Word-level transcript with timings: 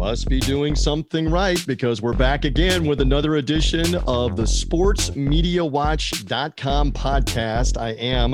must 0.00 0.28
be 0.30 0.40
doing 0.40 0.74
something 0.74 1.28
right 1.28 1.62
because 1.66 2.00
we're 2.00 2.14
back 2.14 2.46
again 2.46 2.86
with 2.86 3.02
another 3.02 3.36
edition 3.36 3.96
of 4.06 4.34
the 4.34 4.44
sportsmediawatch.com 4.44 6.92
podcast. 6.92 7.76
I 7.76 7.90
am 7.90 8.30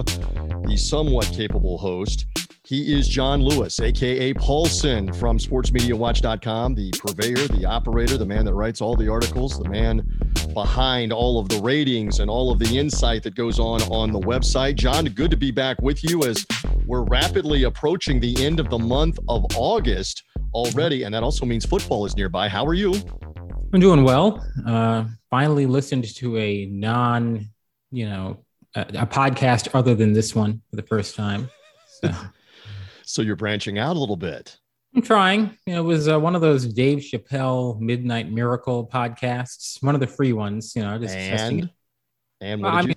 the 0.64 0.76
somewhat 0.76 1.26
capable 1.32 1.76
host. 1.76 2.26
He 2.64 2.96
is 2.96 3.08
John 3.08 3.42
Lewis, 3.42 3.80
aka 3.80 4.32
Paulsen 4.34 5.12
from 5.16 5.38
sportsmediawatch.com, 5.38 6.76
the 6.76 6.92
purveyor, 6.92 7.48
the 7.48 7.64
operator, 7.64 8.16
the 8.16 8.24
man 8.24 8.44
that 8.44 8.54
writes 8.54 8.80
all 8.80 8.94
the 8.94 9.08
articles, 9.08 9.58
the 9.58 9.68
man 9.68 10.08
behind 10.54 11.12
all 11.12 11.40
of 11.40 11.48
the 11.48 11.60
ratings 11.62 12.20
and 12.20 12.30
all 12.30 12.52
of 12.52 12.60
the 12.60 12.78
insight 12.78 13.24
that 13.24 13.34
goes 13.34 13.58
on 13.58 13.82
on 13.90 14.12
the 14.12 14.20
website. 14.20 14.76
John, 14.76 15.06
good 15.06 15.32
to 15.32 15.36
be 15.36 15.50
back 15.50 15.82
with 15.82 16.04
you 16.04 16.22
as 16.22 16.46
we're 16.86 17.02
rapidly 17.02 17.64
approaching 17.64 18.20
the 18.20 18.44
end 18.44 18.60
of 18.60 18.70
the 18.70 18.78
month 18.78 19.18
of 19.28 19.44
August 19.56 20.22
already, 20.56 21.02
and 21.02 21.14
that 21.14 21.22
also 21.22 21.44
means 21.44 21.66
football 21.66 22.06
is 22.06 22.16
nearby. 22.16 22.48
How 22.48 22.64
are 22.64 22.74
you? 22.74 22.94
I'm 23.72 23.80
doing 23.80 24.04
well. 24.04 24.44
Uh, 24.66 25.04
finally 25.28 25.66
listened 25.66 26.04
to 26.16 26.38
a 26.38 26.66
non, 26.66 27.46
you 27.90 28.08
know, 28.08 28.44
a, 28.74 28.80
a, 28.80 29.06
podcast 29.06 29.68
other 29.74 29.94
than 29.94 30.14
this 30.14 30.34
one 30.34 30.62
for 30.70 30.76
the 30.76 30.82
first 30.82 31.14
time. 31.14 31.50
So. 32.00 32.10
so 33.04 33.22
you're 33.22 33.36
branching 33.36 33.78
out 33.78 33.96
a 33.96 33.98
little 33.98 34.16
bit. 34.16 34.56
I'm 34.94 35.02
trying. 35.02 35.58
You 35.66 35.74
know, 35.74 35.80
it 35.80 35.84
was 35.84 36.08
uh, 36.08 36.18
one 36.18 36.34
of 36.34 36.40
those 36.40 36.64
Dave 36.64 36.98
Chappelle 37.00 37.78
Midnight 37.78 38.32
Miracle 38.32 38.88
podcasts, 38.88 39.82
one 39.82 39.94
of 39.94 40.00
the 40.00 40.06
free 40.06 40.32
ones. 40.32 40.74
You 40.74 40.82
know, 40.82 40.98
just 40.98 41.14
and, 41.14 41.38
testing 41.38 41.58
it. 41.64 41.70
And 42.40 42.66
I? 42.66 42.82
Mean, 42.82 42.94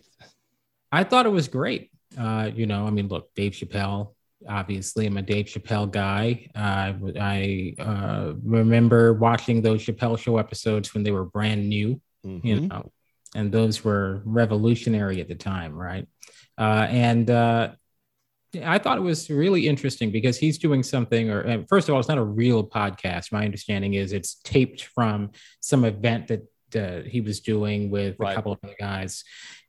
I 0.93 1.03
thought 1.03 1.25
it 1.25 1.29
was 1.29 1.49
great. 1.49 1.91
Uh, 2.17 2.49
you 2.55 2.65
know, 2.67 2.87
I 2.87 2.89
mean, 2.89 3.09
look, 3.09 3.33
Dave 3.35 3.51
Chappelle, 3.51 4.13
obviously 4.49 5.05
I'm 5.05 5.17
a 5.17 5.21
Dave 5.21 5.45
Chappelle 5.45 5.89
guy. 5.89 6.49
Uh, 6.55 6.93
I 7.19 7.75
uh, 7.79 8.33
remember 8.43 9.13
watching 9.13 9.61
those 9.61 9.85
Chappelle 9.85 10.17
show 10.17 10.37
episodes 10.37 10.93
when 10.93 11.03
they 11.03 11.11
were 11.11 11.25
brand 11.25 11.69
new, 11.69 12.01
mm-hmm. 12.25 12.45
you 12.45 12.61
know, 12.61 12.91
and 13.35 13.51
those 13.51 13.83
were 13.83 14.21
revolutionary 14.25 15.21
at 15.21 15.27
the 15.27 15.35
time, 15.35 15.73
right? 15.73 16.07
Uh, 16.57 16.87
and 16.89 17.29
uh, 17.29 17.71
I 18.63 18.79
thought 18.79 18.97
it 18.97 19.01
was 19.01 19.29
really 19.29 19.67
interesting 19.67 20.11
because 20.11 20.37
he's 20.37 20.57
doing 20.57 20.83
something, 20.83 21.29
or 21.29 21.65
first 21.69 21.87
of 21.87 21.93
all, 21.93 21.99
it's 21.99 22.09
not 22.09 22.17
a 22.17 22.23
real 22.23 22.65
podcast. 22.65 23.31
My 23.31 23.45
understanding 23.45 23.93
is 23.93 24.11
it's 24.11 24.35
taped 24.43 24.85
from 24.85 25.31
some 25.59 25.85
event 25.85 26.27
that 26.27 26.41
uh, 26.75 27.07
he 27.07 27.21
was 27.21 27.39
doing 27.39 27.89
with 27.89 28.15
right. 28.19 28.31
a 28.31 28.35
couple 28.35 28.51
of 28.51 28.59
other 28.63 28.75
guys 28.79 29.23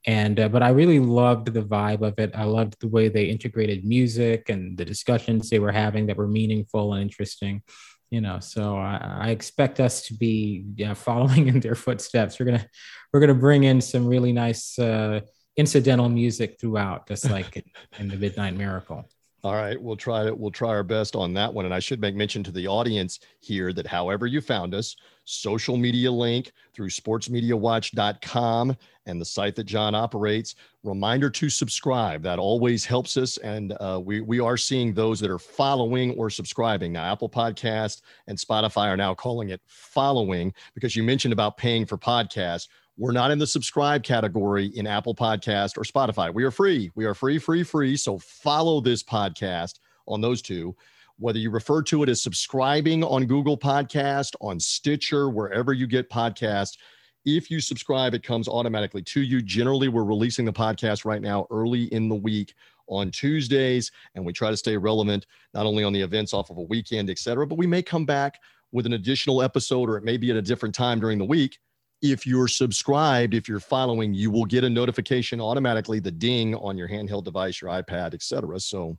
and 0.06 0.40
uh, 0.40 0.48
but 0.48 0.62
i 0.62 0.70
really 0.70 0.98
loved 0.98 1.52
the 1.52 1.62
vibe 1.62 2.02
of 2.02 2.18
it 2.18 2.30
i 2.34 2.44
loved 2.44 2.76
the 2.80 2.88
way 2.88 3.08
they 3.08 3.24
integrated 3.24 3.84
music 3.84 4.48
and 4.48 4.76
the 4.76 4.84
discussions 4.84 5.50
they 5.50 5.58
were 5.58 5.72
having 5.72 6.06
that 6.06 6.16
were 6.16 6.28
meaningful 6.28 6.94
and 6.94 7.02
interesting 7.02 7.62
you 8.10 8.20
know 8.20 8.40
so 8.40 8.76
i, 8.76 9.18
I 9.22 9.30
expect 9.30 9.80
us 9.80 10.02
to 10.06 10.14
be 10.14 10.64
yeah, 10.76 10.94
following 11.08 11.48
in 11.48 11.60
their 11.60 11.74
footsteps 11.74 12.38
we're 12.38 12.46
gonna 12.46 12.66
we're 13.12 13.20
gonna 13.20 13.34
bring 13.34 13.64
in 13.64 13.80
some 13.80 14.06
really 14.06 14.32
nice 14.32 14.78
uh, 14.78 15.20
incidental 15.56 16.08
music 16.08 16.58
throughout 16.60 17.06
just 17.06 17.28
like 17.36 17.56
in, 17.56 17.64
in 17.98 18.08
the 18.08 18.16
midnight 18.16 18.54
miracle 18.54 19.06
all 19.42 19.54
right, 19.54 19.80
we'll 19.80 19.96
try 19.96 20.26
it. 20.26 20.38
We'll 20.38 20.50
try 20.50 20.68
our 20.68 20.82
best 20.82 21.16
on 21.16 21.32
that 21.34 21.52
one. 21.52 21.64
And 21.64 21.72
I 21.72 21.78
should 21.78 22.00
make 22.00 22.14
mention 22.14 22.42
to 22.44 22.50
the 22.50 22.68
audience 22.68 23.20
here 23.40 23.72
that 23.72 23.86
however 23.86 24.26
you 24.26 24.42
found 24.42 24.74
us, 24.74 24.96
social 25.24 25.76
media 25.78 26.10
link 26.10 26.52
through 26.74 26.90
sportsmediawatch.com 26.90 28.76
and 29.10 29.20
the 29.20 29.24
site 29.24 29.54
that 29.56 29.64
John 29.64 29.94
operates. 29.94 30.54
Reminder 30.82 31.28
to 31.30 31.50
subscribe. 31.50 32.22
That 32.22 32.38
always 32.38 32.84
helps 32.84 33.16
us. 33.16 33.36
And 33.38 33.76
uh, 33.80 34.00
we, 34.02 34.20
we 34.20 34.40
are 34.40 34.56
seeing 34.56 34.94
those 34.94 35.20
that 35.20 35.30
are 35.30 35.38
following 35.38 36.12
or 36.12 36.30
subscribing. 36.30 36.92
Now, 36.92 37.12
Apple 37.12 37.28
Podcast 37.28 38.02
and 38.26 38.38
Spotify 38.38 38.86
are 38.86 38.96
now 38.96 39.12
calling 39.14 39.50
it 39.50 39.60
following 39.66 40.54
because 40.74 40.96
you 40.96 41.02
mentioned 41.02 41.32
about 41.32 41.56
paying 41.56 41.84
for 41.84 41.98
podcasts. 41.98 42.68
We're 42.96 43.12
not 43.12 43.30
in 43.30 43.38
the 43.38 43.46
subscribe 43.46 44.02
category 44.02 44.66
in 44.66 44.86
Apple 44.86 45.14
Podcast 45.14 45.76
or 45.76 45.82
Spotify. 45.82 46.32
We 46.32 46.44
are 46.44 46.50
free. 46.50 46.90
We 46.94 47.04
are 47.04 47.14
free, 47.14 47.38
free, 47.38 47.62
free. 47.62 47.96
So 47.96 48.18
follow 48.18 48.80
this 48.80 49.02
podcast 49.02 49.80
on 50.06 50.20
those 50.20 50.40
two 50.40 50.74
whether 51.20 51.38
you 51.38 51.50
refer 51.50 51.82
to 51.82 52.02
it 52.02 52.08
as 52.08 52.22
subscribing 52.22 53.04
on 53.04 53.26
Google 53.26 53.56
Podcast, 53.56 54.34
on 54.40 54.58
Stitcher, 54.58 55.28
wherever 55.28 55.74
you 55.74 55.86
get 55.86 56.10
podcasts. 56.10 56.78
If 57.26 57.50
you 57.50 57.60
subscribe, 57.60 58.14
it 58.14 58.22
comes 58.22 58.48
automatically 58.48 59.02
to 59.02 59.20
you. 59.20 59.42
Generally, 59.42 59.88
we're 59.88 60.04
releasing 60.04 60.44
the 60.44 60.52
podcast 60.52 61.04
right 61.04 61.20
now 61.20 61.46
early 61.50 61.84
in 61.84 62.08
the 62.08 62.14
week 62.14 62.54
on 62.86 63.10
Tuesdays, 63.10 63.92
and 64.14 64.24
we 64.24 64.32
try 64.32 64.50
to 64.50 64.56
stay 64.56 64.76
relevant 64.76 65.26
not 65.54 65.66
only 65.66 65.84
on 65.84 65.92
the 65.92 66.00
events 66.00 66.32
off 66.32 66.50
of 66.50 66.56
a 66.58 66.62
weekend, 66.62 67.10
et 67.10 67.18
cetera, 67.18 67.46
but 67.46 67.58
we 67.58 67.66
may 67.66 67.82
come 67.82 68.04
back 68.04 68.38
with 68.72 68.86
an 68.86 68.94
additional 68.94 69.42
episode 69.42 69.88
or 69.88 69.96
it 69.96 70.04
may 70.04 70.16
be 70.16 70.30
at 70.30 70.36
a 70.36 70.42
different 70.42 70.74
time 70.74 70.98
during 70.98 71.18
the 71.18 71.24
week. 71.24 71.58
If 72.02 72.26
you're 72.26 72.48
subscribed, 72.48 73.34
if 73.34 73.48
you're 73.48 73.60
following, 73.60 74.14
you 74.14 74.30
will 74.30 74.46
get 74.46 74.64
a 74.64 74.70
notification 74.70 75.40
automatically, 75.40 76.00
the 76.00 76.10
ding 76.10 76.54
on 76.54 76.78
your 76.78 76.88
handheld 76.88 77.24
device, 77.24 77.60
your 77.60 77.70
iPad, 77.70 78.14
et 78.14 78.22
cetera. 78.22 78.58
So 78.58 78.96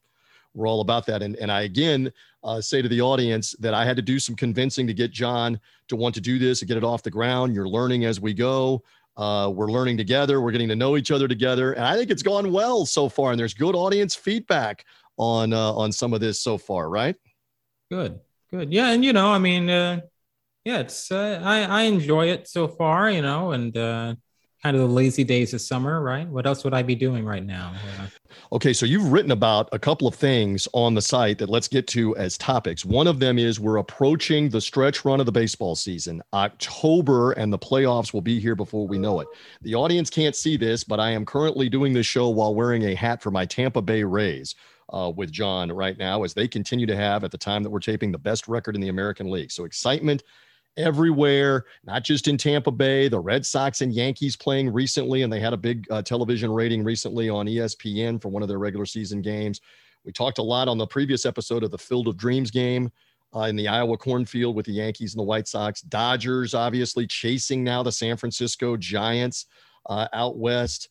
we're 0.54 0.68
all 0.68 0.82
about 0.82 1.06
that. 1.08 1.22
And, 1.22 1.36
and 1.38 1.52
I 1.52 1.62
again 1.62 2.12
uh, 2.44 2.62
say 2.62 2.82
to 2.82 2.90
the 2.90 3.02
audience 3.02 3.56
that 3.60 3.74
I 3.74 3.86
had 3.86 3.96
to 3.96 4.02
do 4.02 4.20
some 4.20 4.36
convincing 4.36 4.88
to 4.88 4.94
get 4.94 5.12
John 5.12 5.60
to 5.88 5.96
want 5.96 6.16
to 6.16 6.22
do 6.22 6.40
this 6.40 6.62
and 6.62 6.68
get 6.68 6.78
it 6.78 6.84
off 6.84 7.04
the 7.04 7.12
ground. 7.12 7.54
You're 7.54 7.70
learning 7.70 8.06
as 8.06 8.20
we 8.20 8.34
go. 8.34 8.84
Uh, 9.18 9.52
we're 9.54 9.72
learning 9.72 9.98
together. 9.98 10.42
We're 10.42 10.52
getting 10.52 10.70
to 10.70 10.76
know 10.76 10.98
each 10.98 11.12
other 11.12 11.28
together, 11.28 11.74
and 11.74 11.86
I 11.86 11.96
think 11.96 12.10
it's 12.12 12.24
gone 12.24 12.52
well 12.52 12.86
so 12.86 13.10
far. 13.10 13.32
And 13.32 13.40
there's 13.40 13.54
good 13.54 13.76
audience 13.76 14.16
feedback 14.16 14.86
on 15.18 15.52
uh, 15.52 15.74
on 15.74 15.92
some 15.92 16.14
of 16.14 16.22
this 16.22 16.40
so 16.40 16.58
far, 16.58 16.90
right? 16.90 17.16
Good, 17.92 18.20
good, 18.50 18.72
yeah. 18.72 18.92
And 18.92 19.04
you 19.04 19.12
know, 19.12 19.32
I 19.32 19.38
mean, 19.38 19.70
uh, 19.70 20.00
yeah, 20.64 20.80
it's 20.80 21.12
uh, 21.12 21.42
I 21.44 21.64
I 21.64 21.82
enjoy 21.84 22.30
it 22.30 22.48
so 22.48 22.70
far, 22.70 23.12
you 23.12 23.22
know, 23.22 23.52
and 23.52 23.76
uh, 23.76 24.16
kind 24.64 24.76
of 24.76 24.82
the 24.82 24.88
lazy 24.88 25.24
days 25.24 25.54
of 25.54 25.62
summer, 25.62 26.02
right? 26.02 26.28
What 26.28 26.46
else 26.46 26.64
would 26.64 26.74
I 26.74 26.84
be 26.84 26.94
doing 26.94 27.26
right 27.26 27.44
now? 27.44 27.74
Uh, 28.00 28.08
okay, 28.56 28.74
so 28.74 28.86
you've 28.86 29.12
written 29.12 29.32
about 29.32 29.68
a 29.72 29.80
couple 29.80 30.08
of 30.08 30.14
things 30.14 30.68
on 30.74 30.94
the 30.94 31.02
site 31.02 31.40
that 31.40 31.50
let's 31.50 31.68
get 31.68 31.88
to 31.88 32.16
as 32.18 32.38
topics. 32.38 32.86
One 32.86 33.08
of 33.08 33.20
them 33.20 33.40
is 33.40 33.60
we're 33.60 33.78
approaching 33.78 34.50
the 34.50 34.62
stretch 34.62 35.04
run 35.04 35.20
of 35.20 35.26
the 35.26 35.32
baseball 35.32 35.76
season. 35.76 36.22
October 36.34 37.32
and 37.32 37.52
the 37.52 37.58
playoffs 37.58 38.14
will 38.14 38.22
be 38.22 38.40
here 38.40 38.56
before 38.56 38.88
we 38.88 39.00
know 39.00 39.20
it. 39.20 39.28
The 39.62 39.74
audience 39.74 40.10
can't 40.10 40.36
see 40.36 40.58
this, 40.58 40.84
but 40.84 41.00
I 41.00 41.10
am 41.12 41.26
currently 41.26 41.68
doing 41.68 41.94
this 41.94 42.06
show 42.06 42.30
while 42.30 42.54
wearing 42.54 42.84
a 42.84 42.96
hat 42.96 43.22
for 43.24 43.32
my 43.32 43.46
Tampa 43.46 43.82
Bay 43.82 44.04
Rays. 44.04 44.56
Uh, 44.94 45.10
with 45.10 45.32
John 45.32 45.72
right 45.72 45.98
now, 45.98 46.24
as 46.24 46.34
they 46.34 46.50
continue 46.50 46.86
to 46.86 46.98
have 46.98 47.24
at 47.24 47.32
the 47.32 47.38
time 47.38 47.64
that 47.64 47.70
we're 47.70 47.80
taping 47.80 48.12
the 48.12 48.18
best 48.18 48.50
record 48.50 48.76
in 48.76 48.82
the 48.82 48.90
American 48.90 49.32
League. 49.32 49.50
So 49.50 49.64
excitement 49.64 50.22
everywhere, 50.78 51.66
not 51.84 52.04
just 52.04 52.28
in 52.28 52.38
Tampa 52.38 52.72
Bay. 52.72 53.08
The 53.08 53.20
Red 53.20 53.46
Sox 53.46 53.82
and 53.82 53.94
Yankees 53.94 54.36
playing 54.36 54.72
recently, 54.72 55.22
and 55.24 55.32
they 55.32 55.40
had 55.40 55.54
a 55.54 55.58
big 55.58 55.86
uh, 55.92 56.02
television 56.02 56.52
rating 56.52 56.84
recently 56.84 57.30
on 57.30 57.46
ESPN 57.46 58.22
for 58.22 58.30
one 58.30 58.42
of 58.42 58.50
their 58.50 58.60
regular 58.60 58.86
season 58.86 59.22
games. 59.22 59.62
We 60.04 60.12
talked 60.12 60.40
a 60.40 60.44
lot 60.44 60.68
on 60.68 60.78
the 60.78 60.88
previous 60.88 61.26
episode 61.26 61.64
of 61.64 61.72
the 61.72 61.78
Field 61.78 62.08
of 62.08 62.18
Dreams 62.18 62.52
game 62.52 62.92
uh, 63.36 63.42
in 63.42 63.56
the 63.56 63.68
Iowa 63.68 63.98
cornfield 63.98 64.56
with 64.56 64.66
the 64.66 64.74
Yankees 64.74 65.14
and 65.14 65.20
the 65.20 65.26
White 65.26 65.48
Sox. 65.48 65.82
Dodgers, 65.82 66.54
obviously, 66.54 67.06
chasing 67.06 67.64
now 67.64 67.84
the 67.84 67.92
San 67.92 68.18
Francisco 68.18 68.76
Giants 68.78 69.46
uh, 69.88 70.08
out 70.14 70.38
west. 70.38 70.90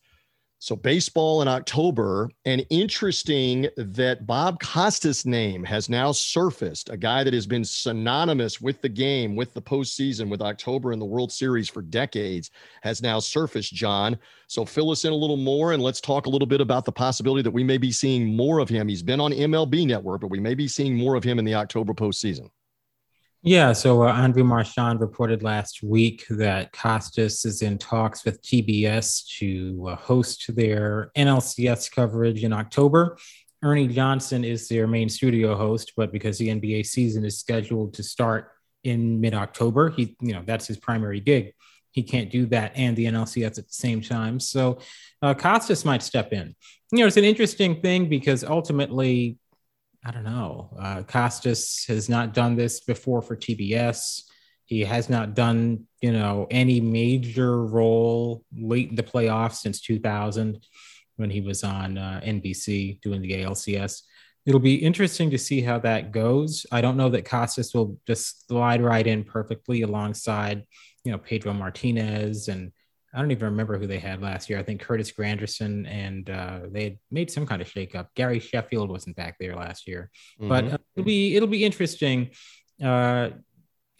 So 0.63 0.75
baseball 0.75 1.41
in 1.41 1.47
October, 1.47 2.29
and 2.45 2.63
interesting 2.69 3.67
that 3.77 4.27
Bob 4.27 4.59
Costas' 4.59 5.25
name 5.25 5.63
has 5.63 5.89
now 5.89 6.11
surfaced, 6.11 6.91
a 6.91 6.97
guy 6.97 7.23
that 7.23 7.33
has 7.33 7.47
been 7.47 7.65
synonymous 7.65 8.61
with 8.61 8.79
the 8.79 8.87
game, 8.87 9.35
with 9.35 9.55
the 9.55 9.61
postseason, 9.61 10.29
with 10.29 10.39
October 10.39 10.91
and 10.91 11.01
the 11.01 11.05
World 11.05 11.31
Series 11.31 11.67
for 11.67 11.81
decades, 11.81 12.51
has 12.83 13.01
now 13.01 13.17
surfaced, 13.17 13.73
John. 13.73 14.19
So 14.45 14.63
fill 14.63 14.91
us 14.91 15.03
in 15.03 15.11
a 15.11 15.15
little 15.15 15.35
more 15.35 15.73
and 15.73 15.81
let's 15.81 15.99
talk 15.99 16.27
a 16.27 16.29
little 16.29 16.47
bit 16.47 16.61
about 16.61 16.85
the 16.85 16.91
possibility 16.91 17.41
that 17.41 17.49
we 17.49 17.63
may 17.63 17.79
be 17.79 17.91
seeing 17.91 18.35
more 18.35 18.59
of 18.59 18.69
him. 18.69 18.87
He's 18.87 19.01
been 19.01 19.19
on 19.19 19.31
MLB 19.31 19.87
Network, 19.87 20.21
but 20.21 20.29
we 20.29 20.39
may 20.39 20.53
be 20.53 20.67
seeing 20.67 20.95
more 20.95 21.15
of 21.15 21.23
him 21.23 21.39
in 21.39 21.45
the 21.45 21.55
October 21.55 21.95
postseason. 21.95 22.51
Yeah, 23.43 23.73
so 23.73 24.03
uh, 24.03 24.27
Marchand 24.43 25.01
reported 25.01 25.41
last 25.41 25.81
week 25.81 26.27
that 26.29 26.71
Costas 26.73 27.43
is 27.43 27.63
in 27.63 27.79
talks 27.79 28.23
with 28.23 28.39
TBS 28.43 29.25
to 29.39 29.87
uh, 29.89 29.95
host 29.95 30.55
their 30.55 31.11
NLCS 31.17 31.91
coverage 31.91 32.43
in 32.43 32.53
October. 32.53 33.17
Ernie 33.63 33.87
Johnson 33.87 34.43
is 34.43 34.67
their 34.67 34.85
main 34.85 35.09
studio 35.09 35.55
host, 35.55 35.93
but 35.97 36.11
because 36.11 36.37
the 36.37 36.49
NBA 36.49 36.85
season 36.85 37.25
is 37.25 37.39
scheduled 37.39 37.95
to 37.95 38.03
start 38.03 38.51
in 38.83 39.19
mid-October, 39.19 39.89
he, 39.89 40.15
you 40.21 40.33
know, 40.33 40.43
that's 40.45 40.67
his 40.67 40.77
primary 40.77 41.19
gig. 41.19 41.53
He 41.89 42.03
can't 42.03 42.29
do 42.29 42.45
that 42.47 42.73
and 42.75 42.95
the 42.95 43.05
NLCS 43.05 43.57
at 43.57 43.67
the 43.67 43.73
same 43.73 44.01
time. 44.01 44.39
So 44.39 44.77
uh, 45.23 45.33
Costas 45.33 45.83
might 45.83 46.03
step 46.03 46.31
in. 46.31 46.55
You 46.91 46.99
know, 46.99 47.07
it's 47.07 47.17
an 47.17 47.23
interesting 47.23 47.81
thing 47.81 48.07
because 48.07 48.43
ultimately 48.43 49.39
I 50.03 50.11
don't 50.11 50.23
know. 50.23 50.75
Uh, 50.79 51.03
Costas 51.03 51.85
has 51.87 52.09
not 52.09 52.33
done 52.33 52.55
this 52.55 52.79
before 52.79 53.21
for 53.21 53.35
TBS. 53.35 54.23
He 54.65 54.81
has 54.81 55.09
not 55.09 55.35
done, 55.35 55.85
you 56.01 56.11
know, 56.11 56.47
any 56.49 56.81
major 56.81 57.63
role 57.63 58.43
late 58.57 58.89
in 58.89 58.95
the 58.95 59.03
playoffs 59.03 59.55
since 59.55 59.81
2000 59.81 60.65
when 61.17 61.29
he 61.29 61.41
was 61.41 61.63
on 61.63 61.97
uh, 61.97 62.21
NBC 62.23 62.99
doing 63.01 63.21
the 63.21 63.33
ALCS. 63.43 64.01
it'll 64.47 64.59
be 64.59 64.75
interesting 64.75 65.29
to 65.29 65.37
see 65.37 65.61
how 65.61 65.77
that 65.79 66.11
goes. 66.11 66.65
I 66.71 66.81
don't 66.81 66.97
know 66.97 67.09
that 67.09 67.25
Costas 67.29 67.73
will 67.75 67.99
just 68.07 68.47
slide 68.47 68.81
right 68.81 69.05
in 69.05 69.23
perfectly 69.23 69.83
alongside, 69.83 70.65
you 71.03 71.11
know, 71.11 71.19
Pedro 71.19 71.53
Martinez 71.53 72.47
and 72.47 72.71
I 73.13 73.19
don't 73.19 73.31
even 73.31 73.45
remember 73.45 73.77
who 73.77 73.87
they 73.87 73.99
had 73.99 74.21
last 74.21 74.49
year. 74.49 74.57
I 74.57 74.63
think 74.63 74.81
Curtis 74.81 75.11
Granderson 75.11 75.85
and 75.87 76.29
uh, 76.29 76.61
they 76.69 76.83
had 76.83 76.97
made 77.09 77.29
some 77.29 77.45
kind 77.45 77.61
of 77.61 77.67
shakeup. 77.67 78.07
Gary 78.15 78.39
Sheffield 78.39 78.89
wasn't 78.89 79.17
back 79.17 79.35
there 79.39 79.55
last 79.55 79.87
year, 79.87 80.09
mm-hmm. 80.39 80.47
but 80.47 80.65
uh, 80.65 80.77
it'll 80.95 81.05
be 81.05 81.35
it'll 81.35 81.47
be 81.49 81.65
interesting. 81.65 82.29
Uh, 82.81 83.31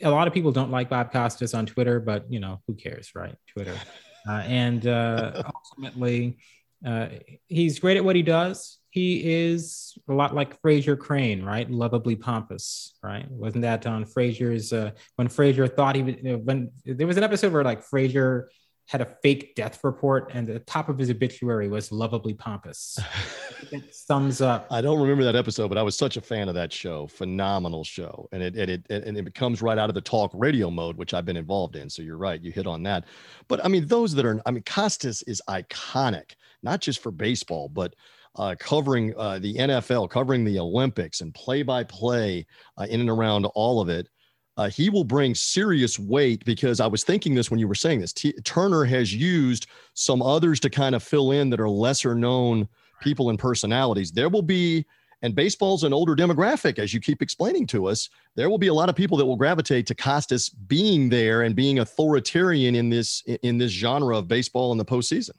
a 0.01 0.09
lot 0.09 0.27
of 0.27 0.33
people 0.33 0.51
don't 0.51 0.71
like 0.71 0.89
Bob 0.89 1.11
Costas 1.11 1.53
on 1.53 1.65
Twitter, 1.65 1.99
but 1.99 2.31
you 2.31 2.39
know 2.39 2.61
who 2.67 2.73
cares, 2.73 3.11
right? 3.13 3.35
Twitter, 3.53 3.75
uh, 4.29 4.43
and 4.45 4.87
uh, 4.87 5.43
ultimately, 5.55 6.37
uh, 6.85 7.07
he's 7.47 7.79
great 7.79 7.97
at 7.97 8.05
what 8.05 8.15
he 8.15 8.23
does. 8.23 8.77
He 8.91 9.43
is 9.43 9.97
a 10.09 10.13
lot 10.13 10.33
like 10.33 10.61
Frasier 10.61 10.97
Crane, 10.97 11.43
right? 11.43 11.69
Lovably 11.69 12.15
pompous, 12.15 12.93
right? 13.03 13.29
Wasn't 13.29 13.61
that 13.61 13.85
on 13.87 14.05
Frasier's 14.05 14.71
when 15.17 15.27
Frasier 15.27 15.73
thought 15.73 15.95
he 15.95 16.03
was 16.03 16.15
when 16.43 16.71
there 16.85 17.07
was 17.07 17.17
an 17.17 17.23
episode 17.23 17.51
where 17.51 17.63
like 17.63 17.85
Frasier 17.85 18.45
had 18.91 18.99
a 18.99 19.05
fake 19.23 19.55
death 19.55 19.79
report, 19.85 20.31
and 20.33 20.45
the 20.45 20.59
top 20.59 20.89
of 20.89 20.97
his 20.97 21.09
obituary 21.09 21.69
was 21.69 21.93
lovably 21.93 22.33
pompous. 22.33 22.99
it 23.71 23.95
sums 23.95 24.41
up. 24.41 24.67
I 24.69 24.81
don't 24.81 24.99
remember 24.99 25.23
that 25.23 25.35
episode, 25.37 25.69
but 25.69 25.77
I 25.77 25.81
was 25.81 25.97
such 25.97 26.17
a 26.17 26.21
fan 26.21 26.49
of 26.49 26.55
that 26.55 26.73
show. 26.73 27.07
Phenomenal 27.07 27.85
show, 27.85 28.27
and 28.33 28.43
it 28.43 28.57
and 28.57 28.69
it 28.69 28.85
and 28.89 29.17
it 29.17 29.33
comes 29.33 29.61
right 29.61 29.77
out 29.77 29.87
of 29.87 29.95
the 29.95 30.01
talk 30.01 30.29
radio 30.33 30.69
mode, 30.69 30.97
which 30.97 31.13
I've 31.13 31.23
been 31.23 31.37
involved 31.37 31.77
in. 31.77 31.89
So 31.89 32.01
you're 32.01 32.17
right, 32.17 32.41
you 32.41 32.51
hit 32.51 32.67
on 32.67 32.83
that. 32.83 33.05
But 33.47 33.63
I 33.63 33.69
mean, 33.69 33.87
those 33.87 34.13
that 34.15 34.25
are, 34.25 34.41
I 34.45 34.51
mean, 34.51 34.63
Costas 34.63 35.21
is 35.21 35.41
iconic, 35.47 36.35
not 36.61 36.81
just 36.81 37.01
for 37.01 37.11
baseball, 37.11 37.69
but 37.69 37.95
uh, 38.35 38.55
covering 38.59 39.13
uh, 39.15 39.39
the 39.39 39.55
NFL, 39.55 40.09
covering 40.09 40.43
the 40.43 40.59
Olympics, 40.59 41.21
and 41.21 41.33
play 41.33 41.63
by 41.63 41.85
play 41.85 42.45
in 42.89 42.99
and 42.99 43.09
around 43.09 43.45
all 43.55 43.79
of 43.79 43.87
it 43.87 44.09
uh, 44.57 44.69
he 44.69 44.89
will 44.89 45.03
bring 45.03 45.33
serious 45.33 45.97
weight 45.97 46.43
because 46.45 46.79
I 46.79 46.87
was 46.87 47.03
thinking 47.03 47.33
this 47.33 47.49
when 47.49 47.59
you 47.59 47.67
were 47.67 47.75
saying 47.75 48.01
this. 48.01 48.13
T- 48.13 48.33
Turner 48.43 48.83
has 48.83 49.13
used 49.13 49.67
some 49.93 50.21
others 50.21 50.59
to 50.61 50.69
kind 50.69 50.93
of 50.93 51.03
fill 51.03 51.31
in 51.31 51.49
that 51.51 51.59
are 51.59 51.69
lesser 51.69 52.15
known 52.15 52.67
people 53.01 53.29
and 53.29 53.39
personalities. 53.39 54.11
There 54.11 54.29
will 54.29 54.41
be, 54.41 54.85
and 55.21 55.33
baseball's 55.33 55.83
an 55.83 55.93
older 55.93 56.15
demographic, 56.15 56.79
as 56.79 56.93
you 56.93 56.99
keep 56.99 57.21
explaining 57.21 57.65
to 57.67 57.87
us. 57.87 58.09
There 58.35 58.49
will 58.49 58.57
be 58.57 58.67
a 58.67 58.73
lot 58.73 58.89
of 58.89 58.95
people 58.95 59.17
that 59.17 59.25
will 59.25 59.37
gravitate 59.37 59.87
to 59.87 59.95
Costas 59.95 60.49
being 60.49 61.07
there 61.09 61.43
and 61.43 61.55
being 61.55 61.79
authoritarian 61.79 62.75
in 62.75 62.89
this 62.89 63.23
in 63.43 63.57
this 63.57 63.71
genre 63.71 64.17
of 64.17 64.27
baseball 64.27 64.71
in 64.73 64.77
the 64.77 64.85
postseason. 64.85 65.31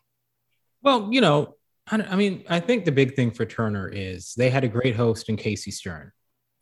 Well, 0.82 1.08
you 1.12 1.20
know, 1.20 1.56
I, 1.90 2.02
I 2.02 2.16
mean, 2.16 2.44
I 2.48 2.60
think 2.60 2.84
the 2.84 2.92
big 2.92 3.14
thing 3.14 3.30
for 3.30 3.44
Turner 3.44 3.88
is 3.88 4.34
they 4.34 4.50
had 4.50 4.64
a 4.64 4.68
great 4.68 4.96
host 4.96 5.28
in 5.28 5.36
Casey 5.36 5.70
Stern 5.70 6.12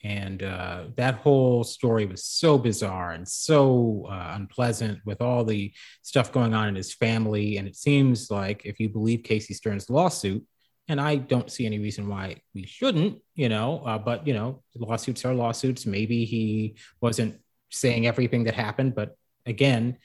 and 0.02 0.42
uh, 0.42 0.84
that 0.96 1.16
whole 1.16 1.62
story 1.62 2.06
was 2.06 2.24
so 2.24 2.56
bizarre 2.56 3.10
and 3.10 3.28
so 3.28 4.06
uh, 4.10 4.32
unpleasant 4.34 4.98
with 5.04 5.20
all 5.20 5.44
the 5.44 5.72
stuff 6.02 6.32
going 6.32 6.54
on 6.54 6.68
in 6.68 6.74
his 6.74 6.94
family. 6.94 7.58
And 7.58 7.68
it 7.68 7.76
seems 7.76 8.30
like, 8.30 8.64
if 8.64 8.80
you 8.80 8.88
believe 8.88 9.24
Casey 9.24 9.52
Stern's 9.52 9.90
lawsuit, 9.90 10.44
and 10.88 11.00
I 11.00 11.16
don't 11.16 11.50
see 11.50 11.66
any 11.66 11.78
reason 11.78 12.08
why 12.08 12.36
we 12.54 12.66
shouldn't, 12.66 13.18
you 13.34 13.48
know, 13.48 13.82
uh, 13.84 13.98
but 13.98 14.26
you 14.26 14.34
know, 14.34 14.62
lawsuits 14.74 15.24
are 15.24 15.34
lawsuits. 15.34 15.86
Maybe 15.86 16.24
he 16.24 16.76
wasn't 17.00 17.36
saying 17.70 18.06
everything 18.06 18.44
that 18.44 18.54
happened, 18.54 18.94
but 18.94 19.16
again, 19.46 19.98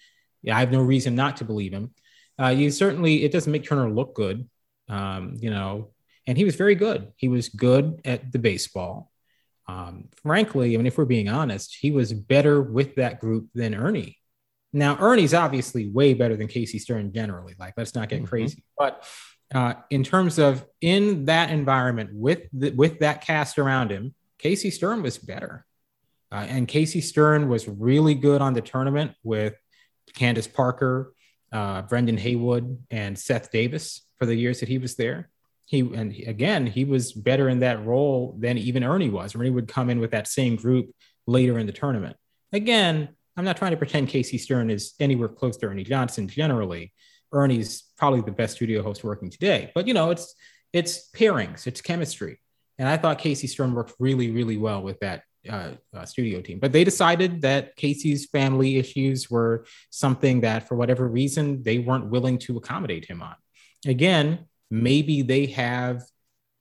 I 0.51 0.59
have 0.59 0.71
no 0.71 0.81
reason 0.81 1.15
not 1.15 1.37
to 1.37 1.45
believe 1.45 1.71
him. 1.73 1.91
Uh, 2.39 2.49
you 2.49 2.69
certainly, 2.69 3.23
it 3.23 3.31
doesn't 3.31 3.51
make 3.51 3.63
Turner 3.63 3.89
look 3.89 4.13
good, 4.13 4.47
um, 4.89 5.37
you 5.39 5.49
know, 5.49 5.91
and 6.27 6.37
he 6.37 6.43
was 6.43 6.55
very 6.55 6.75
good. 6.75 7.13
He 7.15 7.29
was 7.29 7.49
good 7.49 8.01
at 8.05 8.31
the 8.31 8.39
baseball 8.39 9.11
um, 9.67 10.09
frankly, 10.21 10.73
I 10.73 10.77
mean, 10.77 10.85
if 10.85 10.97
we're 10.97 11.05
being 11.05 11.29
honest, 11.29 11.75
he 11.79 11.91
was 11.91 12.13
better 12.13 12.61
with 12.61 12.95
that 12.95 13.19
group 13.19 13.47
than 13.53 13.73
Ernie. 13.73 14.17
Now, 14.73 14.97
Ernie's 14.99 15.33
obviously 15.33 15.89
way 15.89 16.13
better 16.13 16.35
than 16.35 16.47
Casey 16.47 16.79
Stern 16.79 17.13
generally. 17.13 17.55
Like, 17.57 17.73
let's 17.77 17.95
not 17.95 18.09
get 18.09 18.17
mm-hmm. 18.17 18.25
crazy. 18.25 18.63
But 18.77 19.05
uh, 19.53 19.75
in 19.89 20.03
terms 20.03 20.37
of 20.37 20.65
in 20.81 21.25
that 21.25 21.49
environment 21.49 22.11
with 22.13 22.43
the, 22.51 22.71
with 22.71 22.99
that 22.99 23.21
cast 23.21 23.57
around 23.57 23.91
him, 23.91 24.13
Casey 24.37 24.69
Stern 24.69 25.01
was 25.01 25.17
better. 25.17 25.65
Uh, 26.31 26.45
and 26.49 26.67
Casey 26.67 27.01
Stern 27.01 27.47
was 27.47 27.67
really 27.67 28.15
good 28.15 28.41
on 28.41 28.53
the 28.53 28.61
tournament 28.61 29.13
with 29.23 29.55
Candace 30.15 30.47
Parker, 30.47 31.13
uh, 31.51 31.83
Brendan 31.83 32.17
Haywood, 32.17 32.83
and 32.91 33.17
Seth 33.17 33.51
Davis 33.51 34.01
for 34.19 34.25
the 34.25 34.35
years 34.35 34.59
that 34.59 34.69
he 34.69 34.77
was 34.77 34.95
there 34.95 35.29
he 35.65 35.79
and 35.79 36.11
again 36.27 36.67
he 36.67 36.85
was 36.85 37.11
better 37.11 37.49
in 37.49 37.59
that 37.59 37.83
role 37.85 38.35
than 38.39 38.57
even 38.57 38.83
Ernie 38.83 39.09
was. 39.09 39.35
Ernie 39.35 39.49
would 39.49 39.67
come 39.67 39.89
in 39.89 39.99
with 39.99 40.11
that 40.11 40.27
same 40.27 40.55
group 40.55 40.91
later 41.27 41.57
in 41.57 41.65
the 41.65 41.73
tournament. 41.73 42.15
Again, 42.53 43.09
I'm 43.35 43.45
not 43.45 43.57
trying 43.57 43.71
to 43.71 43.77
pretend 43.77 44.09
Casey 44.09 44.37
Stern 44.37 44.69
is 44.69 44.93
anywhere 44.99 45.27
close 45.27 45.57
to 45.57 45.67
Ernie 45.67 45.83
Johnson. 45.83 46.27
Generally, 46.27 46.93
Ernie's 47.33 47.83
probably 47.97 48.21
the 48.21 48.31
best 48.31 48.55
studio 48.55 48.81
host 48.81 49.03
working 49.03 49.29
today. 49.29 49.71
But 49.75 49.87
you 49.87 49.93
know, 49.93 50.11
it's 50.11 50.35
it's 50.71 51.09
pairings, 51.11 51.67
it's 51.67 51.81
chemistry, 51.81 52.39
and 52.77 52.87
I 52.87 52.97
thought 52.97 53.19
Casey 53.19 53.47
Stern 53.47 53.73
worked 53.73 53.93
really, 53.99 54.31
really 54.31 54.57
well 54.57 54.81
with 54.81 54.99
that 54.99 55.23
uh, 55.49 55.71
uh, 55.93 56.05
studio 56.05 56.41
team. 56.41 56.59
But 56.59 56.71
they 56.71 56.83
decided 56.83 57.41
that 57.41 57.75
Casey's 57.75 58.25
family 58.25 58.77
issues 58.77 59.29
were 59.29 59.65
something 59.89 60.41
that, 60.41 60.67
for 60.67 60.75
whatever 60.75 61.07
reason, 61.07 61.63
they 61.63 61.79
weren't 61.79 62.09
willing 62.09 62.37
to 62.39 62.57
accommodate 62.57 63.05
him 63.05 63.21
on. 63.21 63.35
Again, 63.85 64.45
maybe 64.69 65.21
they 65.21 65.47
have, 65.47 66.03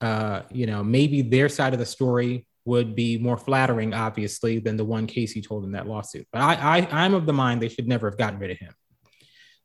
uh, 0.00 0.42
you 0.50 0.66
know, 0.66 0.82
maybe 0.82 1.22
their 1.22 1.48
side 1.48 1.72
of 1.72 1.78
the 1.78 1.86
story 1.86 2.46
would 2.64 2.94
be 2.94 3.18
more 3.18 3.36
flattering, 3.36 3.92
obviously, 3.92 4.58
than 4.58 4.76
the 4.76 4.84
one 4.84 5.06
Casey 5.06 5.42
told 5.42 5.64
in 5.64 5.72
that 5.72 5.86
lawsuit. 5.86 6.26
But 6.32 6.40
I, 6.40 6.54
I, 6.78 7.04
i'm 7.04 7.14
of 7.14 7.26
the 7.26 7.32
mind 7.32 7.60
they 7.60 7.68
should 7.68 7.88
never 7.88 8.08
have 8.08 8.18
gotten 8.18 8.38
rid 8.38 8.50
of 8.52 8.58
him. 8.58 8.74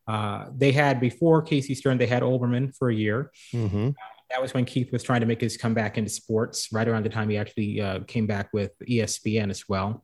Uh, 0.08 0.48
they 0.56 0.72
had 0.72 1.00
before 1.00 1.42
Casey 1.42 1.76
Stern, 1.76 1.98
they 1.98 2.08
had 2.08 2.24
Olbermann 2.24 2.76
for 2.76 2.90
a 2.90 2.96
year. 2.96 3.32
Mm-hmm. 3.54 3.92
that 4.32 4.42
was 4.42 4.54
when 4.54 4.66
Keith 4.66 4.92
was 4.92 5.04
trying 5.04 5.22
to 5.22 5.28
make 5.28 5.40
his 5.40 5.56
comeback 5.56 5.98
into 5.98 6.10
sports, 6.10 6.70
right 6.74 6.88
around 6.88 7.06
the 7.06 7.10
time 7.10 7.30
he 7.30 7.38
actually 7.38 7.80
uh, 7.80 8.00
came 8.08 8.26
back 8.26 8.50
with 8.52 8.72
ESPN 8.80 9.50
as 9.50 9.70
well. 9.70 10.04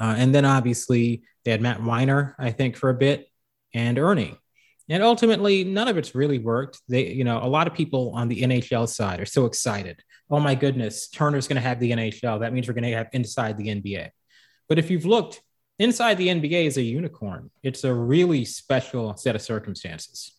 Uh, 0.00 0.14
and 0.16 0.34
then 0.34 0.46
obviously 0.46 1.22
they 1.44 1.50
had 1.50 1.60
Matt 1.60 1.80
Winer 1.80 2.34
I 2.38 2.50
think, 2.50 2.76
for 2.76 2.88
a 2.90 2.94
bit, 2.94 3.28
and 3.74 3.98
Ernie. 3.98 4.36
And 4.90 5.04
ultimately, 5.04 5.62
none 5.62 5.86
of 5.86 5.96
it's 5.96 6.16
really 6.16 6.40
worked. 6.40 6.80
They, 6.88 7.12
you 7.12 7.22
know, 7.22 7.38
a 7.40 7.46
lot 7.46 7.68
of 7.68 7.74
people 7.74 8.10
on 8.12 8.26
the 8.26 8.42
NHL 8.42 8.88
side 8.88 9.20
are 9.20 9.24
so 9.24 9.46
excited. 9.46 10.02
Oh 10.28 10.40
my 10.40 10.56
goodness, 10.56 11.08
Turner's 11.08 11.46
going 11.46 11.62
to 11.62 11.68
have 11.68 11.78
the 11.78 11.92
NHL. 11.92 12.40
That 12.40 12.52
means 12.52 12.66
we're 12.66 12.74
going 12.74 12.90
to 12.90 12.96
have 12.96 13.08
inside 13.12 13.56
the 13.56 13.68
NBA. 13.68 14.10
But 14.68 14.80
if 14.80 14.90
you've 14.90 15.06
looked, 15.06 15.42
inside 15.78 16.18
the 16.18 16.26
NBA 16.26 16.66
is 16.66 16.76
a 16.76 16.82
unicorn. 16.82 17.52
It's 17.62 17.84
a 17.84 17.94
really 17.94 18.44
special 18.44 19.16
set 19.16 19.36
of 19.36 19.42
circumstances. 19.42 20.32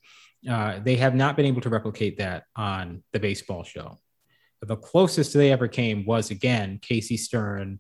Uh, 0.49 0.79
they 0.83 0.97
have 0.97 1.15
not 1.15 1.37
been 1.37 1.45
able 1.45 1.61
to 1.61 1.69
replicate 1.69 2.17
that 2.17 2.43
on 2.53 3.03
the 3.13 3.19
baseball 3.21 3.63
show. 3.63 3.99
The 4.61 4.75
closest 4.75 5.33
they 5.33 5.51
ever 5.51 5.69
came 5.69 6.05
was 6.05 6.29
again 6.29 6.79
Casey 6.81 7.15
Stern, 7.15 7.79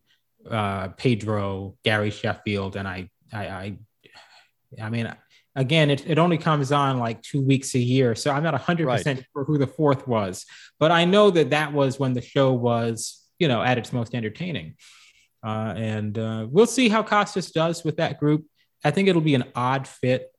uh, 0.49 0.89
Pedro, 0.89 1.75
Gary 1.83 2.11
Sheffield, 2.11 2.77
and 2.77 2.87
I, 2.87 3.09
I, 3.33 3.47
I, 3.47 3.77
I 4.81 4.89
mean, 4.89 5.13
again, 5.55 5.89
it, 5.89 6.09
it 6.09 6.17
only 6.17 6.37
comes 6.37 6.71
on 6.71 6.97
like 6.97 7.21
two 7.21 7.41
weeks 7.41 7.75
a 7.75 7.79
year. 7.79 8.15
So 8.15 8.31
I'm 8.31 8.43
not 8.43 8.53
100% 8.53 8.85
right. 8.85 9.03
sure 9.05 9.43
who 9.43 9.57
the 9.57 9.67
fourth 9.67 10.07
was, 10.07 10.45
but 10.79 10.91
I 10.91 11.05
know 11.05 11.29
that 11.31 11.49
that 11.49 11.73
was 11.73 11.99
when 11.99 12.13
the 12.13 12.21
show 12.21 12.53
was, 12.53 13.25
you 13.39 13.47
know, 13.47 13.61
at 13.61 13.77
its 13.77 13.91
most 13.91 14.15
entertaining. 14.15 14.75
Uh, 15.43 15.73
and 15.75 16.17
uh, 16.17 16.47
we'll 16.49 16.67
see 16.67 16.87
how 16.87 17.03
Costas 17.03 17.51
does 17.51 17.83
with 17.83 17.97
that 17.97 18.19
group. 18.19 18.45
I 18.83 18.91
think 18.91 19.07
it'll 19.07 19.21
be 19.21 19.35
an 19.35 19.45
odd 19.55 19.87
fit. 19.87 20.31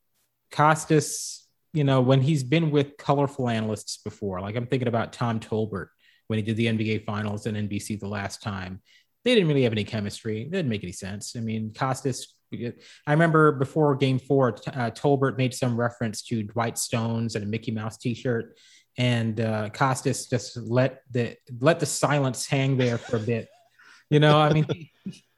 Costas, 0.51 1.47
you 1.73 1.85
know, 1.85 2.01
when 2.01 2.21
he's 2.21 2.45
been 2.45 2.71
with 2.71 2.97
colorful 2.97 3.49
analysts 3.49 3.99
before, 3.99 4.41
like 4.41 4.57
I'm 4.57 4.67
thinking 4.67 4.89
about 4.89 5.13
Tom 5.13 5.41
Tolbert 5.41 5.89
when 6.29 6.39
he 6.39 6.43
did 6.43 6.57
the 6.57 6.67
NBA 6.67 7.05
finals 7.05 7.47
and 7.47 7.57
NBC 7.69 7.99
the 7.99 8.09
last 8.09 8.43
time, 8.43 8.81
they 9.25 9.35
didn't 9.35 9.49
really 9.49 9.65
have 9.65 9.73
any 9.73 9.85
chemistry. 9.85 10.43
It 10.43 10.51
didn't 10.51 10.69
make 10.69 10.83
any 10.83 10.93
sense. 10.93 11.35
I 11.37 11.41
mean, 11.41 11.73
Costas 11.77 12.35
I 13.07 13.13
remember 13.13 13.53
before 13.53 13.95
Game 13.97 14.19
Four, 14.19 14.57
uh, 14.67 14.91
Tolbert 14.91 15.39
made 15.39 15.55
some 15.55 15.79
reference 15.79 16.23
to 16.23 16.43
Dwight 16.43 16.79
Stones 16.79 17.35
and 17.35 17.45
a 17.45 17.47
Mickey 17.47 17.71
Mouse 17.71 17.97
T-shirt, 17.99 18.59
and 18.99 19.41
uh, 19.41 19.71
Costas 19.71 20.27
just 20.27 20.57
let 20.57 21.03
the 21.11 21.37
let 21.61 21.81
the 21.81 21.87
silence 21.87 22.47
hang 22.47 22.77
there 22.77 22.99
for 22.99 23.17
a 23.17 23.21
bit. 23.21 23.49
You 24.11 24.21
know, 24.21 24.39
I 24.39 24.53
mean, 24.53 24.67
he, 24.71 24.93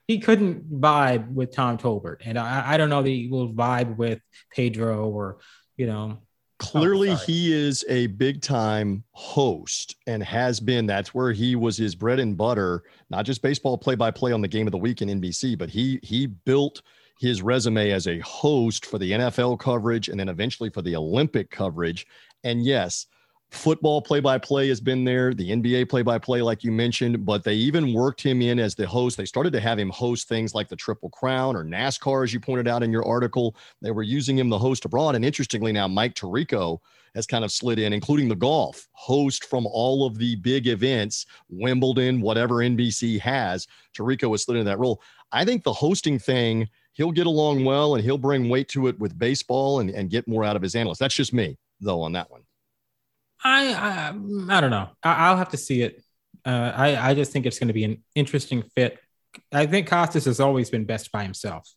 he 0.08 0.18
couldn't 0.18 0.68
vibe 0.80 1.28
with 1.32 1.54
Tom 1.54 1.78
Tolbert, 1.78 2.18
and 2.24 2.38
I, 2.38 2.74
I 2.74 2.76
don't 2.76 2.90
know 2.90 3.02
that 3.02 3.08
he 3.08 3.28
will 3.28 3.52
vibe 3.52 3.96
with 3.96 4.20
Pedro 4.54 5.08
or 5.08 5.38
you 5.76 5.86
know. 5.86 6.18
Clearly 6.60 7.10
oh, 7.10 7.16
he 7.16 7.52
is 7.52 7.84
a 7.88 8.06
big 8.06 8.40
time 8.40 9.02
host 9.10 9.96
and 10.06 10.22
has 10.22 10.60
been. 10.60 10.86
That's 10.86 11.12
where 11.12 11.32
he 11.32 11.56
was 11.56 11.76
his 11.76 11.94
bread 11.94 12.20
and 12.20 12.36
butter 12.36 12.84
not 13.14 13.24
just 13.24 13.42
baseball 13.42 13.78
play 13.78 13.94
by 13.94 14.10
play 14.10 14.32
on 14.32 14.40
the 14.40 14.48
game 14.48 14.66
of 14.66 14.72
the 14.72 14.78
week 14.78 15.00
in 15.02 15.08
NBC 15.08 15.56
but 15.56 15.68
he 15.68 16.00
he 16.02 16.26
built 16.26 16.82
his 17.18 17.42
resume 17.42 17.90
as 17.90 18.06
a 18.06 18.18
host 18.20 18.86
for 18.86 18.98
the 18.98 19.12
NFL 19.12 19.58
coverage 19.58 20.08
and 20.08 20.18
then 20.18 20.28
eventually 20.28 20.70
for 20.70 20.82
the 20.82 20.96
Olympic 20.96 21.50
coverage. 21.50 22.06
And 22.42 22.64
yes, 22.64 23.06
football 23.50 24.02
play 24.02 24.20
by 24.20 24.36
play 24.36 24.68
has 24.68 24.80
been 24.80 25.04
there, 25.04 25.32
the 25.32 25.50
NBA 25.50 25.88
play 25.88 26.02
by 26.02 26.18
play, 26.18 26.42
like 26.42 26.64
you 26.64 26.72
mentioned, 26.72 27.24
but 27.24 27.44
they 27.44 27.54
even 27.54 27.94
worked 27.94 28.20
him 28.20 28.42
in 28.42 28.58
as 28.58 28.74
the 28.74 28.86
host. 28.86 29.16
They 29.16 29.24
started 29.24 29.52
to 29.52 29.60
have 29.60 29.78
him 29.78 29.90
host 29.90 30.28
things 30.28 30.54
like 30.54 30.68
the 30.68 30.76
Triple 30.76 31.10
Crown 31.10 31.56
or 31.56 31.64
NASCAR, 31.64 32.24
as 32.24 32.34
you 32.34 32.40
pointed 32.40 32.68
out 32.68 32.82
in 32.82 32.90
your 32.90 33.06
article. 33.06 33.56
They 33.80 33.92
were 33.92 34.02
using 34.02 34.38
him 34.38 34.48
the 34.48 34.58
host 34.58 34.84
abroad. 34.84 35.14
And 35.14 35.24
interestingly, 35.24 35.72
now 35.72 35.88
Mike 35.88 36.14
Tirico 36.14 36.80
has 37.14 37.26
kind 37.26 37.44
of 37.44 37.52
slid 37.52 37.78
in, 37.78 37.92
including 37.92 38.28
the 38.28 38.34
golf 38.34 38.88
host 38.92 39.44
from 39.44 39.66
all 39.66 40.04
of 40.04 40.18
the 40.18 40.34
big 40.36 40.66
events, 40.66 41.26
Wimbledon, 41.48 42.20
whatever 42.20 42.56
NBC 42.56 43.20
has. 43.20 43.68
Tirico 43.96 44.32
has 44.32 44.42
slid 44.42 44.58
into 44.58 44.68
that 44.68 44.78
role. 44.78 45.00
I 45.30 45.44
think 45.44 45.62
the 45.62 45.72
hosting 45.72 46.18
thing, 46.18 46.68
he'll 46.94 47.12
get 47.12 47.26
along 47.26 47.64
well 47.64 47.94
and 47.94 48.04
he'll 48.04 48.18
bring 48.18 48.48
weight 48.48 48.68
to 48.68 48.86
it 48.86 48.98
with 48.98 49.18
baseball 49.18 49.80
and, 49.80 49.90
and 49.90 50.10
get 50.10 50.26
more 50.26 50.44
out 50.44 50.56
of 50.56 50.62
his 50.62 50.74
analysts. 50.74 50.98
That's 50.98 51.14
just 51.14 51.32
me, 51.32 51.58
though, 51.80 52.02
on 52.02 52.12
that 52.12 52.30
one. 52.30 52.42
I 53.42 53.74
I, 53.74 54.56
I 54.56 54.60
don't 54.60 54.70
know. 54.70 54.88
I, 55.02 55.30
will 55.30 55.36
have 55.36 55.50
to 55.50 55.56
see 55.56 55.82
it. 55.82 56.02
Uh, 56.44 56.72
I 56.74 57.10
I 57.10 57.14
just 57.14 57.32
think 57.32 57.46
it's 57.46 57.58
going 57.58 57.68
to 57.68 57.74
be 57.74 57.84
an 57.84 58.02
interesting 58.14 58.62
fit. 58.74 58.98
I 59.52 59.66
think 59.66 59.88
Costas 59.88 60.24
has 60.24 60.40
always 60.40 60.70
been 60.70 60.84
best 60.84 61.12
by 61.12 61.22
himself. 61.22 61.70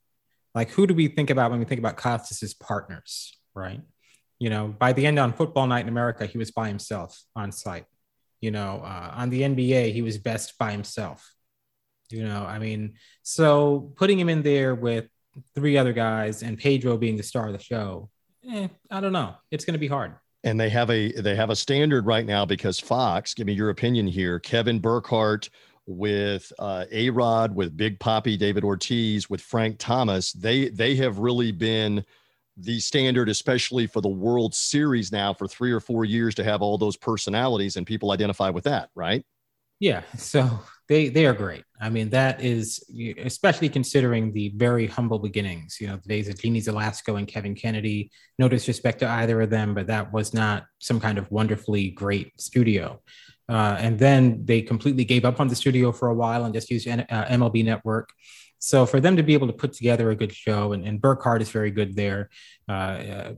Like 0.55 0.69
who 0.69 0.87
do 0.87 0.93
we 0.93 1.07
think 1.07 1.29
about 1.29 1.51
when 1.51 1.59
we 1.59 1.65
think 1.65 1.79
about 1.79 1.97
Costas's 1.97 2.53
partners, 2.53 3.37
right? 3.53 3.81
You 4.39 4.49
know, 4.49 4.67
by 4.67 4.93
the 4.93 5.05
end 5.05 5.19
on 5.19 5.33
Football 5.33 5.67
Night 5.67 5.81
in 5.81 5.89
America, 5.89 6.25
he 6.25 6.37
was 6.37 6.51
by 6.51 6.67
himself 6.67 7.21
on 7.35 7.51
site. 7.51 7.85
You 8.39 8.51
know, 8.51 8.81
uh, 8.83 9.11
on 9.15 9.29
the 9.29 9.41
NBA, 9.41 9.93
he 9.93 10.03
was 10.03 10.17
best 10.19 10.57
by 10.59 10.71
himself. 10.71 11.33
You 12.09 12.23
know, 12.23 12.45
I 12.45 12.59
mean, 12.59 12.95
so 13.23 13.91
putting 13.95 14.19
him 14.19 14.29
in 14.29 14.41
there 14.41 14.75
with 14.75 15.07
three 15.55 15.77
other 15.77 15.93
guys 15.93 16.41
and 16.43 16.57
Pedro 16.57 16.97
being 16.97 17.17
the 17.17 17.23
star 17.23 17.47
of 17.47 17.53
the 17.53 17.63
show, 17.63 18.09
eh, 18.49 18.67
I 18.89 19.01
don't 19.01 19.13
know. 19.13 19.35
It's 19.51 19.65
going 19.65 19.73
to 19.73 19.79
be 19.79 19.87
hard 19.87 20.15
and 20.43 20.59
they 20.59 20.69
have 20.69 20.89
a 20.89 21.11
they 21.13 21.35
have 21.35 21.49
a 21.49 21.55
standard 21.55 22.05
right 22.05 22.25
now 22.25 22.45
because 22.45 22.79
Fox. 22.79 23.33
Give 23.33 23.47
me 23.47 23.53
your 23.53 23.69
opinion 23.69 24.07
here. 24.07 24.39
Kevin 24.39 24.79
Burkhardt 24.79 25.49
with 25.87 26.51
uh, 26.59 26.85
A 26.91 27.09
Rod, 27.09 27.55
with 27.55 27.75
Big 27.75 27.99
Papi, 27.99 28.37
David 28.37 28.63
Ortiz, 28.63 29.29
with 29.29 29.41
Frank 29.41 29.77
Thomas. 29.77 30.33
They 30.33 30.69
they 30.69 30.95
have 30.95 31.19
really 31.19 31.51
been 31.51 32.05
the 32.55 32.79
standard, 32.79 33.29
especially 33.29 33.87
for 33.87 34.01
the 34.01 34.09
World 34.09 34.53
Series 34.53 35.11
now 35.11 35.33
for 35.33 35.47
three 35.47 35.71
or 35.71 35.79
four 35.79 36.05
years 36.05 36.33
to 36.35 36.43
have 36.43 36.61
all 36.61 36.77
those 36.77 36.97
personalities 36.97 37.75
and 37.75 37.85
people 37.85 38.11
identify 38.11 38.49
with 38.49 38.63
that, 38.63 38.89
right? 38.95 39.25
Yeah. 39.79 40.01
So 40.17 40.59
they 40.87 41.09
they 41.09 41.25
are 41.25 41.33
great. 41.33 41.63
I 41.79 41.89
mean, 41.89 42.09
that 42.09 42.41
is 42.41 42.83
especially 43.17 43.69
considering 43.69 44.31
the 44.31 44.53
very 44.55 44.87
humble 44.87 45.19
beginnings. 45.19 45.77
You 45.79 45.87
know, 45.87 45.97
the 45.97 46.07
days 46.07 46.27
of 46.29 46.39
Jeanne 46.39 46.55
Zelasko 46.55 47.17
and 47.17 47.27
Kevin 47.27 47.55
Kennedy. 47.55 48.11
No 48.39 48.47
disrespect 48.47 48.99
to 48.99 49.09
either 49.09 49.41
of 49.41 49.49
them, 49.49 49.73
but 49.73 49.87
that 49.87 50.13
was 50.13 50.33
not 50.33 50.65
some 50.79 50.99
kind 50.99 51.17
of 51.17 51.29
wonderfully 51.31 51.89
great 51.89 52.39
studio. 52.39 53.01
Uh, 53.49 53.77
and 53.79 53.97
then 53.97 54.45
they 54.45 54.61
completely 54.61 55.05
gave 55.05 55.23
up 55.23 55.39
on 55.39 55.47
the 55.47 55.55
studio 55.55 55.91
for 55.91 56.09
a 56.09 56.13
while 56.13 56.45
and 56.45 56.53
just 56.53 56.69
used 56.69 56.87
uh, 56.87 57.03
MLB 57.07 57.63
Network. 57.63 58.09
So 58.59 58.85
for 58.85 58.99
them 58.99 59.15
to 59.17 59.23
be 59.23 59.33
able 59.33 59.47
to 59.47 59.53
put 59.53 59.73
together 59.73 60.09
a 60.09 60.15
good 60.15 60.33
show, 60.33 60.73
and, 60.73 60.85
and 60.85 60.99
Burkhardt 60.99 61.41
is 61.41 61.49
very 61.49 61.71
good 61.71 61.95
there. 61.95 62.29
Uh, 62.67 62.71
uh 62.71 63.33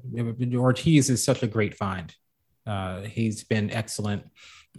Ortiz 0.56 1.10
is 1.10 1.24
such 1.24 1.44
a 1.44 1.48
great 1.48 1.76
find. 1.76 2.14
Uh, 2.66 3.02
he's 3.02 3.44
been 3.44 3.70
excellent. 3.72 4.24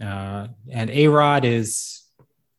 Uh, 0.01 0.47
and 0.71 0.89
A 0.89 1.07
Rod 1.07 1.45
is 1.45 2.00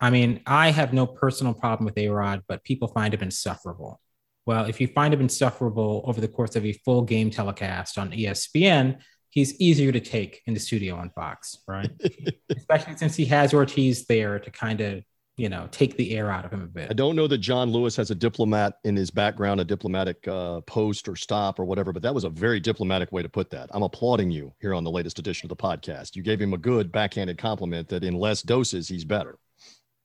I 0.02 0.10
mean, 0.10 0.40
I 0.46 0.72
have 0.72 0.92
no 0.92 1.06
personal 1.06 1.54
problem 1.54 1.84
with 1.84 1.96
A 1.96 2.08
Rod, 2.08 2.42
but 2.48 2.64
people 2.64 2.88
find 2.88 3.14
him 3.14 3.22
insufferable. 3.22 4.00
Well, 4.44 4.64
if 4.64 4.80
you 4.80 4.88
find 4.88 5.14
him 5.14 5.20
insufferable 5.20 6.02
over 6.04 6.20
the 6.20 6.26
course 6.26 6.56
of 6.56 6.66
a 6.66 6.72
full 6.84 7.02
game 7.02 7.30
telecast 7.30 7.96
on 7.98 8.10
ESPN, 8.10 8.98
he's 9.30 9.58
easier 9.60 9.92
to 9.92 10.00
take 10.00 10.42
in 10.46 10.54
the 10.54 10.60
studio 10.60 10.96
on 10.96 11.10
Fox, 11.10 11.56
right? 11.68 11.88
Especially 12.56 12.96
since 12.96 13.14
he 13.14 13.24
has 13.26 13.54
Ortiz 13.54 14.04
there 14.06 14.40
to 14.40 14.50
kind 14.50 14.80
of, 14.80 15.04
you 15.36 15.48
know, 15.48 15.68
take 15.70 15.96
the 15.96 16.16
air 16.16 16.32
out 16.32 16.44
of 16.44 16.52
him 16.52 16.62
a 16.62 16.66
bit. 16.66 16.90
I 16.90 16.94
don't 16.94 17.14
know 17.14 17.28
that 17.28 17.38
John 17.38 17.70
Lewis 17.70 17.94
has 17.94 18.10
a 18.10 18.16
diplomat 18.16 18.78
in 18.82 18.96
his 18.96 19.12
background, 19.12 19.60
a 19.60 19.64
diplomatic 19.64 20.26
uh, 20.26 20.62
post 20.62 21.08
or 21.08 21.14
stop 21.14 21.60
or 21.60 21.64
whatever, 21.64 21.92
but 21.92 22.02
that 22.02 22.12
was 22.12 22.24
a 22.24 22.28
very 22.28 22.58
diplomatic 22.58 23.12
way 23.12 23.22
to 23.22 23.28
put 23.28 23.50
that. 23.50 23.70
I'm 23.72 23.84
applauding 23.84 24.32
you 24.32 24.52
here 24.60 24.74
on 24.74 24.82
the 24.82 24.90
latest 24.90 25.20
edition 25.20 25.46
of 25.46 25.56
the 25.56 25.62
podcast. 25.62 26.16
You 26.16 26.24
gave 26.24 26.40
him 26.40 26.54
a 26.54 26.58
good 26.58 26.90
backhanded 26.90 27.38
compliment 27.38 27.88
that 27.90 28.02
in 28.02 28.14
less 28.14 28.42
doses, 28.42 28.88
he's 28.88 29.04
better. 29.04 29.38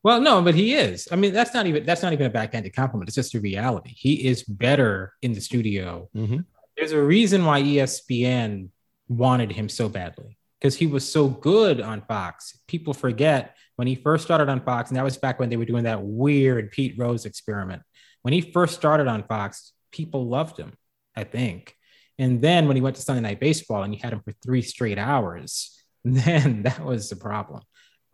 Well, 0.08 0.22
no, 0.22 0.42
but 0.42 0.56
he 0.56 0.74
is. 0.74 1.10
I 1.12 1.18
mean, 1.18 1.34
that's 1.34 1.54
not 1.54 1.68
even 1.68 1.86
that's 1.86 2.02
not 2.02 2.14
even 2.14 2.28
a 2.28 2.30
backhanded 2.30 2.74
compliment. 2.74 3.10
It's 3.10 3.16
just 3.16 3.36
a 3.36 3.42
reality. 3.42 3.94
He 3.94 4.26
is 4.26 4.42
better 4.42 5.12
in 5.22 5.34
the 5.34 5.42
studio. 5.42 6.08
Mm-hmm. 6.16 6.38
There's 6.78 6.94
a 6.94 7.02
reason 7.02 7.44
why 7.44 7.62
ESPN 7.62 8.70
wanted 9.10 9.52
him 9.52 9.68
so 9.68 9.90
badly 9.90 10.38
because 10.62 10.78
he 10.78 10.88
was 10.88 11.12
so 11.12 11.28
good 11.28 11.82
on 11.82 12.04
Fox. 12.04 12.58
People 12.70 12.94
forget 12.94 13.58
when 13.76 13.86
he 13.86 13.96
first 13.96 14.24
started 14.24 14.48
on 14.48 14.62
Fox, 14.62 14.90
and 14.90 14.96
that 14.96 15.04
was 15.04 15.18
back 15.18 15.42
when 15.42 15.50
they 15.50 15.58
were 15.58 15.66
doing 15.66 15.84
that 15.84 16.02
weird 16.02 16.72
Pete 16.72 16.96
Rose 16.98 17.26
experiment. 17.26 17.82
When 18.22 18.34
he 18.34 18.40
first 18.40 18.76
started 18.76 19.08
on 19.08 19.24
Fox, 19.24 19.74
people 19.92 20.26
loved 20.26 20.58
him, 20.58 20.72
I 21.18 21.26
think. 21.26 21.76
And 22.18 22.42
then 22.42 22.68
when 22.68 22.78
he 22.78 22.82
went 22.82 22.96
to 22.96 23.02
Sunday 23.02 23.24
Night 23.24 23.42
Baseball 23.42 23.84
and 23.84 23.94
you 23.94 24.00
had 24.02 24.14
him 24.14 24.22
for 24.22 24.32
three 24.42 24.62
straight 24.62 25.00
hours, 25.00 25.84
then 26.06 26.64
that 26.64 26.86
was 26.86 27.10
the 27.10 27.18
problem 27.18 27.64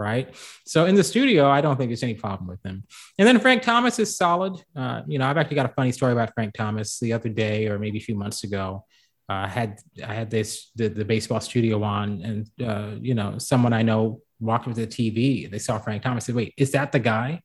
right? 0.03 0.35
So 0.65 0.85
in 0.85 0.95
the 0.95 1.03
studio, 1.03 1.49
I 1.49 1.61
don't 1.61 1.77
think 1.77 1.89
there's 1.89 2.03
any 2.03 2.13
problem 2.13 2.47
with 2.47 2.61
them. 2.61 2.83
And 3.17 3.27
then 3.27 3.39
Frank 3.39 3.63
Thomas 3.63 3.97
is 3.99 4.17
solid. 4.17 4.61
Uh, 4.75 5.01
you 5.07 5.17
know, 5.17 5.25
I've 5.25 5.37
actually 5.37 5.55
got 5.55 5.65
a 5.65 5.73
funny 5.73 5.91
story 5.91 6.11
about 6.11 6.33
Frank 6.33 6.53
Thomas 6.53 6.99
the 6.99 7.13
other 7.13 7.29
day, 7.29 7.67
or 7.67 7.79
maybe 7.79 7.97
a 7.97 8.01
few 8.01 8.15
months 8.15 8.43
ago. 8.43 8.85
Uh, 9.29 9.33
I 9.33 9.47
had 9.47 9.79
I 10.05 10.13
had 10.13 10.29
this 10.29 10.71
the, 10.75 10.89
the 10.89 11.05
baseball 11.05 11.39
studio 11.39 11.81
on, 11.81 12.21
and 12.21 12.69
uh, 12.69 12.95
you 12.99 13.15
know, 13.15 13.37
someone 13.37 13.71
I 13.71 13.81
know 13.81 14.21
walked 14.39 14.67
with 14.67 14.75
the 14.75 14.87
TV. 14.87 15.49
They 15.49 15.59
saw 15.59 15.79
Frank 15.79 16.03
Thomas. 16.03 16.25
Said, 16.25 16.35
"Wait, 16.35 16.53
is 16.57 16.71
that 16.71 16.91
the 16.91 16.99
guy?" 16.99 17.41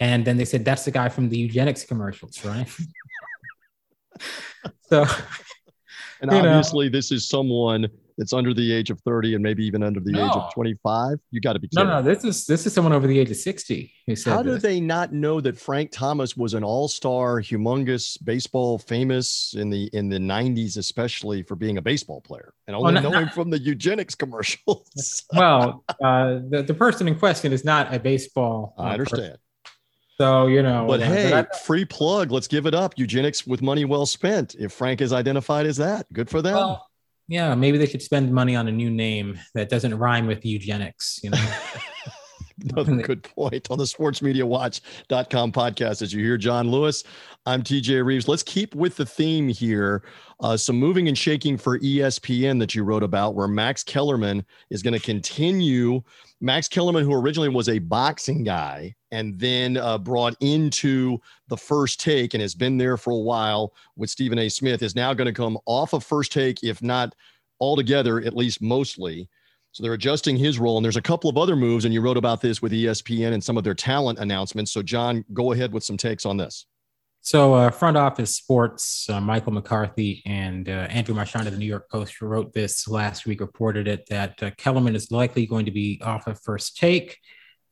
And 0.00 0.24
then 0.24 0.36
they 0.36 0.44
said, 0.44 0.64
"That's 0.64 0.84
the 0.84 0.90
guy 0.90 1.08
from 1.08 1.28
the 1.28 1.48
Nugenix 1.48 1.86
commercials, 1.86 2.44
right?" 2.44 2.68
so, 4.90 5.06
and 6.20 6.30
obviously, 6.32 6.86
know, 6.86 6.92
this 6.92 7.12
is 7.12 7.28
someone 7.28 7.86
that's 8.16 8.32
under 8.32 8.54
the 8.54 8.72
age 8.72 8.90
of 8.90 9.00
30 9.00 9.34
and 9.34 9.42
maybe 9.42 9.64
even 9.64 9.82
under 9.82 10.00
the 10.00 10.12
no. 10.12 10.26
age 10.26 10.32
of 10.32 10.52
25 10.54 11.18
you 11.30 11.40
got 11.40 11.54
to 11.54 11.58
be 11.58 11.68
kidding. 11.68 11.88
no 11.88 12.00
no 12.00 12.02
this 12.02 12.24
is 12.24 12.46
this 12.46 12.66
is 12.66 12.72
someone 12.72 12.92
over 12.92 13.06
the 13.06 13.18
age 13.18 13.30
of 13.30 13.36
60 13.36 13.92
who 14.06 14.16
said 14.16 14.32
how 14.32 14.42
do 14.42 14.58
they 14.58 14.80
not 14.80 15.12
know 15.12 15.40
that 15.40 15.56
frank 15.56 15.90
thomas 15.92 16.36
was 16.36 16.54
an 16.54 16.64
all-star 16.64 17.40
humongous 17.40 18.22
baseball 18.24 18.78
famous 18.78 19.54
in 19.56 19.70
the 19.70 19.88
in 19.92 20.08
the 20.08 20.18
90s 20.18 20.76
especially 20.76 21.42
for 21.42 21.56
being 21.56 21.78
a 21.78 21.82
baseball 21.82 22.20
player 22.20 22.52
and 22.66 22.76
only 22.76 22.94
well, 22.94 23.02
know 23.02 23.18
him 23.18 23.28
from 23.28 23.50
the 23.50 23.58
Nugenix 23.58 24.16
commercials 24.16 25.24
well 25.32 25.84
uh, 25.88 26.40
the, 26.48 26.64
the 26.66 26.74
person 26.74 27.08
in 27.08 27.18
question 27.18 27.52
is 27.52 27.64
not 27.64 27.92
a 27.92 27.98
baseball 27.98 28.74
uh, 28.78 28.82
i 28.82 28.92
understand 28.92 29.22
person. 29.22 29.38
So, 30.16 30.46
you 30.46 30.62
know, 30.62 30.86
but 30.86 31.02
uh, 31.02 31.06
hey, 31.06 31.30
but 31.30 31.56
free 31.62 31.84
plug. 31.84 32.30
Let's 32.30 32.46
give 32.46 32.66
it 32.66 32.74
up. 32.74 32.94
Nugenix 32.94 33.48
with 33.48 33.62
money 33.62 33.84
well 33.84 34.06
spent. 34.06 34.54
If 34.54 34.72
Frank 34.72 35.00
is 35.00 35.12
identified 35.12 35.66
as 35.66 35.76
that, 35.78 36.06
good 36.12 36.30
for 36.30 36.40
them. 36.40 36.54
Well, 36.54 36.86
yeah, 37.28 37.54
maybe 37.54 37.78
they 37.78 37.86
should 37.86 38.02
spend 38.02 38.32
money 38.32 38.54
on 38.56 38.68
a 38.68 38.72
new 38.72 38.90
name 38.90 39.38
that 39.54 39.68
doesn't 39.68 39.96
rhyme 39.96 40.26
with 40.26 40.44
eugenics, 40.44 41.20
you 41.22 41.30
know. 41.30 41.38
Another 42.70 42.96
good 43.02 43.22
point 43.22 43.68
on 43.70 43.78
the 43.78 43.84
sportsmediawatch.com 43.84 45.52
podcast. 45.52 46.02
As 46.02 46.12
you 46.12 46.22
hear 46.22 46.36
John 46.36 46.70
Lewis, 46.70 47.02
I'm 47.46 47.62
TJ 47.62 48.04
Reeves. 48.04 48.28
Let's 48.28 48.42
keep 48.42 48.74
with 48.74 48.96
the 48.96 49.06
theme 49.06 49.48
here. 49.48 50.04
Uh, 50.40 50.56
some 50.56 50.76
moving 50.76 51.08
and 51.08 51.16
shaking 51.16 51.56
for 51.56 51.78
ESPN 51.78 52.58
that 52.60 52.74
you 52.74 52.84
wrote 52.84 53.02
about, 53.02 53.34
where 53.34 53.48
Max 53.48 53.82
Kellerman 53.82 54.44
is 54.70 54.82
going 54.82 54.94
to 54.94 55.00
continue. 55.00 56.02
Max 56.40 56.68
Kellerman, 56.68 57.04
who 57.04 57.14
originally 57.14 57.48
was 57.48 57.68
a 57.68 57.78
boxing 57.78 58.44
guy 58.44 58.94
and 59.14 59.38
then 59.38 59.76
uh, 59.76 59.96
brought 59.96 60.36
into 60.40 61.18
the 61.48 61.56
first 61.56 62.00
take 62.00 62.34
and 62.34 62.40
has 62.40 62.54
been 62.54 62.76
there 62.76 62.96
for 62.96 63.12
a 63.12 63.16
while 63.16 63.72
with 63.96 64.10
Stephen 64.10 64.38
A. 64.38 64.48
Smith, 64.48 64.82
is 64.82 64.96
now 64.96 65.14
going 65.14 65.26
to 65.26 65.32
come 65.32 65.56
off 65.66 65.92
of 65.92 66.04
first 66.04 66.32
take, 66.32 66.64
if 66.64 66.82
not 66.82 67.14
altogether, 67.60 68.20
at 68.20 68.34
least 68.36 68.60
mostly. 68.60 69.28
So 69.70 69.82
they're 69.82 69.92
adjusting 69.92 70.36
his 70.36 70.58
role. 70.58 70.76
And 70.76 70.84
there's 70.84 70.96
a 70.96 71.02
couple 71.02 71.30
of 71.30 71.38
other 71.38 71.54
moves, 71.54 71.84
and 71.84 71.94
you 71.94 72.00
wrote 72.00 72.16
about 72.16 72.40
this 72.40 72.60
with 72.60 72.72
ESPN 72.72 73.32
and 73.32 73.42
some 73.42 73.56
of 73.56 73.62
their 73.62 73.74
talent 73.74 74.18
announcements. 74.18 74.72
So, 74.72 74.82
John, 74.82 75.24
go 75.32 75.52
ahead 75.52 75.72
with 75.72 75.84
some 75.84 75.96
takes 75.96 76.26
on 76.26 76.36
this. 76.36 76.66
So, 77.20 77.54
uh, 77.54 77.70
front 77.70 77.96
office 77.96 78.36
sports, 78.36 79.08
uh, 79.08 79.20
Michael 79.20 79.52
McCarthy 79.52 80.22
and 80.26 80.68
uh, 80.68 80.88
Andrew 80.90 81.14
Marchand 81.14 81.46
of 81.46 81.52
the 81.52 81.58
New 81.58 81.66
York 81.66 81.88
Post 81.88 82.20
wrote 82.20 82.52
this 82.52 82.86
last 82.86 83.26
week, 83.26 83.40
reported 83.40 83.88
it 83.88 84.06
that 84.10 84.42
uh, 84.42 84.50
Kellerman 84.58 84.94
is 84.94 85.10
likely 85.10 85.46
going 85.46 85.64
to 85.64 85.70
be 85.70 86.00
off 86.04 86.26
of 86.26 86.40
first 86.40 86.76
take. 86.76 87.18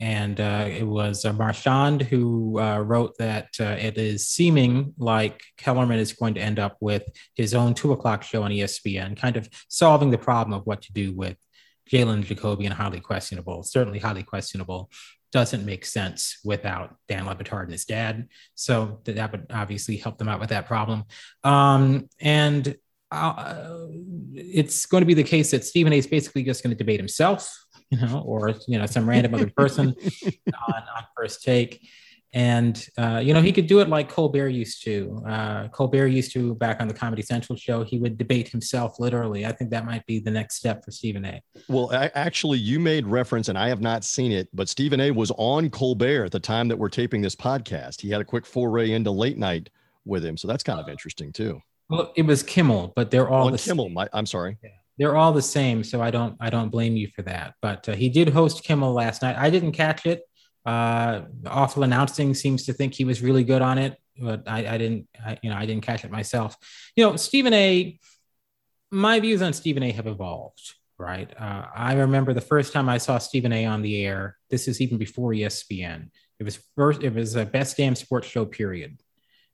And 0.03 0.41
uh, 0.41 0.67
it 0.69 0.83
was 0.83 1.25
uh, 1.25 1.33
Marchand 1.33 2.03
who 2.03 2.59
wrote 2.59 3.17
that 3.19 3.51
it 3.61 3.97
is 3.97 4.27
seeming 4.27 4.95
like 4.99 5.41
Kellerman 5.57 6.01
is 6.01 6.13
going 6.13 6.35
to 6.35 6.41
end 6.41 6.59
up 6.59 6.77
with 6.81 7.05
his 7.37 7.55
own 7.55 7.73
two 7.73 7.93
o'clock 7.93 8.25
show 8.25 8.43
on 8.43 8.51
ESPN, 8.51 9.17
kind 9.17 9.37
of 9.37 9.49
solving 9.69 10.11
the 10.11 10.19
problem 10.19 10.59
of 10.59 10.67
what 10.67 10.83
to 10.83 10.93
do 10.93 11.15
with 11.15 11.37
Jalen 11.89 12.25
Jacoby 12.25 12.65
and 12.65 12.75
highly 12.75 12.99
questionable, 12.99 13.63
certainly 13.63 14.01
highly 14.01 14.25
questionable, 14.25 14.91
doesn't 15.31 15.65
make 15.65 15.87
sense 15.87 16.39
without 16.45 16.97
Dan 17.07 17.27
Le 17.27 17.37
Batard 17.37 17.65
and 17.65 17.73
his 17.73 17.85
dad. 17.85 18.29
So 18.57 19.01
that 19.05 19.31
would 19.31 19.47
obviously 19.51 19.99
help 19.99 20.19
them 20.19 20.29
out 20.29 20.41
with 20.41 20.49
that 20.49 20.67
problem. 20.67 21.05
Um, 21.45 22.09
and 22.21 22.77
uh, 23.13 23.87
it's 24.35 24.87
going 24.87 25.03
to 25.03 25.07
be 25.07 25.15
the 25.15 25.23
case 25.23 25.53
that 25.53 25.65
Stephen 25.65 25.93
A. 25.93 25.99
is 25.99 26.09
basically 26.09 26.43
just 26.43 26.65
going 26.65 26.75
to 26.75 26.77
debate 26.77 26.99
himself, 26.99 27.57
you 27.93 28.07
know, 28.07 28.23
or 28.25 28.55
you 28.67 28.79
know, 28.79 28.87
some 28.87 29.09
random 29.09 29.35
other 29.35 29.51
person 29.57 29.95
on, 30.69 30.75
on 30.75 31.05
first 31.17 31.43
take. 31.43 31.87
And 32.35 32.89
uh, 32.97 33.21
you 33.23 33.35
know, 33.35 33.43
he 33.43 33.53
could 33.53 33.67
do 33.67 33.81
it 33.81 33.91
like 33.91 34.09
Colbert 34.09 34.49
used 34.49 34.83
to. 34.85 35.23
Uh, 35.29 35.69
Colbert 35.69 36.07
used 36.07 36.33
to 36.33 36.55
back 36.55 36.81
on 36.81 36.89
the 36.89 36.95
Comedy 36.95 37.21
Central 37.21 37.59
show. 37.59 37.85
He 37.85 37.99
would 37.99 38.17
debate 38.17 38.49
himself 38.49 38.99
literally. 38.99 39.45
I 39.45 39.53
think 39.53 39.71
that 39.71 39.85
might 39.85 40.07
be 40.07 40.19
the 40.19 40.31
next 40.31 40.57
step 40.57 40.83
for 40.83 40.91
Stephen 40.91 41.27
A. 41.27 41.43
Well, 41.69 41.91
I, 41.93 42.11
actually, 42.15 42.59
you 42.59 42.81
made 42.81 43.07
reference, 43.07 43.51
and 43.51 43.59
I 43.59 43.69
have 43.69 43.83
not 43.83 44.03
seen 44.03 44.33
it, 44.33 44.49
but 44.55 44.71
Stephen 44.71 44.99
A. 44.99 45.11
was 45.11 45.31
on 45.37 45.69
Colbert 45.69 46.25
at 46.25 46.33
the 46.33 46.41
time 46.41 46.69
that 46.69 46.79
we're 46.79 46.89
taping 46.89 47.21
this 47.21 47.37
podcast. 47.37 48.01
He 48.01 48.09
had 48.09 48.23
a 48.23 48.25
quick 48.25 48.47
foray 48.47 48.93
into 48.93 49.11
late 49.11 49.37
night 49.37 49.69
with 50.07 50.25
him, 50.25 50.39
so 50.39 50.49
that's 50.49 50.63
kind 50.63 50.81
of 50.81 50.89
interesting 50.89 51.33
too. 51.33 51.61
Well, 51.91 52.15
it 52.17 52.23
was 52.23 52.43
Kimmel, 52.43 52.95
but 52.97 53.11
they're 53.11 53.29
all 53.29 53.49
on 53.49 53.53
the 53.53 53.59
Kimmel. 53.59 53.91
My, 53.91 54.09
I'm 54.15 54.25
sorry. 54.25 54.57
Yeah. 54.63 54.71
They're 55.03 55.17
all 55.17 55.33
the 55.33 55.43
same, 55.43 55.83
so 55.83 56.01
I 56.01 56.13
don't 56.13 56.37
I 56.39 56.49
don't 56.49 56.69
blame 56.69 56.95
you 56.95 57.09
for 57.09 57.23
that. 57.23 57.55
But 57.61 57.89
uh, 57.89 57.97
he 57.97 58.09
did 58.09 58.29
host 58.29 58.63
Kimmel 58.63 58.93
last 58.93 59.21
night. 59.21 59.35
I 59.37 59.51
didn't 59.51 59.73
catch 59.73 60.07
it. 60.07 60.23
Uh, 60.65 61.23
awful 61.45 61.83
announcing 61.83 62.35
seems 62.35 62.67
to 62.67 62.73
think 62.73 62.95
he 62.95 63.05
was 63.05 63.21
really 63.21 63.43
good 63.43 63.63
on 63.63 63.79
it, 63.79 63.97
but 64.17 64.45
I, 64.47 64.59
I 64.59 64.79
didn't, 64.79 65.09
I, 65.19 65.39
you 65.43 65.51
know, 65.51 65.57
I 65.57 65.67
didn't 65.67 65.83
catch 65.83 66.05
it 66.05 66.13
myself. 66.13 66.57
You 66.95 67.05
know, 67.05 67.17
Stephen 67.17 67.53
A. 67.53 67.99
My 68.93 69.19
views 69.19 69.43
on 69.43 69.55
Stephen 69.55 69.83
A. 69.83 69.91
have 69.91 70.07
evolved. 70.07 70.75
Right. 70.99 71.29
Uh, 71.37 71.65
I 71.75 71.95
remember 71.95 72.33
the 72.33 72.41
first 72.41 72.73
time 72.73 72.89
I 72.89 72.99
saw 72.99 73.19
Stephen 73.19 73.53
A. 73.53 73.67
on 73.67 73.83
the 73.83 74.07
air. 74.07 74.37
This 74.51 74.69
is 74.69 74.81
even 74.81 74.99
before 74.99 75.33
ESPN. 75.33 76.11
It 76.39 76.45
was 76.45 76.61
first. 76.77 77.03
It 77.03 77.13
was 77.13 77.35
a 77.35 77.45
best 77.45 77.77
damn 77.77 77.97
sports 77.97 78.29
show. 78.29 78.45
Period. 78.45 79.01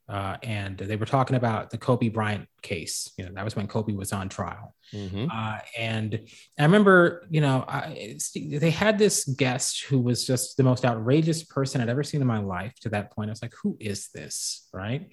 Uh, 0.08 0.38
and 0.42 0.78
they 0.78 0.96
were 0.96 1.04
talking 1.06 1.36
about 1.36 1.68
the 1.68 1.76
Kobe 1.76 2.08
Bryant 2.08 2.48
case. 2.62 3.12
You 3.18 3.26
know, 3.26 3.32
that 3.34 3.44
was 3.44 3.54
when 3.54 3.66
Kobe 3.66 3.92
was 3.92 4.12
on 4.12 4.30
trial. 4.30 4.74
Mm-hmm. 4.94 5.26
Uh, 5.30 5.58
and 5.76 6.20
I 6.58 6.62
remember, 6.62 7.26
you 7.28 7.42
know, 7.42 7.62
I, 7.68 8.16
they 8.34 8.70
had 8.70 8.98
this 8.98 9.24
guest 9.24 9.84
who 9.84 9.98
was 9.98 10.26
just 10.26 10.56
the 10.56 10.62
most 10.62 10.86
outrageous 10.86 11.44
person 11.44 11.80
I'd 11.80 11.90
ever 11.90 12.02
seen 12.02 12.22
in 12.22 12.26
my 12.26 12.38
life 12.38 12.74
to 12.80 12.88
that 12.90 13.12
point. 13.12 13.28
I 13.28 13.32
was 13.32 13.42
like, 13.42 13.54
who 13.62 13.76
is 13.78 14.08
this? 14.14 14.66
Right. 14.72 15.12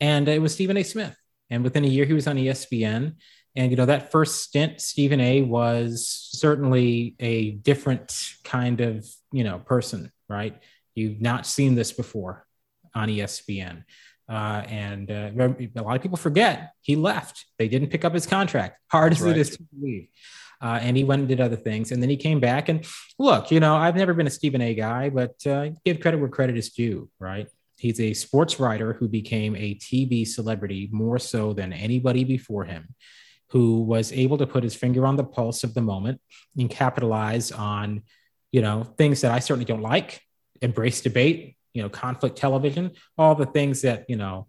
And 0.00 0.28
it 0.28 0.42
was 0.42 0.54
Stephen 0.54 0.76
A. 0.76 0.82
Smith. 0.82 1.16
And 1.48 1.62
within 1.62 1.84
a 1.84 1.88
year, 1.88 2.04
he 2.04 2.14
was 2.14 2.26
on 2.26 2.36
ESPN. 2.36 3.14
And, 3.54 3.70
you 3.70 3.76
know, 3.76 3.86
that 3.86 4.10
first 4.10 4.42
stint, 4.42 4.80
Stephen 4.80 5.20
A. 5.20 5.42
was 5.42 6.08
certainly 6.32 7.14
a 7.20 7.52
different 7.52 8.18
kind 8.42 8.80
of, 8.80 9.06
you 9.30 9.44
know, 9.44 9.58
person, 9.58 10.10
right? 10.28 10.58
You've 10.94 11.20
not 11.20 11.46
seen 11.46 11.74
this 11.74 11.92
before 11.92 12.46
on 12.94 13.08
ESPN. 13.08 13.84
Uh, 14.32 14.64
and 14.68 15.10
uh, 15.10 15.30
a 15.76 15.82
lot 15.82 15.96
of 15.96 16.00
people 16.00 16.16
forget 16.16 16.72
he 16.80 16.96
left. 16.96 17.44
They 17.58 17.68
didn't 17.68 17.90
pick 17.90 18.02
up 18.02 18.14
his 18.14 18.24
contract. 18.24 18.78
Hard 18.90 19.12
That's 19.12 19.20
as 19.20 19.26
right. 19.26 19.36
it 19.36 19.40
is 19.40 19.50
to 19.50 19.62
believe. 19.74 20.08
Uh, 20.58 20.78
and 20.80 20.96
he 20.96 21.04
went 21.04 21.20
and 21.20 21.28
did 21.28 21.40
other 21.40 21.56
things. 21.56 21.92
And 21.92 22.00
then 22.00 22.08
he 22.08 22.16
came 22.16 22.40
back. 22.40 22.70
And 22.70 22.86
look, 23.18 23.50
you 23.50 23.60
know, 23.60 23.76
I've 23.76 23.96
never 23.96 24.14
been 24.14 24.26
a 24.26 24.30
Stephen 24.30 24.62
A 24.62 24.72
guy, 24.72 25.10
but 25.10 25.46
uh, 25.46 25.70
give 25.84 26.00
credit 26.00 26.18
where 26.18 26.30
credit 26.30 26.56
is 26.56 26.70
due, 26.70 27.10
right? 27.18 27.46
He's 27.76 28.00
a 28.00 28.14
sports 28.14 28.58
writer 28.58 28.94
who 28.94 29.06
became 29.06 29.54
a 29.54 29.74
TV 29.74 30.26
celebrity 30.26 30.88
more 30.92 31.18
so 31.18 31.52
than 31.52 31.74
anybody 31.74 32.24
before 32.24 32.64
him, 32.64 32.94
who 33.50 33.82
was 33.82 34.12
able 34.12 34.38
to 34.38 34.46
put 34.46 34.64
his 34.64 34.74
finger 34.74 35.04
on 35.04 35.16
the 35.16 35.24
pulse 35.24 35.62
of 35.62 35.74
the 35.74 35.82
moment 35.82 36.22
and 36.56 36.70
capitalize 36.70 37.52
on, 37.52 38.02
you 38.50 38.62
know, 38.62 38.84
things 38.84 39.20
that 39.20 39.32
I 39.32 39.40
certainly 39.40 39.66
don't 39.66 39.82
like, 39.82 40.22
embrace 40.62 41.02
debate, 41.02 41.56
you 41.74 41.82
know, 41.82 41.88
conflict 41.88 42.36
television, 42.36 42.92
all 43.16 43.34
the 43.34 43.46
things 43.46 43.82
that, 43.82 44.04
you 44.08 44.16
know, 44.16 44.46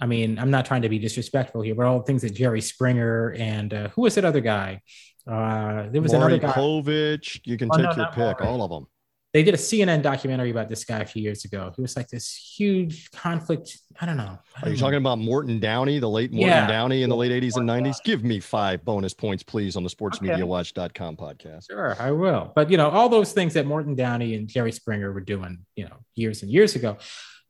I 0.00 0.06
mean, 0.06 0.38
I'm 0.38 0.50
not 0.50 0.66
trying 0.66 0.82
to 0.82 0.88
be 0.88 0.98
disrespectful 0.98 1.62
here, 1.62 1.74
but 1.74 1.86
all 1.86 1.98
the 1.98 2.04
things 2.04 2.22
that 2.22 2.34
Jerry 2.34 2.60
Springer 2.60 3.34
and 3.38 3.72
uh, 3.72 3.88
who 3.90 4.02
was 4.02 4.16
that 4.16 4.24
other 4.24 4.40
guy? 4.40 4.80
Uh, 5.26 5.86
there 5.90 6.02
was 6.02 6.12
Maury 6.12 6.34
another 6.34 6.38
guy. 6.38 6.52
Povich. 6.52 7.40
You 7.44 7.56
can 7.56 7.68
oh, 7.72 7.76
take 7.76 7.96
no, 7.96 8.02
your 8.02 8.06
pick, 8.06 8.40
Maury. 8.40 8.46
all 8.46 8.62
of 8.62 8.70
them 8.70 8.86
they 9.32 9.42
did 9.42 9.54
a 9.54 9.58
CNN 9.58 10.02
documentary 10.02 10.50
about 10.50 10.68
this 10.68 10.84
guy 10.84 11.00
a 11.00 11.06
few 11.06 11.22
years 11.22 11.46
ago. 11.46 11.72
He 11.74 11.80
was 11.80 11.96
like 11.96 12.08
this 12.08 12.34
huge 12.34 13.10
conflict. 13.12 13.78
I 13.98 14.04
don't 14.04 14.18
know. 14.18 14.24
I 14.24 14.60
don't 14.60 14.64
Are 14.64 14.68
you 14.68 14.76
know. 14.76 14.80
talking 14.80 14.98
about 14.98 15.18
Morton 15.18 15.58
Downey, 15.58 15.98
the 15.98 16.08
late 16.08 16.32
Morton 16.32 16.50
yeah. 16.50 16.66
Downey 16.66 17.02
in 17.02 17.08
the 17.08 17.16
late 17.16 17.32
80s 17.32 17.56
and 17.56 17.66
90s? 17.66 17.96
Give 18.04 18.22
me 18.22 18.40
five 18.40 18.84
bonus 18.84 19.14
points, 19.14 19.42
please, 19.42 19.74
on 19.74 19.84
the 19.84 19.88
sportsmediawatch.com 19.88 21.16
podcast. 21.16 21.70
Sure, 21.70 21.96
I 21.98 22.10
will. 22.10 22.52
But, 22.54 22.70
you 22.70 22.76
know, 22.76 22.90
all 22.90 23.08
those 23.08 23.32
things 23.32 23.54
that 23.54 23.64
Morton 23.64 23.94
Downey 23.94 24.34
and 24.34 24.48
Jerry 24.48 24.72
Springer 24.72 25.10
were 25.12 25.20
doing, 25.20 25.60
you 25.76 25.84
know, 25.84 25.96
years 26.14 26.42
and 26.42 26.50
years 26.50 26.76
ago. 26.76 26.98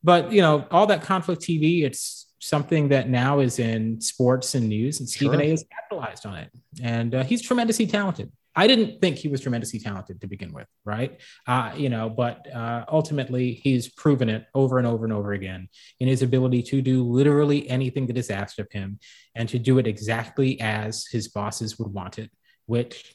But, 0.04 0.30
you 0.30 0.40
know, 0.40 0.66
all 0.70 0.86
that 0.86 1.02
conflict 1.02 1.42
TV, 1.42 1.82
it's 1.82 2.31
something 2.42 2.88
that 2.88 3.08
now 3.08 3.38
is 3.38 3.60
in 3.60 4.00
sports 4.00 4.56
and 4.56 4.68
news, 4.68 4.98
and 4.98 5.08
Stephen 5.08 5.38
sure. 5.38 5.46
A 5.46 5.50
has 5.50 5.64
capitalized 5.70 6.26
on 6.26 6.36
it. 6.36 6.50
And 6.82 7.14
uh, 7.14 7.22
he's 7.22 7.40
tremendously 7.40 7.86
talented. 7.86 8.32
I 8.54 8.66
didn't 8.66 9.00
think 9.00 9.16
he 9.16 9.28
was 9.28 9.40
tremendously 9.40 9.78
talented 9.78 10.20
to 10.20 10.26
begin 10.26 10.52
with, 10.52 10.66
right? 10.84 11.20
Uh, 11.46 11.72
you 11.76 11.88
know, 11.88 12.10
but 12.10 12.52
uh, 12.52 12.84
ultimately 12.88 13.52
he's 13.52 13.88
proven 13.88 14.28
it 14.28 14.44
over 14.54 14.78
and 14.78 14.86
over 14.86 15.04
and 15.04 15.12
over 15.12 15.32
again 15.32 15.68
in 16.00 16.08
his 16.08 16.20
ability 16.20 16.62
to 16.64 16.82
do 16.82 17.04
literally 17.04 17.66
anything 17.70 18.06
that 18.08 18.18
is 18.18 18.28
asked 18.28 18.58
of 18.58 18.70
him 18.70 18.98
and 19.34 19.48
to 19.48 19.58
do 19.58 19.78
it 19.78 19.86
exactly 19.86 20.60
as 20.60 21.06
his 21.06 21.28
bosses 21.28 21.78
would 21.78 21.92
want 21.92 22.18
it, 22.18 22.30
which 22.66 23.14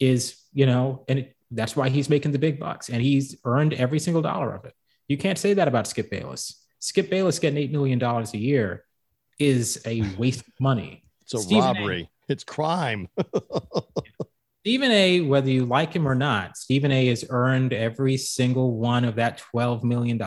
is, 0.00 0.42
you 0.52 0.66
know, 0.66 1.04
and 1.08 1.20
it, 1.20 1.36
that's 1.50 1.76
why 1.76 1.90
he's 1.90 2.08
making 2.08 2.32
the 2.32 2.38
big 2.38 2.58
bucks 2.58 2.88
and 2.88 3.02
he's 3.02 3.36
earned 3.44 3.74
every 3.74 4.00
single 4.00 4.22
dollar 4.22 4.52
of 4.54 4.64
it. 4.64 4.72
You 5.06 5.18
can't 5.18 5.38
say 5.38 5.54
that 5.54 5.68
about 5.68 5.86
Skip 5.86 6.10
Bayless. 6.10 6.61
Skip 6.82 7.10
Bayless 7.10 7.38
getting 7.38 7.68
$8 7.68 7.70
million 7.70 8.02
a 8.02 8.36
year 8.36 8.84
is 9.38 9.80
a 9.86 10.02
waste 10.18 10.40
of 10.40 10.52
money. 10.58 11.04
It's 11.22 11.32
a 11.32 11.38
Stephen 11.38 11.62
robbery. 11.62 12.02
A, 12.28 12.32
it's 12.32 12.42
crime. 12.42 13.08
Stephen 14.62 14.90
A, 14.90 15.20
whether 15.20 15.48
you 15.48 15.64
like 15.64 15.92
him 15.92 16.08
or 16.08 16.16
not, 16.16 16.56
Stephen 16.56 16.90
A 16.90 17.06
has 17.06 17.24
earned 17.30 17.72
every 17.72 18.16
single 18.16 18.76
one 18.76 19.04
of 19.04 19.14
that 19.14 19.40
$12 19.54 19.84
million. 19.84 20.20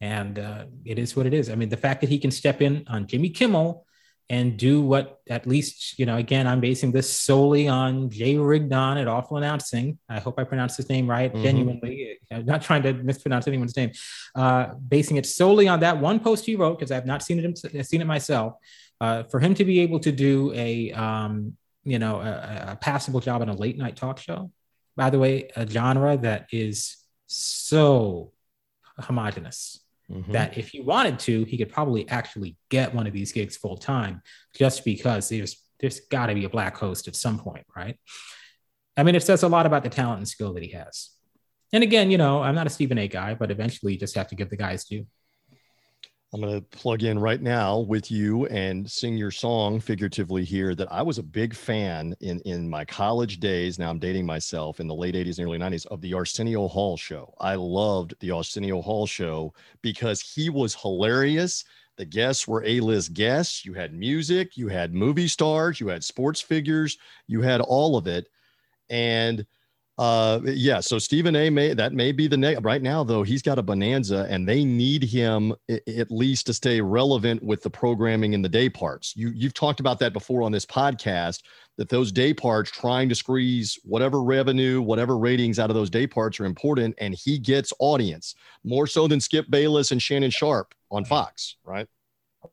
And 0.00 0.38
uh, 0.38 0.64
it 0.86 0.98
is 0.98 1.14
what 1.14 1.26
it 1.26 1.34
is. 1.34 1.50
I 1.50 1.54
mean, 1.54 1.68
the 1.68 1.76
fact 1.76 2.00
that 2.00 2.08
he 2.08 2.18
can 2.18 2.30
step 2.30 2.62
in 2.62 2.84
on 2.88 3.06
Jimmy 3.06 3.28
Kimmel 3.28 3.86
and 4.30 4.56
do 4.56 4.80
what 4.80 5.20
at 5.28 5.46
least, 5.46 5.98
you 5.98 6.06
know, 6.06 6.16
again, 6.16 6.46
I'm 6.46 6.60
basing 6.60 6.92
this 6.92 7.12
solely 7.12 7.68
on 7.68 8.08
Jay 8.08 8.36
Rigdon 8.36 8.96
at 8.96 9.06
Awful 9.06 9.36
Announcing. 9.36 9.98
I 10.08 10.20
hope 10.20 10.38
I 10.38 10.44
pronounced 10.44 10.76
his 10.76 10.88
name 10.88 11.08
right, 11.08 11.32
mm-hmm. 11.32 11.42
genuinely. 11.42 12.18
I'm 12.30 12.46
not 12.46 12.62
trying 12.62 12.82
to 12.84 12.94
mispronounce 12.94 13.46
anyone's 13.46 13.76
name. 13.76 13.92
Uh, 14.34 14.74
basing 14.74 15.18
it 15.18 15.26
solely 15.26 15.68
on 15.68 15.80
that 15.80 15.98
one 15.98 16.18
post 16.18 16.46
he 16.46 16.56
wrote, 16.56 16.78
because 16.78 16.90
I've 16.90 17.06
not 17.06 17.22
seen 17.22 17.40
it, 17.40 17.86
seen 17.86 18.00
it 18.00 18.06
myself. 18.06 18.54
Uh, 19.00 19.24
for 19.24 19.40
him 19.40 19.52
to 19.54 19.64
be 19.64 19.80
able 19.80 19.98
to 20.00 20.12
do 20.12 20.52
a 20.54 20.92
um, 20.92 21.56
you 21.84 21.98
know, 21.98 22.20
a, 22.20 22.72
a 22.72 22.78
passable 22.80 23.20
job 23.20 23.42
on 23.42 23.48
a 23.48 23.54
late 23.54 23.76
night 23.76 23.96
talk 23.96 24.18
show. 24.18 24.50
By 24.96 25.10
the 25.10 25.18
way, 25.18 25.50
a 25.56 25.66
genre 25.66 26.16
that 26.18 26.46
is 26.52 26.96
so 27.26 28.32
homogenous 28.98 29.81
mm-hmm. 30.12 30.32
that 30.32 30.58
if 30.58 30.68
he 30.70 30.80
wanted 30.80 31.18
to, 31.20 31.44
he 31.44 31.56
could 31.58 31.70
probably 31.70 32.08
actually 32.08 32.56
get 32.68 32.94
one 32.94 33.06
of 33.06 33.12
these 33.12 33.32
gigs 33.32 33.56
full 33.56 33.76
time 33.76 34.22
just 34.54 34.84
because 34.84 35.28
there's 35.28 35.62
there's 35.80 36.00
got 36.00 36.26
to 36.26 36.34
be 36.34 36.44
a 36.44 36.48
black 36.48 36.76
host 36.76 37.08
at 37.08 37.16
some 37.16 37.38
point, 37.38 37.66
right? 37.76 37.98
I 38.96 39.02
mean, 39.02 39.14
it 39.14 39.22
says 39.22 39.42
a 39.42 39.48
lot 39.48 39.66
about 39.66 39.82
the 39.82 39.90
talent 39.90 40.18
and 40.18 40.28
skill 40.28 40.54
that 40.54 40.62
he 40.62 40.70
has. 40.70 41.10
And 41.72 41.82
again, 41.82 42.10
you 42.10 42.18
know, 42.18 42.42
I'm 42.42 42.54
not 42.54 42.66
a 42.66 42.70
Stephen 42.70 42.98
A 42.98 43.08
guy, 43.08 43.34
but 43.34 43.50
eventually 43.50 43.94
you 43.94 43.98
just 43.98 44.14
have 44.14 44.28
to 44.28 44.34
give 44.34 44.50
the 44.50 44.56
guys 44.56 44.84
due. 44.84 45.06
I'm 46.34 46.40
going 46.40 46.54
to 46.54 46.78
plug 46.78 47.02
in 47.02 47.18
right 47.18 47.42
now 47.42 47.80
with 47.80 48.10
you 48.10 48.46
and 48.46 48.90
sing 48.90 49.18
your 49.18 49.30
song 49.30 49.80
figuratively 49.80 50.44
here 50.44 50.74
that 50.74 50.90
I 50.90 51.02
was 51.02 51.18
a 51.18 51.22
big 51.22 51.54
fan 51.54 52.16
in, 52.20 52.40
in 52.46 52.70
my 52.70 52.86
college 52.86 53.38
days. 53.38 53.78
Now 53.78 53.90
I'm 53.90 53.98
dating 53.98 54.24
myself 54.24 54.80
in 54.80 54.88
the 54.88 54.94
late 54.94 55.14
80s 55.14 55.36
and 55.36 55.46
early 55.46 55.58
90s 55.58 55.84
of 55.88 56.00
the 56.00 56.14
Arsenio 56.14 56.68
Hall 56.68 56.96
show. 56.96 57.34
I 57.38 57.56
loved 57.56 58.14
the 58.20 58.30
Arsenio 58.30 58.80
Hall 58.80 59.06
show 59.06 59.52
because 59.82 60.22
he 60.22 60.48
was 60.48 60.74
hilarious. 60.74 61.66
The 61.98 62.06
guests 62.06 62.48
were 62.48 62.64
A 62.64 62.80
list 62.80 63.12
guests. 63.12 63.66
You 63.66 63.74
had 63.74 63.92
music, 63.92 64.56
you 64.56 64.68
had 64.68 64.94
movie 64.94 65.28
stars, 65.28 65.80
you 65.80 65.88
had 65.88 66.02
sports 66.02 66.40
figures, 66.40 66.96
you 67.26 67.42
had 67.42 67.60
all 67.60 67.94
of 67.94 68.06
it. 68.06 68.26
And 68.88 69.44
uh, 69.98 70.40
yeah. 70.44 70.80
So 70.80 70.98
Stephen 70.98 71.36
A. 71.36 71.50
may 71.50 71.74
that 71.74 71.92
may 71.92 72.12
be 72.12 72.26
the. 72.26 72.58
Right 72.62 72.82
now, 72.82 73.04
though, 73.04 73.22
he's 73.22 73.42
got 73.42 73.58
a 73.58 73.62
bonanza, 73.62 74.26
and 74.30 74.48
they 74.48 74.64
need 74.64 75.02
him 75.02 75.54
at 75.68 76.10
least 76.10 76.46
to 76.46 76.54
stay 76.54 76.80
relevant 76.80 77.42
with 77.42 77.62
the 77.62 77.70
programming 77.70 78.32
in 78.32 78.40
the 78.40 78.48
day 78.48 78.68
parts. 78.68 79.14
You 79.16 79.32
you've 79.34 79.54
talked 79.54 79.80
about 79.80 79.98
that 79.98 80.12
before 80.12 80.42
on 80.42 80.52
this 80.52 80.66
podcast. 80.66 81.42
That 81.78 81.88
those 81.88 82.12
day 82.12 82.34
parts, 82.34 82.70
trying 82.70 83.08
to 83.08 83.14
squeeze 83.14 83.78
whatever 83.82 84.22
revenue, 84.22 84.82
whatever 84.82 85.16
ratings 85.16 85.58
out 85.58 85.70
of 85.70 85.74
those 85.74 85.88
day 85.88 86.06
parts 86.06 86.38
are 86.38 86.44
important, 86.44 86.94
and 86.98 87.14
he 87.14 87.38
gets 87.38 87.72
audience 87.78 88.34
more 88.62 88.86
so 88.86 89.08
than 89.08 89.20
Skip 89.20 89.46
Bayless 89.50 89.90
and 89.90 90.00
Shannon 90.00 90.30
Sharpe 90.30 90.74
on 90.90 91.06
Fox, 91.06 91.56
right? 91.64 91.86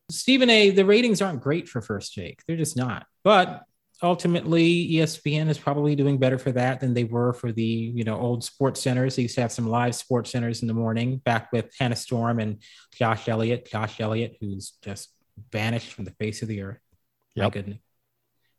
Stephen 0.10 0.50
A. 0.50 0.70
The 0.70 0.86
ratings 0.86 1.22
aren't 1.22 1.42
great 1.42 1.68
for 1.68 1.82
First 1.82 2.14
Take. 2.14 2.46
They're 2.46 2.56
just 2.56 2.78
not. 2.78 3.08
But 3.24 3.64
ultimately 4.02 4.92
espn 4.94 5.50
is 5.50 5.58
probably 5.58 5.96
doing 5.96 6.18
better 6.18 6.38
for 6.38 6.52
that 6.52 6.80
than 6.80 6.94
they 6.94 7.04
were 7.04 7.34
for 7.34 7.52
the 7.52 7.64
you 7.64 8.04
know 8.04 8.18
old 8.18 8.44
sports 8.44 8.82
centers 8.82 9.16
they 9.16 9.24
used 9.24 9.36
to 9.36 9.42
have 9.42 9.52
some 9.52 9.68
live 9.68 9.94
sports 9.94 10.32
centers 10.32 10.62
in 10.62 10.68
the 10.68 10.74
morning 10.74 11.18
back 11.26 11.52
with 11.52 11.70
hannah 11.78 11.96
storm 11.96 12.40
and 12.40 12.62
josh 12.94 13.28
elliott 13.28 13.70
josh 13.70 14.00
elliott 14.00 14.38
who's 14.40 14.74
just 14.82 15.10
vanished 15.52 15.92
from 15.92 16.06
the 16.06 16.12
face 16.12 16.42
of 16.42 16.48
the 16.48 16.62
earth 16.62 16.80
Yep. 17.36 17.44
My 17.44 17.50
goodness. 17.50 17.80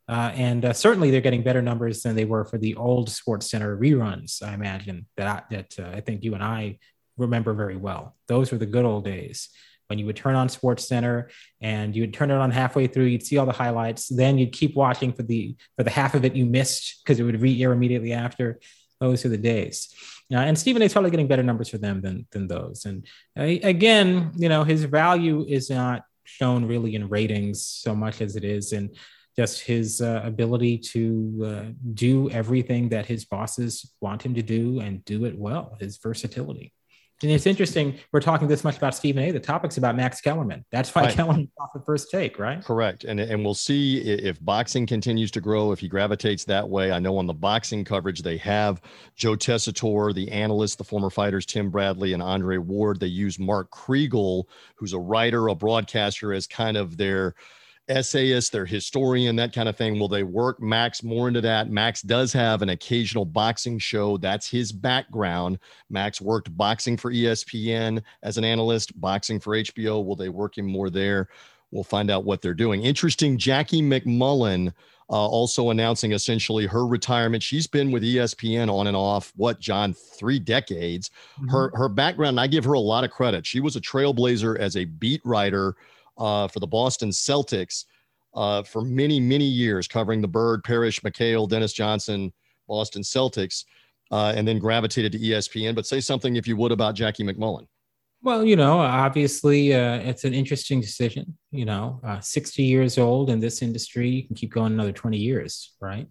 Uh, 0.07 0.31
and 0.33 0.65
uh, 0.65 0.73
certainly 0.73 1.11
they're 1.11 1.21
getting 1.21 1.43
better 1.43 1.61
numbers 1.61 2.01
than 2.01 2.15
they 2.15 2.25
were 2.25 2.43
for 2.43 2.57
the 2.57 2.75
old 2.75 3.09
Sports 3.09 3.49
Center 3.49 3.77
reruns. 3.77 4.43
I 4.43 4.53
imagine 4.53 5.05
that 5.15 5.27
I, 5.27 5.55
that 5.55 5.79
uh, 5.79 5.95
I 5.95 6.01
think 6.01 6.23
you 6.23 6.33
and 6.33 6.43
I 6.43 6.79
remember 7.17 7.53
very 7.53 7.77
well. 7.77 8.15
Those 8.27 8.51
were 8.51 8.57
the 8.57 8.65
good 8.65 8.83
old 8.83 9.05
days 9.05 9.49
when 9.91 9.99
you 9.99 10.05
would 10.05 10.15
turn 10.15 10.35
on 10.35 10.47
Sports 10.47 10.87
Center 10.87 11.29
and 11.59 11.93
you 11.93 12.03
would 12.03 12.13
turn 12.13 12.31
it 12.31 12.35
on 12.35 12.49
halfway 12.49 12.87
through. 12.87 13.03
You'd 13.03 13.25
see 13.25 13.37
all 13.37 13.45
the 13.45 13.51
highlights. 13.51 14.07
Then 14.07 14.37
you'd 14.37 14.53
keep 14.53 14.73
watching 14.73 15.11
for 15.11 15.23
the 15.23 15.53
for 15.75 15.83
the 15.83 15.89
half 15.89 16.15
of 16.15 16.23
it 16.23 16.33
you 16.33 16.45
missed 16.45 17.01
because 17.03 17.19
it 17.19 17.23
would 17.23 17.41
re-air 17.41 17.73
immediately 17.73 18.13
after. 18.13 18.61
Those 19.01 19.25
are 19.25 19.29
the 19.29 19.37
days. 19.37 19.93
Uh, 20.33 20.37
and 20.37 20.57
Stephen 20.57 20.81
is 20.81 20.93
probably 20.93 21.11
getting 21.11 21.27
better 21.27 21.43
numbers 21.43 21.67
for 21.67 21.77
them 21.77 21.99
than 21.99 22.25
than 22.31 22.47
those. 22.47 22.85
And 22.85 23.05
uh, 23.37 23.43
again, 23.43 24.31
you 24.37 24.47
know, 24.47 24.63
his 24.63 24.85
value 24.85 25.45
is 25.45 25.69
not 25.69 26.03
shown 26.23 26.65
really 26.65 26.95
in 26.95 27.09
ratings 27.09 27.65
so 27.65 27.93
much 27.93 28.21
as 28.21 28.37
it 28.37 28.45
is 28.45 28.71
in 28.71 28.91
just 29.35 29.59
his 29.59 29.99
uh, 29.99 30.21
ability 30.23 30.77
to 30.77 31.43
uh, 31.45 31.71
do 31.93 32.29
everything 32.29 32.87
that 32.89 33.07
his 33.07 33.25
bosses 33.25 33.93
want 33.99 34.23
him 34.23 34.35
to 34.35 34.41
do 34.41 34.79
and 34.79 35.03
do 35.03 35.25
it 35.25 35.37
well, 35.37 35.75
his 35.81 35.97
versatility. 35.97 36.71
And 37.23 37.31
it's 37.31 37.45
interesting, 37.45 37.99
we're 38.11 38.19
talking 38.19 38.47
this 38.47 38.63
much 38.63 38.77
about 38.77 38.95
Stephen 38.95 39.23
A. 39.23 39.31
The 39.31 39.39
topic's 39.39 39.77
about 39.77 39.95
Max 39.95 40.21
Kellerman. 40.21 40.65
That's 40.71 40.93
why 40.95 41.03
right. 41.03 41.13
Kellerman 41.13 41.51
off 41.59 41.69
the 41.73 41.81
first 41.81 42.09
take, 42.09 42.39
right? 42.39 42.63
Correct. 42.63 43.03
And, 43.03 43.19
and 43.19 43.43
we'll 43.43 43.53
see 43.53 43.99
if 43.99 44.43
boxing 44.43 44.87
continues 44.87 45.31
to 45.31 45.41
grow, 45.41 45.71
if 45.71 45.79
he 45.79 45.87
gravitates 45.87 46.45
that 46.45 46.67
way. 46.67 46.91
I 46.91 46.99
know 46.99 47.17
on 47.17 47.27
the 47.27 47.33
boxing 47.33 47.85
coverage, 47.85 48.21
they 48.21 48.37
have 48.37 48.81
Joe 49.15 49.35
Tessitore, 49.35 50.13
the 50.15 50.31
analyst, 50.31 50.77
the 50.77 50.83
former 50.83 51.09
fighters, 51.09 51.45
Tim 51.45 51.69
Bradley 51.69 52.13
and 52.13 52.23
Andre 52.23 52.57
Ward. 52.57 52.99
They 52.99 53.07
use 53.07 53.37
Mark 53.37 53.69
Kriegel, 53.69 54.45
who's 54.75 54.93
a 54.93 54.99
writer, 54.99 55.49
a 55.49 55.55
broadcaster, 55.55 56.33
as 56.33 56.47
kind 56.47 56.77
of 56.77 56.97
their– 56.97 57.35
essayist, 57.87 58.51
they're 58.51 58.65
historian, 58.65 59.35
that 59.35 59.53
kind 59.53 59.69
of 59.69 59.75
thing. 59.75 59.99
Will 59.99 60.07
they 60.07 60.23
work 60.23 60.61
Max 60.61 61.03
more 61.03 61.27
into 61.27 61.41
that? 61.41 61.69
Max 61.69 62.01
does 62.01 62.33
have 62.33 62.61
an 62.61 62.69
occasional 62.69 63.25
boxing 63.25 63.79
show. 63.79 64.17
That's 64.17 64.49
his 64.49 64.71
background. 64.71 65.59
Max 65.89 66.21
worked 66.21 66.55
boxing 66.55 66.97
for 66.97 67.11
ESPN 67.11 68.01
as 68.23 68.37
an 68.37 68.43
analyst, 68.43 68.99
boxing 68.99 69.39
for 69.39 69.55
HBO. 69.55 70.03
Will 70.03 70.15
they 70.15 70.29
work 70.29 70.57
him 70.57 70.65
more 70.65 70.89
there? 70.89 71.27
We'll 71.71 71.83
find 71.83 72.11
out 72.11 72.25
what 72.25 72.41
they're 72.41 72.53
doing. 72.53 72.83
Interesting. 72.83 73.37
Jackie 73.37 73.81
MacMullan. 73.81 74.73
Uh, 75.09 75.27
also 75.27 75.71
announcing 75.71 76.13
essentially 76.13 76.65
her 76.65 76.87
retirement. 76.87 77.43
She's 77.43 77.67
been 77.67 77.91
with 77.91 78.01
ESPN 78.01 78.71
on 78.71 78.87
and 78.87 78.95
off, 78.95 79.33
what, 79.35 79.59
John, 79.59 79.93
three 79.93 80.39
decades. 80.39 81.11
Mm-hmm. 81.35 81.49
Her 81.49 81.71
her 81.75 81.89
background, 81.89 82.39
I 82.39 82.47
give 82.47 82.63
her 82.63 82.71
a 82.71 82.79
lot 82.79 83.03
of 83.03 83.11
credit. 83.11 83.45
She 83.45 83.59
was 83.59 83.75
a 83.75 83.81
trailblazer 83.81 84.57
as 84.57 84.77
a 84.77 84.85
beat 84.85 85.19
writer 85.25 85.75
uh, 86.21 86.47
for 86.47 86.59
the 86.59 86.67
Boston 86.67 87.09
Celtics 87.09 87.85
uh, 88.35 88.61
for 88.63 88.83
many, 88.83 89.19
many 89.19 89.45
years, 89.45 89.87
covering 89.87 90.21
the 90.21 90.27
Bird, 90.27 90.63
Parrish, 90.63 91.01
McHale, 91.01 91.49
Dennis 91.49 91.73
Johnson, 91.73 92.31
Boston 92.67 93.01
Celtics, 93.01 93.65
uh, 94.11 94.31
and 94.35 94.47
then 94.47 94.59
gravitated 94.59 95.11
to 95.13 95.19
ESPN. 95.19 95.73
But 95.73 95.87
say 95.87 95.99
something, 95.99 96.35
if 96.35 96.47
you 96.47 96.55
would, 96.57 96.71
about 96.71 96.93
Jackie 96.93 97.23
MacMullan. 97.23 97.65
Well, 98.21 98.45
you 98.45 98.55
know, 98.55 98.79
obviously, 98.79 99.73
uh, 99.73 99.95
it's 99.95 100.23
an 100.23 100.35
interesting 100.35 100.79
decision. 100.79 101.37
You 101.49 101.65
know, 101.65 101.99
uh, 102.03 102.19
60 102.19 102.61
years 102.61 102.99
old 102.99 103.31
in 103.31 103.39
this 103.39 103.63
industry, 103.63 104.09
you 104.09 104.27
can 104.27 104.35
keep 104.35 104.53
going 104.53 104.73
another 104.73 104.91
20 104.91 105.17
years, 105.17 105.73
right? 105.81 106.07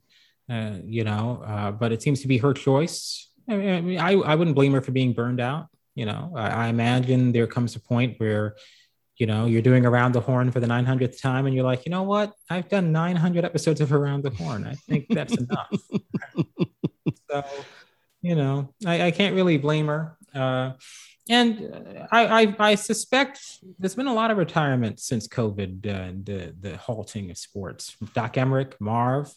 Uh, 0.51 0.79
you 0.85 1.05
know, 1.05 1.45
uh, 1.47 1.71
but 1.71 1.93
it 1.93 2.03
seems 2.03 2.21
to 2.23 2.29
be 2.29 2.39
her 2.39 2.53
choice. 2.53 3.31
I, 3.49 3.57
mean, 3.57 3.99
I, 4.01 4.15
I 4.15 4.35
wouldn't 4.35 4.57
blame 4.57 4.73
her 4.73 4.81
for 4.81 4.91
being 4.91 5.13
burned 5.13 5.41
out. 5.41 5.69
You 5.95 6.07
know, 6.07 6.33
I, 6.35 6.49
I 6.49 6.69
imagine 6.69 7.31
there 7.31 7.47
comes 7.47 7.77
a 7.77 7.81
point 7.81 8.19
where 8.19 8.57
you 9.21 9.27
know 9.27 9.45
you're 9.47 9.63
doing 9.63 9.85
around 9.85 10.13
the 10.13 10.21
horn 10.21 10.51
for 10.51 10.61
the 10.61 10.67
900th 10.67 11.21
time 11.21 11.47
and 11.47 11.55
you're 11.55 11.65
like 11.65 11.85
you 11.85 11.91
know 11.91 12.03
what? 12.03 12.33
I've 12.49 12.69
done 12.69 12.91
900 12.91 13.45
episodes 13.45 13.81
of 13.81 13.93
around 13.93 14.25
the 14.25 14.31
horn. 14.31 14.67
I 14.67 14.75
think 14.75 15.07
that's 15.09 15.37
enough. 15.37 15.71
So 17.29 17.45
you 18.23 18.35
know 18.35 18.75
I, 18.85 19.03
I, 19.07 19.11
can't 19.13 19.37
really 19.37 19.57
blame 19.57 19.87
her. 19.87 20.17
Uh, 20.35 20.73
and 21.29 22.07
I, 22.11 22.43
I, 22.43 22.57
I 22.59 22.75
suspect 22.75 23.41
there's 23.79 23.95
been 23.95 24.09
a 24.09 24.13
lot 24.13 24.33
of 24.33 24.37
retirement 24.37 24.99
since 24.99 25.29
covid 25.29 25.87
uh, 25.87 25.91
and 25.91 26.27
the, 26.27 26.53
the 26.59 26.77
halting 26.77 27.31
of 27.31 27.39
sports. 27.39 27.97
Doc 28.15 28.35
emrick 28.35 28.75
marv. 28.81 29.33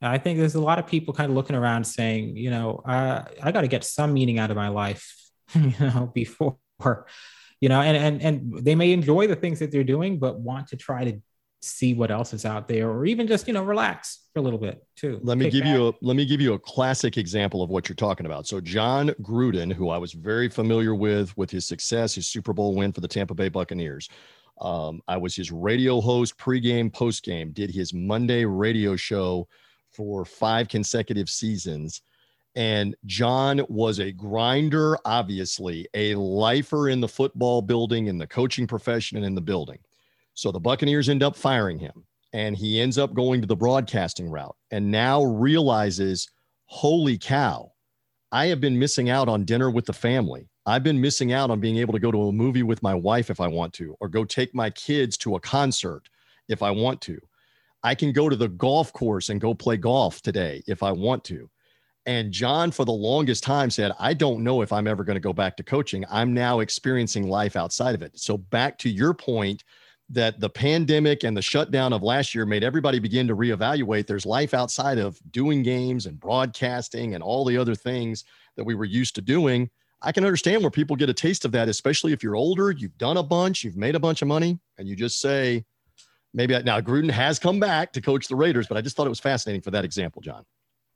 I 0.00 0.16
think 0.16 0.38
there's 0.38 0.54
a 0.54 0.60
lot 0.60 0.78
of 0.78 0.86
people 0.86 1.12
kind 1.12 1.30
of 1.30 1.36
looking 1.36 1.56
around 1.56 1.84
saying 1.84 2.36
you 2.36 2.50
know 2.50 2.80
uh, 2.86 3.24
i 3.42 3.52
got 3.52 3.62
to 3.62 3.68
get 3.68 3.84
some 3.84 4.14
meaning 4.14 4.38
out 4.38 4.50
of 4.50 4.56
my 4.56 4.68
life 4.68 5.14
you 5.54 5.74
know 5.80 6.10
before 6.14 6.56
you 7.64 7.70
know, 7.70 7.80
and 7.80 7.96
and 7.96 8.22
and 8.22 8.62
they 8.62 8.74
may 8.74 8.92
enjoy 8.92 9.26
the 9.26 9.34
things 9.34 9.58
that 9.60 9.72
they're 9.72 9.82
doing, 9.82 10.18
but 10.18 10.38
want 10.38 10.66
to 10.68 10.76
try 10.76 11.02
to 11.02 11.18
see 11.62 11.94
what 11.94 12.10
else 12.10 12.34
is 12.34 12.44
out 12.44 12.68
there, 12.68 12.90
or 12.90 13.06
even 13.06 13.26
just 13.26 13.48
you 13.48 13.54
know 13.54 13.64
relax 13.64 14.26
for 14.34 14.40
a 14.40 14.42
little 14.42 14.58
bit 14.58 14.86
too. 14.96 15.18
Let 15.22 15.38
me 15.38 15.48
give 15.48 15.62
back. 15.62 15.74
you 15.74 15.88
a 15.88 15.92
let 16.02 16.14
me 16.14 16.26
give 16.26 16.42
you 16.42 16.52
a 16.52 16.58
classic 16.58 17.16
example 17.16 17.62
of 17.62 17.70
what 17.70 17.88
you're 17.88 17.96
talking 17.96 18.26
about. 18.26 18.46
So 18.46 18.60
john 18.60 19.08
Gruden, 19.22 19.72
who 19.72 19.88
I 19.88 19.96
was 19.96 20.12
very 20.12 20.50
familiar 20.50 20.94
with 20.94 21.34
with 21.38 21.50
his 21.50 21.66
success, 21.66 22.14
his 22.16 22.28
Super 22.28 22.52
Bowl 22.52 22.74
win 22.74 22.92
for 22.92 23.00
the 23.00 23.08
Tampa 23.08 23.32
Bay 23.32 23.48
Buccaneers. 23.48 24.10
Um, 24.60 25.00
I 25.08 25.16
was 25.16 25.34
his 25.34 25.50
radio 25.50 26.02
host 26.02 26.36
pregame, 26.36 26.92
postgame, 26.92 27.54
did 27.54 27.70
his 27.70 27.94
Monday 27.94 28.44
radio 28.44 28.94
show 28.94 29.48
for 29.90 30.26
five 30.26 30.68
consecutive 30.68 31.30
seasons. 31.30 32.02
And 32.56 32.94
John 33.06 33.64
was 33.68 33.98
a 33.98 34.12
grinder, 34.12 34.96
obviously, 35.04 35.88
a 35.94 36.14
lifer 36.14 36.88
in 36.88 37.00
the 37.00 37.08
football 37.08 37.62
building, 37.62 38.06
in 38.06 38.18
the 38.18 38.26
coaching 38.26 38.66
profession, 38.66 39.16
and 39.16 39.26
in 39.26 39.34
the 39.34 39.40
building. 39.40 39.78
So 40.34 40.52
the 40.52 40.60
Buccaneers 40.60 41.08
end 41.08 41.22
up 41.22 41.36
firing 41.36 41.78
him, 41.78 42.04
and 42.32 42.56
he 42.56 42.80
ends 42.80 42.98
up 42.98 43.14
going 43.14 43.40
to 43.40 43.46
the 43.46 43.56
broadcasting 43.56 44.30
route 44.30 44.56
and 44.70 44.90
now 44.90 45.22
realizes, 45.22 46.28
holy 46.66 47.18
cow, 47.18 47.72
I 48.30 48.46
have 48.46 48.60
been 48.60 48.78
missing 48.78 49.10
out 49.10 49.28
on 49.28 49.44
dinner 49.44 49.70
with 49.70 49.86
the 49.86 49.92
family. 49.92 50.48
I've 50.66 50.82
been 50.82 51.00
missing 51.00 51.32
out 51.32 51.50
on 51.50 51.60
being 51.60 51.76
able 51.76 51.92
to 51.92 52.00
go 52.00 52.10
to 52.10 52.28
a 52.28 52.32
movie 52.32 52.62
with 52.62 52.82
my 52.82 52.94
wife 52.94 53.30
if 53.30 53.40
I 53.40 53.48
want 53.48 53.72
to, 53.74 53.96
or 54.00 54.08
go 54.08 54.24
take 54.24 54.54
my 54.54 54.70
kids 54.70 55.16
to 55.18 55.36
a 55.36 55.40
concert 55.40 56.08
if 56.48 56.62
I 56.62 56.70
want 56.70 57.00
to. 57.02 57.18
I 57.82 57.94
can 57.94 58.12
go 58.12 58.28
to 58.28 58.36
the 58.36 58.48
golf 58.48 58.92
course 58.92 59.28
and 59.28 59.40
go 59.40 59.54
play 59.54 59.76
golf 59.76 60.22
today 60.22 60.62
if 60.66 60.82
I 60.82 60.90
want 60.90 61.22
to. 61.24 61.50
And 62.06 62.32
John, 62.32 62.70
for 62.70 62.84
the 62.84 62.92
longest 62.92 63.42
time, 63.42 63.70
said, 63.70 63.92
I 63.98 64.12
don't 64.12 64.44
know 64.44 64.60
if 64.60 64.72
I'm 64.72 64.86
ever 64.86 65.04
going 65.04 65.16
to 65.16 65.20
go 65.20 65.32
back 65.32 65.56
to 65.56 65.62
coaching. 65.62 66.04
I'm 66.10 66.34
now 66.34 66.60
experiencing 66.60 67.28
life 67.28 67.56
outside 67.56 67.94
of 67.94 68.02
it. 68.02 68.18
So, 68.18 68.36
back 68.36 68.76
to 68.78 68.90
your 68.90 69.14
point 69.14 69.64
that 70.10 70.38
the 70.38 70.50
pandemic 70.50 71.24
and 71.24 71.34
the 71.34 71.42
shutdown 71.42 71.94
of 71.94 72.02
last 72.02 72.34
year 72.34 72.44
made 72.44 72.62
everybody 72.62 72.98
begin 72.98 73.26
to 73.26 73.34
reevaluate 73.34 74.06
there's 74.06 74.26
life 74.26 74.52
outside 74.52 74.98
of 74.98 75.18
doing 75.30 75.62
games 75.62 76.04
and 76.04 76.20
broadcasting 76.20 77.14
and 77.14 77.22
all 77.22 77.44
the 77.44 77.56
other 77.56 77.74
things 77.74 78.24
that 78.56 78.64
we 78.64 78.74
were 78.74 78.84
used 78.84 79.14
to 79.14 79.22
doing. 79.22 79.70
I 80.02 80.12
can 80.12 80.26
understand 80.26 80.60
where 80.60 80.70
people 80.70 80.94
get 80.96 81.08
a 81.08 81.14
taste 81.14 81.46
of 81.46 81.52
that, 81.52 81.70
especially 81.70 82.12
if 82.12 82.22
you're 82.22 82.36
older, 82.36 82.70
you've 82.70 82.98
done 82.98 83.16
a 83.16 83.22
bunch, 83.22 83.64
you've 83.64 83.78
made 83.78 83.94
a 83.94 84.00
bunch 84.00 84.20
of 84.20 84.28
money, 84.28 84.58
and 84.76 84.86
you 84.86 84.94
just 84.94 85.20
say, 85.20 85.64
maybe 86.34 86.54
I, 86.54 86.60
now 86.60 86.80
Gruden 86.80 87.10
has 87.10 87.38
come 87.38 87.58
back 87.58 87.90
to 87.94 88.02
coach 88.02 88.28
the 88.28 88.36
Raiders, 88.36 88.66
but 88.66 88.76
I 88.76 88.82
just 88.82 88.96
thought 88.96 89.06
it 89.06 89.10
was 89.10 89.20
fascinating 89.20 89.62
for 89.62 89.70
that 89.70 89.86
example, 89.86 90.20
Jon. 90.20 90.44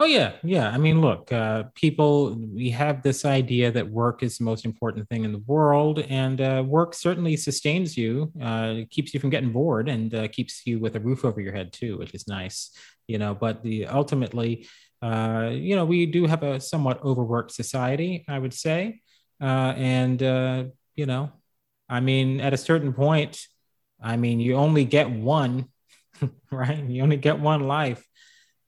Oh 0.00 0.04
yeah, 0.04 0.34
yeah. 0.44 0.68
I 0.70 0.78
mean, 0.78 1.00
look, 1.00 1.32
uh, 1.32 1.64
people. 1.74 2.36
We 2.54 2.70
have 2.70 3.02
this 3.02 3.24
idea 3.24 3.72
that 3.72 3.90
work 3.90 4.22
is 4.22 4.38
the 4.38 4.44
most 4.44 4.64
important 4.64 5.08
thing 5.08 5.24
in 5.24 5.32
the 5.32 5.42
world, 5.46 5.98
and 5.98 6.40
uh, 6.40 6.62
work 6.64 6.94
certainly 6.94 7.36
sustains 7.36 7.96
you, 7.96 8.30
uh, 8.40 8.82
keeps 8.90 9.12
you 9.12 9.18
from 9.18 9.30
getting 9.30 9.50
bored, 9.50 9.88
and 9.88 10.14
uh, 10.14 10.28
keeps 10.28 10.64
you 10.64 10.78
with 10.78 10.94
a 10.94 11.00
roof 11.00 11.24
over 11.24 11.40
your 11.40 11.52
head 11.52 11.72
too, 11.72 11.98
which 11.98 12.14
is 12.14 12.28
nice. 12.28 12.70
You 13.08 13.18
know, 13.18 13.34
but 13.34 13.64
the 13.64 13.86
ultimately, 13.88 14.68
uh, 15.02 15.50
you 15.52 15.74
know, 15.74 15.84
we 15.84 16.06
do 16.06 16.26
have 16.26 16.44
a 16.44 16.60
somewhat 16.60 17.02
overworked 17.02 17.50
society, 17.50 18.24
I 18.28 18.38
would 18.38 18.54
say, 18.54 19.00
uh, 19.40 19.74
and 19.76 20.20
you 20.94 21.06
know, 21.06 21.32
I 21.88 21.98
mean, 22.00 22.40
at 22.40 22.54
a 22.54 22.56
certain 22.56 22.92
point, 22.92 23.40
I 24.00 24.16
mean, 24.16 24.38
you 24.38 24.54
only 24.54 24.84
get 24.84 25.10
one, 25.10 25.66
right? 26.52 26.84
You 26.84 27.02
only 27.02 27.16
get 27.16 27.40
one 27.40 27.66
life 27.66 28.04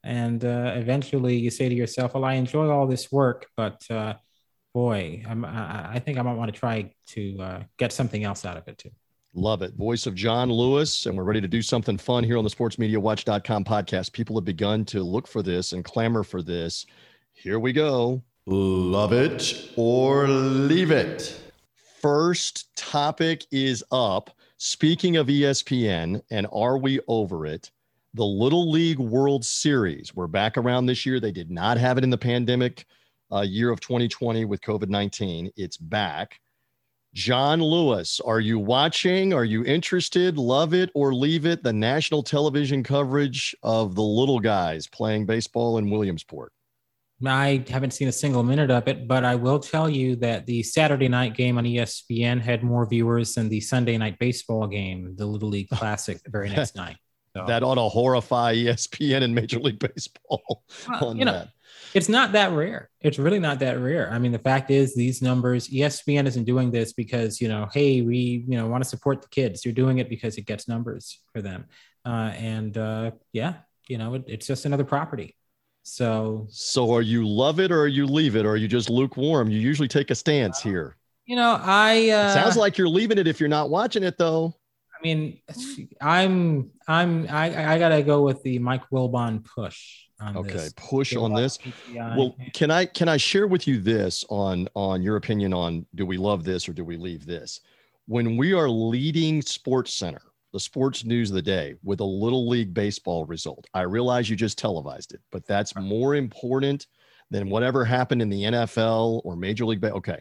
and 0.03 0.43
uh, 0.45 0.73
eventually 0.75 1.35
you 1.35 1.49
say 1.49 1.69
to 1.69 1.75
yourself 1.75 2.13
well 2.13 2.25
i 2.25 2.33
enjoy 2.33 2.69
all 2.69 2.87
this 2.87 3.11
work 3.11 3.47
but 3.55 3.81
uh, 3.89 4.13
boy 4.73 5.23
I'm, 5.27 5.45
I, 5.45 5.93
I 5.93 5.99
think 5.99 6.17
i 6.17 6.21
might 6.21 6.35
want 6.35 6.53
to 6.53 6.59
try 6.59 6.93
to 7.07 7.37
uh, 7.39 7.63
get 7.77 7.91
something 7.91 8.23
else 8.23 8.45
out 8.45 8.57
of 8.57 8.67
it 8.67 8.77
too 8.77 8.91
Love 9.33 9.61
it. 9.61 9.73
Voice 9.75 10.07
of 10.07 10.15
John 10.15 10.51
Lewis. 10.51 11.05
And 11.05 11.15
we're 11.15 11.23
ready 11.23 11.39
to 11.39 11.47
do 11.47 11.61
something 11.61 11.97
fun 11.97 12.23
here 12.23 12.37
on 12.37 12.43
the 12.43 12.49
sportsmediawatch.com 12.49 13.63
podcast. 13.63 14.11
People 14.11 14.35
have 14.35 14.43
begun 14.43 14.83
to 14.85 15.03
look 15.03 15.25
for 15.25 15.41
this 15.41 15.71
and 15.71 15.85
clamor 15.85 16.23
for 16.23 16.41
this. 16.41 16.85
Here 17.33 17.57
we 17.57 17.71
go. 17.71 18.21
Love 18.45 19.13
it 19.13 19.71
or 19.77 20.27
leave 20.27 20.91
it. 20.91 21.39
First 22.01 22.75
topic 22.75 23.45
is 23.51 23.83
up. 23.91 24.31
Speaking 24.57 25.17
of 25.17 25.27
ESPN, 25.27 26.21
and 26.29 26.47
are 26.51 26.77
we 26.77 26.99
over 27.07 27.45
it? 27.45 27.71
The 28.13 28.25
Little 28.25 28.69
League 28.69 28.99
World 28.99 29.45
Series. 29.45 30.13
We're 30.13 30.27
back 30.27 30.57
around 30.57 30.85
this 30.85 31.05
year. 31.05 31.19
They 31.19 31.31
did 31.31 31.49
not 31.49 31.77
have 31.77 31.97
it 31.97 32.03
in 32.03 32.09
the 32.09 32.17
pandemic 32.17 32.85
uh, 33.31 33.41
year 33.41 33.71
of 33.71 33.79
2020 33.79 34.45
with 34.45 34.61
COVID 34.61 34.89
19. 34.89 35.51
It's 35.55 35.77
back. 35.77 36.39
John 37.13 37.61
Lewis, 37.61 38.21
are 38.21 38.39
you 38.39 38.57
watching? 38.57 39.33
Are 39.33 39.43
you 39.43 39.65
interested? 39.65 40.37
Love 40.37 40.73
it 40.73 40.89
or 40.93 41.13
leave 41.13 41.45
it? 41.45 41.61
The 41.61 41.73
national 41.73 42.23
television 42.23 42.83
coverage 42.83 43.55
of 43.63 43.95
the 43.95 44.01
little 44.01 44.39
guys 44.39 44.87
playing 44.87 45.25
baseball 45.25 45.77
in 45.77 45.89
Williamsport. 45.89 46.53
I 47.25 47.63
haven't 47.69 47.91
seen 47.91 48.07
a 48.07 48.13
single 48.13 48.43
minute 48.43 48.71
of 48.71 48.87
it, 48.87 49.07
but 49.07 49.23
I 49.23 49.35
will 49.35 49.59
tell 49.59 49.89
you 49.89 50.15
that 50.17 50.45
the 50.45 50.63
Saturday 50.63 51.07
night 51.07 51.35
game 51.35 51.57
on 51.57 51.65
ESPN 51.65 52.41
had 52.41 52.63
more 52.63 52.87
viewers 52.87 53.35
than 53.35 53.47
the 53.47 53.59
Sunday 53.59 53.97
night 53.97 54.17
baseball 54.17 54.65
game, 54.67 55.13
the 55.17 55.25
Little 55.25 55.49
League 55.49 55.69
Classic, 55.69 56.21
the 56.23 56.31
very 56.31 56.49
next 56.49 56.75
night. 56.77 56.97
So, 57.35 57.45
that 57.47 57.63
ought 57.63 57.75
to 57.75 57.81
horrify 57.81 58.55
ESPN 58.55 59.23
and 59.23 59.33
Major 59.33 59.59
League 59.59 59.79
Baseball. 59.79 60.63
Well, 60.89 61.15
you 61.15 61.25
know, 61.25 61.33
that. 61.33 61.49
it's 61.93 62.09
not 62.09 62.33
that 62.33 62.51
rare. 62.51 62.89
It's 62.99 63.17
really 63.17 63.39
not 63.39 63.59
that 63.59 63.79
rare. 63.79 64.11
I 64.11 64.19
mean, 64.19 64.31
the 64.31 64.39
fact 64.39 64.71
is, 64.71 64.93
these 64.93 65.21
numbers, 65.21 65.69
ESPN 65.69 66.27
isn't 66.27 66.43
doing 66.43 66.71
this 66.71 66.91
because 66.93 67.39
you 67.39 67.47
know, 67.47 67.67
hey, 67.73 68.01
we 68.01 68.43
you 68.47 68.57
know 68.57 68.67
want 68.67 68.83
to 68.83 68.89
support 68.89 69.21
the 69.21 69.29
kids. 69.29 69.61
They're 69.61 69.73
doing 69.73 69.99
it 69.99 70.09
because 70.09 70.37
it 70.37 70.45
gets 70.45 70.67
numbers 70.67 71.19
for 71.31 71.41
them. 71.41 71.65
Uh, 72.05 72.33
and 72.35 72.77
uh, 72.77 73.11
yeah, 73.31 73.55
you 73.87 73.97
know, 73.97 74.15
it, 74.15 74.23
it's 74.27 74.47
just 74.47 74.65
another 74.65 74.83
property. 74.83 75.35
So, 75.83 76.47
so 76.49 76.93
are 76.93 77.01
you 77.01 77.27
love 77.27 77.59
it 77.59 77.71
or 77.71 77.87
you 77.87 78.05
leave 78.05 78.35
it 78.35 78.45
or 78.45 78.51
are 78.51 78.57
you 78.57 78.67
just 78.67 78.89
lukewarm? 78.89 79.49
You 79.49 79.59
usually 79.59 79.87
take 79.87 80.11
a 80.11 80.15
stance 80.15 80.61
here. 80.61 80.95
You 81.25 81.35
know, 81.35 81.59
I 81.61 82.09
uh, 82.09 82.33
sounds 82.33 82.57
like 82.57 82.77
you're 82.77 82.89
leaving 82.89 83.17
it 83.17 83.27
if 83.27 83.39
you're 83.39 83.49
not 83.49 83.69
watching 83.69 84.03
it 84.03 84.17
though. 84.17 84.55
I 85.01 85.03
mean, 85.03 85.39
I'm 85.99 86.69
I'm 86.87 87.27
I, 87.29 87.73
I 87.73 87.79
gotta 87.79 88.03
go 88.03 88.21
with 88.21 88.43
the 88.43 88.59
Mike 88.59 88.83
Wilbon 88.91 89.43
push. 89.43 90.05
okay, 90.35 90.53
this. 90.53 90.73
push 90.75 91.15
on 91.15 91.33
this. 91.33 91.57
PTI. 91.57 92.17
Well, 92.17 92.35
can 92.53 92.69
I 92.69 92.85
can 92.85 93.09
I 93.09 93.17
share 93.17 93.47
with 93.47 93.67
you 93.67 93.79
this 93.79 94.23
on 94.29 94.67
on 94.75 95.01
your 95.01 95.15
opinion 95.15 95.53
on 95.53 95.85
do 95.95 96.05
we 96.05 96.17
love 96.17 96.43
this 96.43 96.69
or 96.69 96.73
do 96.73 96.85
we 96.85 96.97
leave 96.97 97.25
this? 97.25 97.61
When 98.07 98.37
we 98.37 98.53
are 98.53 98.69
leading 98.69 99.41
Sports 99.41 99.93
Center 99.93 100.21
the 100.53 100.59
sports 100.59 101.05
news 101.05 101.29
of 101.29 101.35
the 101.35 101.41
day 101.41 101.75
with 101.81 102.01
a 102.01 102.05
little 102.05 102.49
league 102.49 102.73
baseball 102.73 103.25
result. 103.25 103.67
I 103.73 103.83
realize 103.83 104.29
you 104.29 104.35
just 104.35 104.57
televised 104.57 105.13
it, 105.13 105.21
but 105.31 105.47
that's 105.47 105.77
more 105.77 106.15
important 106.15 106.87
than 107.29 107.49
whatever 107.49 107.85
happened 107.85 108.21
in 108.21 108.29
the 108.29 108.43
NFL 108.43 109.21
or 109.23 109.37
Major 109.37 109.65
League. 109.65 109.79
Ba- 109.79 109.93
okay. 109.93 110.19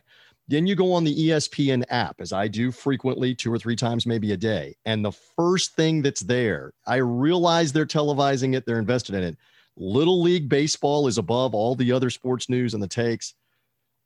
Then 0.51 0.67
you 0.67 0.75
go 0.75 0.93
on 0.93 1.05
the 1.05 1.29
ESPN 1.29 1.85
app, 1.91 2.21
as 2.21 2.33
I 2.33 2.49
do 2.49 2.73
frequently, 2.73 3.37
two 3.37 3.53
or 3.53 3.59
three 3.59 3.77
times, 3.77 4.05
maybe 4.05 4.33
a 4.33 4.37
day. 4.37 4.75
And 4.85 5.05
the 5.05 5.13
first 5.13 5.77
thing 5.77 6.03
that's 6.03 6.23
there, 6.23 6.73
I 6.89 6.97
realize 6.97 7.73
they're 7.73 7.87
televising 7.87 8.57
it, 8.57 8.67
they're 8.67 8.81
invested 8.81 9.15
in 9.15 9.23
it. 9.23 9.39
Little 9.77 10.21
League 10.21 10.49
Baseball 10.49 11.07
is 11.07 11.19
above 11.19 11.55
all 11.55 11.77
the 11.77 11.93
other 11.93 12.11
sports 12.11 12.49
news 12.49 12.75
and 12.75 12.83
the 12.83 12.89
takes. 12.89 13.35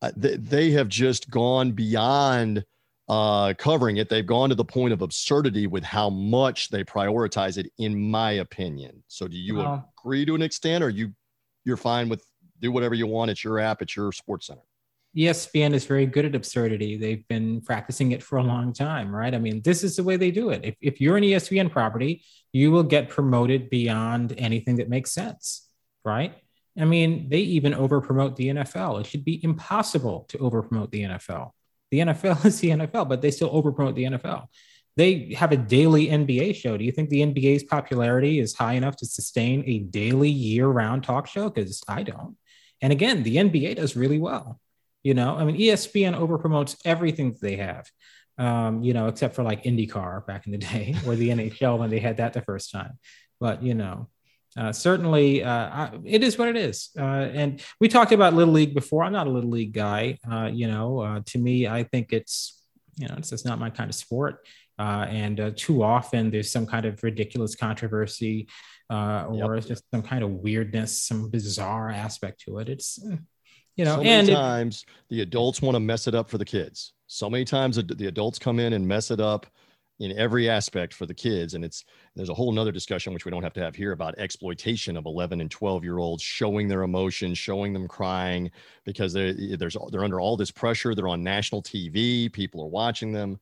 Uh, 0.02 0.12
they, 0.16 0.36
they 0.36 0.70
have 0.72 0.88
just 0.88 1.30
gone 1.30 1.72
beyond 1.72 2.62
uh, 3.08 3.54
covering 3.54 3.96
it, 3.96 4.10
they've 4.10 4.26
gone 4.26 4.50
to 4.50 4.54
the 4.54 4.64
point 4.64 4.92
of 4.92 5.00
absurdity 5.00 5.66
with 5.66 5.84
how 5.84 6.10
much 6.10 6.68
they 6.68 6.84
prioritize 6.84 7.56
it, 7.58 7.70
in 7.78 8.10
my 8.10 8.32
opinion. 8.32 9.02
So, 9.08 9.28
do 9.28 9.36
you 9.36 9.60
agree 9.98 10.24
to 10.24 10.34
an 10.34 10.42
extent, 10.42 10.82
or 10.82 10.88
you 10.88 11.12
you're 11.64 11.76
fine 11.76 12.08
with 12.08 12.24
do 12.60 12.72
whatever 12.72 12.94
you 12.94 13.06
want? 13.06 13.30
It's 13.30 13.44
your 13.44 13.58
app, 13.58 13.82
it's 13.82 13.94
your 13.94 14.10
sports 14.12 14.46
center. 14.46 14.62
ESPN 15.16 15.74
is 15.74 15.84
very 15.84 16.06
good 16.06 16.24
at 16.24 16.34
absurdity. 16.34 16.96
They've 16.96 17.26
been 17.28 17.60
practicing 17.60 18.12
it 18.12 18.22
for 18.22 18.38
a 18.38 18.42
long 18.42 18.72
time, 18.72 19.14
right? 19.14 19.34
I 19.34 19.38
mean, 19.38 19.62
this 19.62 19.84
is 19.84 19.96
the 19.96 20.02
way 20.02 20.16
they 20.16 20.30
do 20.30 20.50
it. 20.50 20.60
If, 20.64 20.76
if 20.80 21.00
you're 21.00 21.16
an 21.16 21.22
ESPN 21.22 21.70
property, 21.70 22.24
you 22.52 22.72
will 22.72 22.82
get 22.82 23.08
promoted 23.08 23.70
beyond 23.70 24.34
anything 24.38 24.76
that 24.76 24.88
makes 24.88 25.12
sense, 25.12 25.68
right? 26.04 26.34
I 26.78 26.84
mean, 26.84 27.28
they 27.28 27.38
even 27.38 27.74
over 27.74 28.00
promote 28.00 28.36
the 28.36 28.48
NFL. 28.48 29.00
It 29.00 29.06
should 29.06 29.24
be 29.24 29.42
impossible 29.44 30.26
to 30.30 30.38
over 30.38 30.62
promote 30.62 30.90
the 30.90 31.02
NFL. 31.02 31.50
The 31.90 32.00
NFL 32.00 32.44
is 32.46 32.58
the 32.60 32.70
NFL, 32.70 33.08
but 33.08 33.22
they 33.22 33.30
still 33.30 33.50
overpromote 33.50 33.94
the 33.94 34.04
NFL. 34.04 34.46
They 34.96 35.34
have 35.36 35.52
a 35.52 35.56
daily 35.56 36.06
NBA 36.08 36.54
show. 36.54 36.76
Do 36.76 36.84
you 36.84 36.92
think 36.92 37.10
the 37.10 37.20
NBA's 37.20 37.64
popularity 37.64 38.38
is 38.38 38.54
high 38.54 38.74
enough 38.74 38.96
to 38.96 39.06
sustain 39.06 39.64
a 39.66 39.80
daily 39.80 40.30
year 40.30 40.68
round 40.68 41.02
talk 41.02 41.26
show? 41.26 41.50
Because 41.50 41.82
I 41.88 42.02
don't. 42.04 42.36
And 42.80 42.92
again, 42.92 43.22
the 43.22 43.36
NBA 43.36 43.76
does 43.76 43.96
really 43.96 44.18
well. 44.18 44.60
You 45.04 45.14
know, 45.14 45.36
I 45.36 45.44
mean, 45.44 45.56
ESPN 45.56 46.18
overpromotes 46.18 46.76
everything 46.84 47.32
that 47.32 47.40
they 47.40 47.56
have, 47.56 47.88
um, 48.38 48.82
you 48.82 48.94
know, 48.94 49.06
except 49.06 49.36
for 49.36 49.44
like 49.44 49.62
IndyCar 49.62 50.26
back 50.26 50.46
in 50.46 50.52
the 50.52 50.58
day 50.72 50.96
or 51.06 51.14
the 51.14 51.28
NHL 51.28 51.78
when 51.78 51.90
they 51.90 52.00
had 52.00 52.16
that 52.16 52.32
the 52.32 52.42
first 52.42 52.72
time. 52.72 52.98
But, 53.38 53.62
you 53.62 53.74
know, 53.74 54.08
uh, 54.56 54.72
certainly 54.72 55.42
uh, 55.42 55.90
it 56.04 56.22
is 56.22 56.38
what 56.38 56.48
it 56.48 56.56
is. 56.56 56.90
Uh, 56.98 57.02
and 57.02 57.60
we 57.80 57.88
talked 57.88 58.12
about 58.12 58.34
little 58.34 58.54
league 58.54 58.74
before. 58.74 59.02
I'm 59.02 59.12
not 59.12 59.26
a 59.26 59.30
little 59.30 59.50
league 59.50 59.72
guy. 59.72 60.18
Uh, 60.30 60.50
you 60.52 60.68
know, 60.68 61.00
uh, 61.00 61.20
to 61.26 61.38
me, 61.38 61.66
I 61.66 61.82
think 61.82 62.12
it's 62.12 62.62
you 62.96 63.08
know 63.08 63.16
it's 63.18 63.30
just 63.30 63.44
not 63.44 63.58
my 63.58 63.70
kind 63.70 63.90
of 63.90 63.96
sport. 63.96 64.46
Uh, 64.78 65.06
and 65.08 65.54
too 65.56 65.82
often 65.82 66.30
there's 66.30 66.50
some 66.50 66.66
kind 66.66 66.84
of 66.84 67.02
ridiculous 67.02 67.54
controversy, 67.54 68.48
or 68.90 69.34
yep. 69.34 69.50
it's 69.58 69.66
just 69.66 69.84
some 69.92 70.02
kind 70.02 70.22
of 70.22 70.30
weirdness, 70.30 71.02
some 71.02 71.30
bizarre 71.30 71.90
aspect 71.90 72.40
to 72.40 72.58
it. 72.58 72.68
It's 72.68 72.98
you 73.76 73.84
know, 73.84 73.96
so 73.96 74.02
and 74.02 74.28
times 74.28 74.84
it, 74.86 75.14
the 75.14 75.20
adults 75.22 75.60
want 75.60 75.74
to 75.74 75.80
mess 75.80 76.06
it 76.06 76.14
up 76.14 76.30
for 76.30 76.38
the 76.38 76.44
kids. 76.44 76.92
So 77.06 77.28
many 77.28 77.44
times 77.44 77.76
the 77.76 78.06
adults 78.06 78.38
come 78.38 78.58
in 78.58 78.72
and 78.72 78.86
mess 78.86 79.10
it 79.10 79.20
up 79.20 79.46
in 80.00 80.16
every 80.18 80.50
aspect 80.50 80.92
for 80.92 81.06
the 81.06 81.14
kids 81.14 81.54
and 81.54 81.64
it's 81.64 81.84
there's 82.16 82.28
a 82.28 82.34
whole 82.34 82.50
nother 82.50 82.72
discussion 82.72 83.14
which 83.14 83.24
we 83.24 83.30
don't 83.30 83.44
have 83.44 83.52
to 83.52 83.60
have 83.60 83.76
here 83.76 83.92
about 83.92 84.18
exploitation 84.18 84.96
of 84.96 85.06
11 85.06 85.40
and 85.40 85.50
12 85.50 85.84
year 85.84 85.98
olds 85.98 86.22
showing 86.22 86.66
their 86.66 86.82
emotions 86.82 87.38
showing 87.38 87.72
them 87.72 87.86
crying 87.86 88.50
because 88.84 89.12
they 89.12 89.54
there's 89.56 89.76
they're 89.92 90.04
under 90.04 90.20
all 90.20 90.36
this 90.36 90.50
pressure 90.50 90.94
they're 90.94 91.08
on 91.08 91.22
national 91.22 91.62
tv 91.62 92.32
people 92.32 92.60
are 92.60 92.68
watching 92.68 93.12
them 93.12 93.38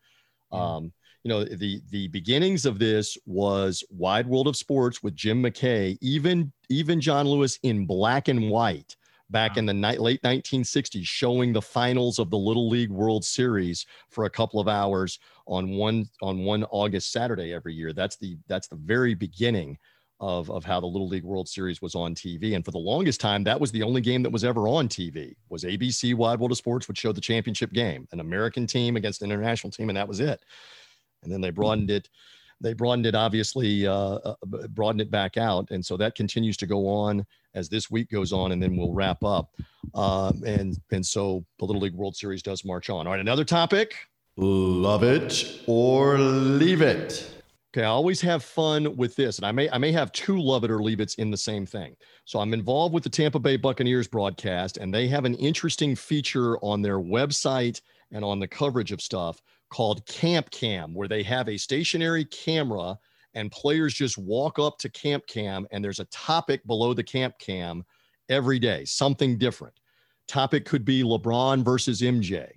mm. 0.52 0.58
um, 0.58 0.92
you 1.24 1.30
know 1.30 1.42
the 1.42 1.80
the 1.90 2.08
beginnings 2.08 2.66
of 2.66 2.78
this 2.78 3.16
was 3.24 3.82
wide 3.88 4.26
world 4.26 4.46
of 4.46 4.56
sports 4.56 5.02
with 5.02 5.16
jim 5.16 5.42
mckay 5.42 5.96
even 6.02 6.52
even 6.68 7.00
john 7.00 7.26
lewis 7.26 7.58
in 7.62 7.86
black 7.86 8.28
and 8.28 8.50
white 8.50 8.96
back 9.32 9.52
wow. 9.52 9.60
in 9.60 9.66
the 9.66 9.74
ni- 9.74 9.98
late 9.98 10.22
1960s, 10.22 11.04
showing 11.04 11.52
the 11.52 11.62
finals 11.62 12.18
of 12.18 12.30
the 12.30 12.38
Little 12.38 12.68
League 12.68 12.90
World 12.90 13.24
Series 13.24 13.86
for 14.10 14.24
a 14.24 14.30
couple 14.30 14.60
of 14.60 14.68
hours 14.68 15.18
on 15.46 15.70
one 15.70 16.08
on 16.20 16.44
one 16.44 16.64
August 16.64 17.10
Saturday 17.10 17.52
every 17.52 17.74
year. 17.74 17.92
That's 17.92 18.16
the 18.16 18.36
that's 18.46 18.68
the 18.68 18.76
very 18.76 19.14
beginning 19.14 19.78
of, 20.20 20.48
of 20.50 20.64
how 20.64 20.78
the 20.78 20.86
Little 20.86 21.08
League 21.08 21.24
World 21.24 21.48
Series 21.48 21.82
was 21.82 21.96
on 21.96 22.14
TV. 22.14 22.54
And 22.54 22.64
for 22.64 22.70
the 22.70 22.78
longest 22.78 23.20
time, 23.20 23.42
that 23.42 23.60
was 23.60 23.72
the 23.72 23.82
only 23.82 24.00
game 24.00 24.22
that 24.22 24.30
was 24.30 24.44
ever 24.44 24.68
on 24.68 24.88
TV. 24.88 25.34
Was 25.48 25.64
ABC 25.64 26.14
Wide 26.14 26.38
World 26.38 26.52
of 26.52 26.58
Sports 26.58 26.86
would 26.86 26.96
show 26.96 27.10
the 27.10 27.20
championship 27.20 27.72
game, 27.72 28.06
an 28.12 28.20
American 28.20 28.66
team 28.66 28.96
against 28.96 29.22
an 29.22 29.32
international 29.32 29.72
team, 29.72 29.88
and 29.90 29.96
that 29.96 30.06
was 30.06 30.20
it. 30.20 30.40
And 31.24 31.32
then 31.32 31.40
they 31.40 31.50
broadened 31.50 31.90
it 31.90 32.08
they 32.60 32.72
broadened 32.72 33.06
it 33.06 33.14
obviously 33.14 33.86
uh, 33.86 34.18
uh 34.24 34.34
broadened 34.70 35.00
it 35.00 35.10
back 35.10 35.36
out 35.36 35.68
and 35.70 35.84
so 35.84 35.96
that 35.96 36.14
continues 36.14 36.56
to 36.56 36.66
go 36.66 36.86
on 36.86 37.26
as 37.54 37.68
this 37.68 37.90
week 37.90 38.10
goes 38.10 38.32
on 38.32 38.52
and 38.52 38.62
then 38.62 38.76
we'll 38.76 38.92
wrap 38.92 39.22
up. 39.24 39.54
Um, 39.94 40.42
and 40.46 40.78
and 40.90 41.04
so 41.04 41.44
the 41.58 41.64
little 41.64 41.82
league 41.82 41.94
world 41.94 42.16
series 42.16 42.42
does 42.42 42.64
march 42.64 42.90
on. 42.90 43.06
All 43.06 43.12
right 43.12 43.20
another 43.20 43.44
topic. 43.44 43.94
Love 44.36 45.02
it 45.02 45.62
or 45.66 46.18
leave 46.18 46.80
it? 46.80 47.28
Okay 47.74 47.84
i 47.84 47.88
always 47.88 48.20
have 48.20 48.44
fun 48.44 48.96
with 48.96 49.16
this 49.16 49.38
and 49.38 49.46
i 49.46 49.52
may 49.52 49.68
i 49.70 49.78
may 49.78 49.92
have 49.92 50.12
two 50.12 50.38
love 50.38 50.62
it 50.62 50.70
or 50.70 50.82
leave 50.82 51.00
it's 51.00 51.14
in 51.16 51.30
the 51.30 51.36
same 51.36 51.66
thing. 51.66 51.96
So 52.24 52.38
i'm 52.38 52.54
involved 52.54 52.94
with 52.94 53.02
the 53.02 53.10
tampa 53.10 53.38
bay 53.38 53.56
buccaneers 53.56 54.08
broadcast 54.08 54.78
and 54.78 54.92
they 54.92 55.08
have 55.08 55.24
an 55.24 55.34
interesting 55.34 55.94
feature 55.94 56.58
on 56.58 56.80
their 56.82 56.98
website 56.98 57.80
and 58.12 58.24
on 58.24 58.38
the 58.38 58.48
coverage 58.48 58.92
of 58.92 59.00
stuff 59.00 59.42
called 59.72 60.04
Camp 60.04 60.50
Cam, 60.50 60.94
where 60.94 61.08
they 61.08 61.22
have 61.22 61.48
a 61.48 61.56
stationary 61.56 62.26
camera 62.26 62.98
and 63.34 63.50
players 63.50 63.94
just 63.94 64.18
walk 64.18 64.58
up 64.58 64.78
to 64.78 64.88
Camp 64.88 65.26
Cam 65.26 65.66
and 65.70 65.84
there's 65.84 66.00
a 66.00 66.04
topic 66.06 66.66
below 66.66 66.94
the 66.94 67.02
Camp 67.02 67.38
Cam 67.38 67.84
every 68.28 68.58
day, 68.58 68.84
something 68.84 69.38
different. 69.38 69.74
Topic 70.28 70.64
could 70.64 70.84
be 70.84 71.02
LeBron 71.02 71.64
versus 71.64 72.00
MJ, 72.00 72.48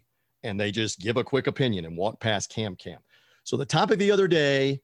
and 0.43 0.59
they 0.59 0.71
just 0.71 0.99
give 0.99 1.17
a 1.17 1.23
quick 1.23 1.47
opinion 1.47 1.85
and 1.85 1.97
walk 1.97 2.19
past 2.19 2.49
Camp 2.49 2.77
Cam. 2.77 2.99
So 3.43 3.57
the 3.57 3.65
topic 3.65 3.99
the 3.99 4.11
other 4.11 4.27
day 4.27 4.81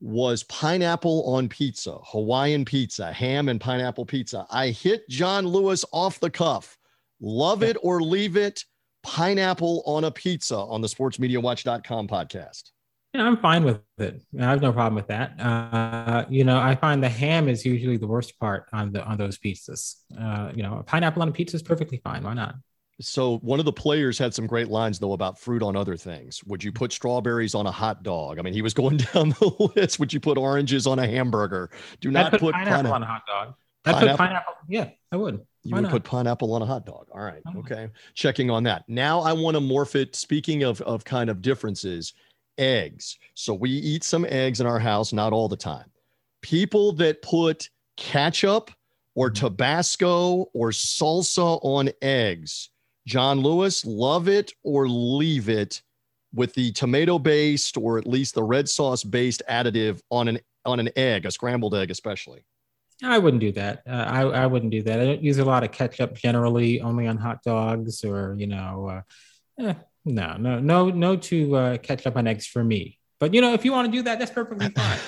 was 0.00 0.44
pineapple 0.44 1.24
on 1.26 1.48
pizza, 1.48 1.98
Hawaiian 2.04 2.64
pizza, 2.64 3.12
ham 3.12 3.48
and 3.48 3.60
pineapple 3.60 4.06
pizza. 4.06 4.46
I 4.50 4.68
hit 4.68 5.08
John 5.08 5.46
Lewis 5.46 5.84
off 5.92 6.20
the 6.20 6.30
cuff. 6.30 6.78
Love 7.20 7.62
it 7.62 7.76
or 7.82 8.00
leave 8.00 8.36
it 8.36 8.64
pineapple 9.02 9.82
on 9.86 10.04
a 10.04 10.10
pizza 10.10 10.56
on 10.56 10.80
the 10.80 10.88
sportsmediawatch.com 10.88 12.08
podcast. 12.08 12.70
Yeah, 13.12 13.24
I'm 13.24 13.38
fine 13.38 13.64
with 13.64 13.80
it. 13.98 14.22
I 14.38 14.44
have 14.44 14.62
no 14.62 14.72
problem 14.72 14.94
with 14.94 15.08
that. 15.08 15.40
Uh, 15.40 16.24
you 16.28 16.44
know, 16.44 16.58
I 16.58 16.76
find 16.76 17.02
the 17.02 17.08
ham 17.08 17.48
is 17.48 17.64
usually 17.64 17.96
the 17.96 18.06
worst 18.06 18.38
part 18.38 18.66
on 18.72 18.92
the 18.92 19.04
on 19.04 19.18
those 19.18 19.36
pizzas. 19.36 19.96
Uh, 20.18 20.52
you 20.54 20.62
know, 20.62 20.78
a 20.78 20.82
pineapple 20.84 21.22
on 21.22 21.28
a 21.28 21.32
pizza 21.32 21.56
is 21.56 21.62
perfectly 21.62 22.00
fine. 22.04 22.22
Why 22.22 22.34
not? 22.34 22.54
So 23.00 23.38
one 23.38 23.58
of 23.58 23.64
the 23.64 23.72
players 23.72 24.18
had 24.18 24.34
some 24.34 24.46
great 24.46 24.68
lines 24.68 24.98
though 24.98 25.14
about 25.14 25.38
fruit 25.38 25.62
on 25.62 25.74
other 25.74 25.96
things. 25.96 26.44
Would 26.44 26.62
you 26.62 26.70
put 26.70 26.92
strawberries 26.92 27.54
on 27.54 27.66
a 27.66 27.70
hot 27.72 28.02
dog? 28.02 28.38
I 28.38 28.42
mean, 28.42 28.54
he 28.54 28.62
was 28.62 28.74
going 28.82 28.98
down 28.98 29.30
the 29.30 29.72
list. 29.74 29.98
Would 29.98 30.12
you 30.12 30.20
put 30.20 30.38
oranges 30.38 30.86
on 30.86 31.00
a 31.00 31.06
hamburger? 31.06 31.70
Do 32.00 32.10
not 32.10 32.30
put, 32.30 32.40
put 32.40 32.54
pineapple 32.54 32.92
on 32.92 33.02
a 33.02 33.06
hot 33.06 33.22
dog. 33.26 33.54
I 33.86 33.92
put 33.92 34.16
pineapple. 34.18 34.52
Yeah, 34.68 34.90
I 35.10 35.16
would. 35.16 35.40
You 35.62 35.74
would 35.76 35.90
put 35.90 36.04
pineapple 36.04 36.54
on 36.54 36.62
a 36.62 36.66
hot 36.66 36.86
dog. 36.86 37.06
All 37.12 37.20
right. 37.20 37.42
Okay. 37.58 37.88
Checking 38.14 38.50
on 38.50 38.62
that. 38.64 38.84
Now 38.88 39.20
I 39.20 39.32
want 39.32 39.56
to 39.56 39.60
morph 39.60 39.94
it. 39.94 40.16
Speaking 40.16 40.62
of, 40.62 40.80
of 40.82 41.04
kind 41.04 41.28
of 41.28 41.42
differences, 41.42 42.14
eggs. 42.58 43.18
So 43.34 43.54
we 43.54 43.70
eat 43.70 44.04
some 44.04 44.26
eggs 44.28 44.60
in 44.60 44.66
our 44.66 44.78
house, 44.78 45.12
not 45.12 45.32
all 45.32 45.48
the 45.48 45.56
time. 45.56 45.90
People 46.42 46.92
that 46.92 47.22
put 47.22 47.68
ketchup 47.96 48.70
or 49.14 49.30
mm-hmm. 49.30 49.46
Tabasco 49.46 50.46
or 50.54 50.70
salsa 50.70 51.58
on 51.62 51.90
eggs, 52.02 52.70
John 53.06 53.40
Lewis, 53.40 53.84
love 53.84 54.28
it 54.28 54.52
or 54.62 54.88
leave 54.88 55.48
it 55.48 55.82
with 56.32 56.54
the 56.54 56.72
tomato 56.72 57.18
based 57.18 57.76
or 57.76 57.98
at 57.98 58.06
least 58.06 58.34
the 58.34 58.42
red 58.42 58.68
sauce 58.68 59.02
based 59.02 59.42
additive 59.48 60.00
on 60.10 60.28
an 60.28 60.38
on 60.64 60.78
an 60.78 60.90
egg, 60.96 61.26
a 61.26 61.30
scrambled 61.30 61.74
egg 61.74 61.90
especially. 61.90 62.44
I 63.02 63.18
wouldn't 63.18 63.40
do 63.40 63.52
that. 63.52 63.82
Uh, 63.88 63.92
I 63.92 64.20
I 64.22 64.46
wouldn't 64.46 64.72
do 64.72 64.82
that. 64.82 65.00
I 65.00 65.04
don't 65.04 65.22
use 65.22 65.38
a 65.38 65.44
lot 65.44 65.64
of 65.64 65.72
ketchup 65.72 66.14
generally, 66.14 66.80
only 66.80 67.06
on 67.06 67.16
hot 67.16 67.42
dogs 67.42 68.04
or 68.04 68.34
you 68.38 68.46
know, 68.46 69.02
uh, 69.58 69.68
eh, 69.68 69.74
no, 70.04 70.36
no, 70.36 70.58
no, 70.58 70.90
no 70.90 71.16
to 71.16 71.56
uh, 71.56 71.78
up 72.06 72.16
on 72.16 72.26
eggs 72.26 72.46
for 72.46 72.64
me. 72.64 72.98
But 73.18 73.34
you 73.34 73.40
know, 73.40 73.52
if 73.52 73.64
you 73.64 73.72
want 73.72 73.86
to 73.86 73.92
do 73.92 74.02
that, 74.02 74.18
that's 74.18 74.30
perfectly 74.30 74.70
fine. 74.76 74.98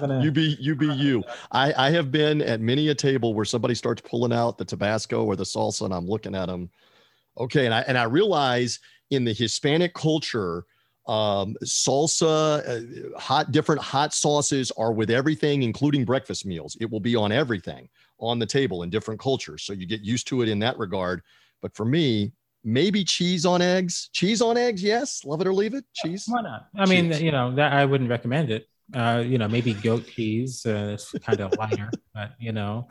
Gonna, 0.00 0.22
you 0.22 0.30
be 0.30 0.56
you 0.60 0.74
be 0.74 0.88
you. 0.88 1.22
I 1.50 1.72
I 1.76 1.90
have 1.90 2.10
been 2.10 2.40
at 2.42 2.60
many 2.60 2.88
a 2.88 2.94
table 2.94 3.34
where 3.34 3.44
somebody 3.44 3.74
starts 3.74 4.02
pulling 4.02 4.32
out 4.32 4.58
the 4.58 4.64
Tabasco 4.64 5.24
or 5.24 5.36
the 5.36 5.44
salsa, 5.44 5.82
and 5.82 5.94
I'm 5.94 6.06
looking 6.06 6.34
at 6.34 6.46
them. 6.46 6.70
Okay, 7.38 7.64
and 7.64 7.74
I 7.74 7.80
and 7.82 7.98
I 7.98 8.04
realize 8.04 8.80
in 9.10 9.24
the 9.24 9.32
Hispanic 9.32 9.94
culture, 9.94 10.64
um, 11.06 11.56
salsa, 11.64 13.14
uh, 13.14 13.18
hot 13.18 13.52
different 13.52 13.80
hot 13.80 14.14
sauces 14.14 14.70
are 14.72 14.92
with 14.92 15.10
everything, 15.10 15.62
including 15.62 16.04
breakfast 16.04 16.46
meals. 16.46 16.76
It 16.80 16.90
will 16.90 17.00
be 17.00 17.16
on 17.16 17.32
everything 17.32 17.88
on 18.18 18.38
the 18.38 18.46
table 18.46 18.82
in 18.82 18.90
different 18.90 19.20
cultures, 19.20 19.62
so 19.62 19.72
you 19.72 19.86
get 19.86 20.00
used 20.00 20.26
to 20.28 20.42
it 20.42 20.48
in 20.48 20.58
that 20.60 20.78
regard. 20.78 21.22
But 21.60 21.74
for 21.74 21.84
me, 21.84 22.32
maybe 22.64 23.04
cheese 23.04 23.46
on 23.46 23.62
eggs. 23.62 24.08
Cheese 24.12 24.40
on 24.40 24.56
eggs, 24.56 24.82
yes. 24.82 25.24
Love 25.24 25.40
it 25.40 25.46
or 25.46 25.54
leave 25.54 25.74
it. 25.74 25.84
Cheese. 25.94 26.24
Why 26.26 26.42
not? 26.42 26.68
I 26.76 26.86
cheese. 26.86 26.90
mean, 26.90 27.24
you 27.24 27.30
know, 27.30 27.54
that 27.54 27.72
I 27.72 27.84
wouldn't 27.84 28.10
recommend 28.10 28.50
it. 28.50 28.66
Uh, 28.92 29.22
you 29.24 29.38
know, 29.38 29.48
maybe 29.48 29.74
goat 29.74 30.06
cheese. 30.06 30.66
Uh, 30.66 30.92
it's 30.94 31.12
kind 31.12 31.40
of 31.40 31.56
lighter, 31.56 31.90
but 32.14 32.32
you 32.38 32.52
know, 32.52 32.88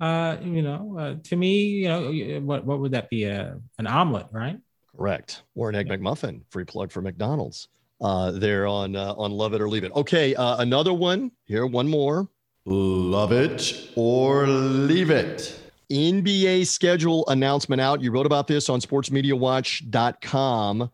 uh, 0.00 0.36
you 0.42 0.62
know, 0.62 0.96
uh, 0.98 1.14
to 1.24 1.36
me, 1.36 1.64
you 1.64 1.88
know, 1.88 2.40
what 2.40 2.64
what 2.64 2.80
would 2.80 2.92
that 2.92 3.08
be? 3.08 3.24
A 3.24 3.58
an 3.78 3.86
omelet, 3.86 4.26
right? 4.30 4.58
Correct. 4.96 5.42
Or 5.54 5.68
an 5.68 5.74
egg 5.74 5.88
McMuffin. 5.88 6.42
Free 6.50 6.64
plug 6.64 6.92
for 6.92 7.00
McDonald's. 7.00 7.68
Uh, 8.00 8.32
there 8.32 8.66
on 8.66 8.96
uh, 8.96 9.14
on 9.14 9.30
Love 9.30 9.54
It 9.54 9.60
or 9.60 9.68
Leave 9.68 9.84
It. 9.84 9.92
Okay, 9.94 10.34
uh, 10.34 10.58
another 10.58 10.92
one 10.92 11.30
here. 11.44 11.66
One 11.66 11.88
more. 11.88 12.28
Love 12.64 13.32
it 13.32 13.90
or 13.96 14.46
leave 14.46 15.10
it. 15.10 15.61
NBA 15.92 16.66
schedule 16.66 17.24
announcement 17.28 17.80
out. 17.80 18.00
You 18.00 18.10
wrote 18.10 18.26
about 18.26 18.46
this 18.46 18.68
on 18.68 18.80
sportsmediawatch.com. 18.80 20.90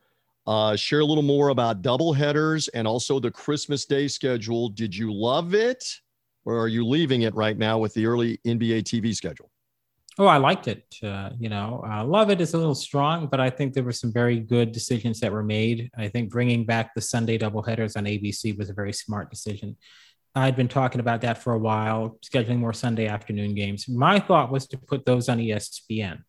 Uh, 0.46 0.76
share 0.76 1.00
a 1.00 1.04
little 1.04 1.22
more 1.22 1.50
about 1.50 1.82
double 1.82 2.12
headers 2.12 2.68
and 2.68 2.88
also 2.88 3.20
the 3.20 3.30
Christmas 3.30 3.84
Day 3.84 4.08
schedule. 4.08 4.70
Did 4.70 4.96
you 4.96 5.12
love 5.12 5.54
it 5.54 5.84
or 6.44 6.58
are 6.58 6.68
you 6.68 6.86
leaving 6.86 7.22
it 7.22 7.34
right 7.34 7.58
now 7.58 7.78
with 7.78 7.92
the 7.94 8.06
early 8.06 8.38
NBA 8.46 8.84
TV 8.84 9.14
schedule? 9.14 9.50
Oh, 10.20 10.26
I 10.26 10.38
liked 10.38 10.66
it. 10.66 10.84
Uh, 11.00 11.30
you 11.38 11.48
know, 11.48 11.84
uh, 11.88 12.04
love 12.04 12.30
it 12.30 12.40
is 12.40 12.54
a 12.54 12.58
little 12.58 12.74
strong, 12.74 13.28
but 13.28 13.38
I 13.38 13.50
think 13.50 13.72
there 13.72 13.84
were 13.84 13.92
some 13.92 14.12
very 14.12 14.40
good 14.40 14.72
decisions 14.72 15.20
that 15.20 15.30
were 15.30 15.44
made. 15.44 15.90
I 15.96 16.08
think 16.08 16.30
bringing 16.30 16.64
back 16.64 16.92
the 16.94 17.00
Sunday 17.00 17.38
doubleheaders 17.38 17.96
on 17.96 18.04
ABC 18.04 18.58
was 18.58 18.68
a 18.68 18.74
very 18.74 18.92
smart 18.92 19.30
decision. 19.30 19.76
I'd 20.38 20.56
been 20.56 20.68
talking 20.68 21.00
about 21.00 21.22
that 21.22 21.38
for 21.38 21.52
a 21.52 21.58
while, 21.58 22.18
scheduling 22.24 22.58
more 22.58 22.72
Sunday 22.72 23.06
afternoon 23.06 23.54
games. 23.54 23.88
My 23.88 24.18
thought 24.18 24.50
was 24.50 24.66
to 24.68 24.78
put 24.78 25.04
those 25.04 25.28
on 25.28 25.38
ESPN, 25.38 26.22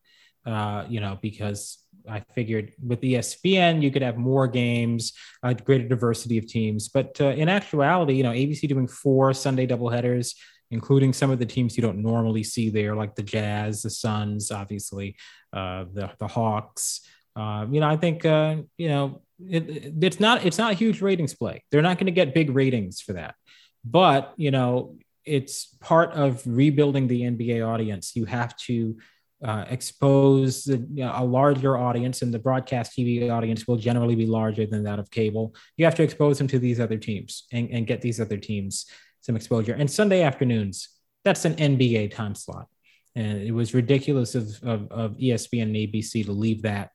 uh, 0.46 0.86
you 0.90 1.00
know, 1.00 1.18
because 1.22 1.78
I 2.10 2.24
figured 2.34 2.72
with 2.86 3.02
ESPN 3.02 3.82
you 3.82 3.92
could 3.92 4.02
have 4.02 4.18
more 4.18 4.48
games, 4.48 5.14
a 5.44 5.54
greater 5.54 5.88
diversity 5.88 6.38
of 6.38 6.48
teams. 6.48 6.90
But 6.90 7.20
uh, 7.22 7.28
in 7.28 7.50
actuality, 7.50 8.14
you 8.14 8.24
know, 8.24 8.32
ABC 8.32 8.68
doing 8.68 8.88
four 8.88 9.34
Sunday 9.34 9.68
doubleheaders 9.68 10.34
including 10.72 11.14
some 11.14 11.32
of 11.32 11.40
the 11.40 11.46
teams 11.46 11.76
you 11.76 11.82
don't 11.82 12.02
normally 12.02 12.44
see 12.44 12.70
there, 12.70 12.96
like 12.96 13.16
the 13.16 13.24
Jazz, 13.24 13.82
the 13.82 13.90
Suns, 13.90 14.52
obviously, 14.52 15.16
uh, 15.54 15.86
the 15.92 16.12
the 16.20 16.28
Hawks. 16.28 17.02
Uh, 17.36 17.66
you 17.70 17.80
know, 17.80 17.88
I 17.88 17.98
think 17.98 18.26
uh, 18.26 18.58
you 18.78 18.90
know 18.90 19.22
it, 19.40 19.94
it's 20.02 20.20
not 20.20 20.46
it's 20.46 20.58
not 20.58 20.72
a 20.72 20.76
huge 20.76 21.02
ratings 21.02 21.34
play. 21.34 21.64
They're 21.72 21.82
not 21.82 21.98
going 21.98 22.08
to 22.08 22.12
get 22.12 22.34
big 22.34 22.50
ratings 22.52 23.02
for 23.02 23.14
that, 23.14 23.36
but 23.84 24.34
you 24.38 24.52
know, 24.52 24.98
it's 25.26 25.66
part 25.80 26.12
of 26.14 26.42
rebuilding 26.46 27.08
the 27.08 27.22
NBA 27.22 27.68
audience. 27.68 28.16
You 28.16 28.26
have 28.26 28.56
to. 28.68 28.98
Uh, 29.42 29.64
expose 29.70 30.66
the, 30.66 30.76
you 30.94 31.06
know, 31.06 31.14
a 31.16 31.24
larger 31.24 31.78
audience, 31.78 32.22
and 32.22 32.34
the 32.34 32.38
broadcast 32.38 32.92
TV 32.92 33.32
audience 33.32 33.66
will 33.66 33.78
generally 33.78 34.14
be 34.14 34.26
larger 34.26 34.66
than 34.66 34.84
that 34.84 35.00
of 35.00 35.10
cable. 35.10 35.56
You 35.78 35.86
have 35.86 35.96
to 35.96 36.04
expose 36.04 36.38
them 36.38 36.48
to 36.50 36.60
these 36.60 36.78
other 36.78 36.98
teams 36.98 37.48
and, 37.54 37.70
and 37.70 37.88
get 37.88 38.02
these 38.02 38.20
other 38.20 38.36
teams 38.36 38.86
some 39.22 39.36
exposure. 39.36 39.74
And 39.74 39.90
Sunday 39.90 40.24
afternoons, 40.24 40.90
that's 41.24 41.46
an 41.46 41.56
NBA 41.56 42.12
time 42.12 42.36
slot. 42.36 42.68
And 43.16 43.42
it 43.42 43.52
was 43.52 43.74
ridiculous 43.74 44.36
of, 44.36 44.48
of, 44.64 44.92
of 44.92 45.18
ESPN 45.18 45.64
and 45.64 45.76
ABC 45.76 46.26
to 46.26 46.32
leave 46.32 46.64
that, 46.64 46.92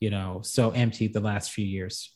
you 0.00 0.10
know, 0.10 0.40
so 0.42 0.70
empty 0.70 1.08
the 1.08 1.20
last 1.20 1.52
few 1.52 1.64
years. 1.64 2.14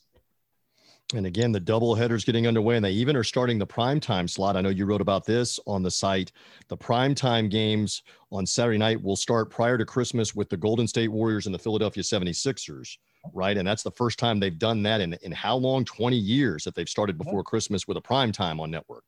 And 1.13 1.25
again, 1.25 1.53
the 1.53 1.59
double 1.59 1.95
headers 1.95 2.25
getting 2.25 2.47
underway, 2.47 2.75
and 2.75 2.83
they 2.83 2.91
even 2.91 3.15
are 3.15 3.23
starting 3.23 3.57
the 3.57 3.65
prime 3.65 3.99
time 3.99 4.27
slot. 4.27 4.57
I 4.57 4.61
know 4.61 4.69
you 4.69 4.85
wrote 4.85 4.99
about 4.99 5.25
this 5.25 5.57
on 5.65 5.81
the 5.81 5.91
site. 5.91 6.33
The 6.67 6.75
prime 6.75 7.15
time 7.15 7.47
games 7.47 8.03
on 8.29 8.45
Saturday 8.45 8.77
night 8.77 9.01
will 9.01 9.15
start 9.15 9.49
prior 9.49 9.77
to 9.77 9.85
Christmas 9.85 10.35
with 10.35 10.49
the 10.49 10.57
Golden 10.57 10.85
State 10.85 11.07
Warriors 11.07 11.45
and 11.45 11.55
the 11.55 11.59
Philadelphia 11.59 12.03
76ers, 12.03 12.97
right? 13.33 13.57
And 13.57 13.65
that's 13.65 13.83
the 13.83 13.91
first 13.91 14.19
time 14.19 14.39
they've 14.39 14.59
done 14.59 14.83
that 14.83 14.99
in, 14.99 15.13
in 15.21 15.31
how 15.31 15.55
long? 15.55 15.85
20 15.85 16.17
years 16.17 16.65
that 16.65 16.75
they've 16.75 16.89
started 16.89 17.17
before 17.17 17.43
Christmas 17.43 17.87
with 17.87 17.95
a 17.95 18.01
prime 18.01 18.33
time 18.33 18.59
on 18.59 18.69
network. 18.69 19.05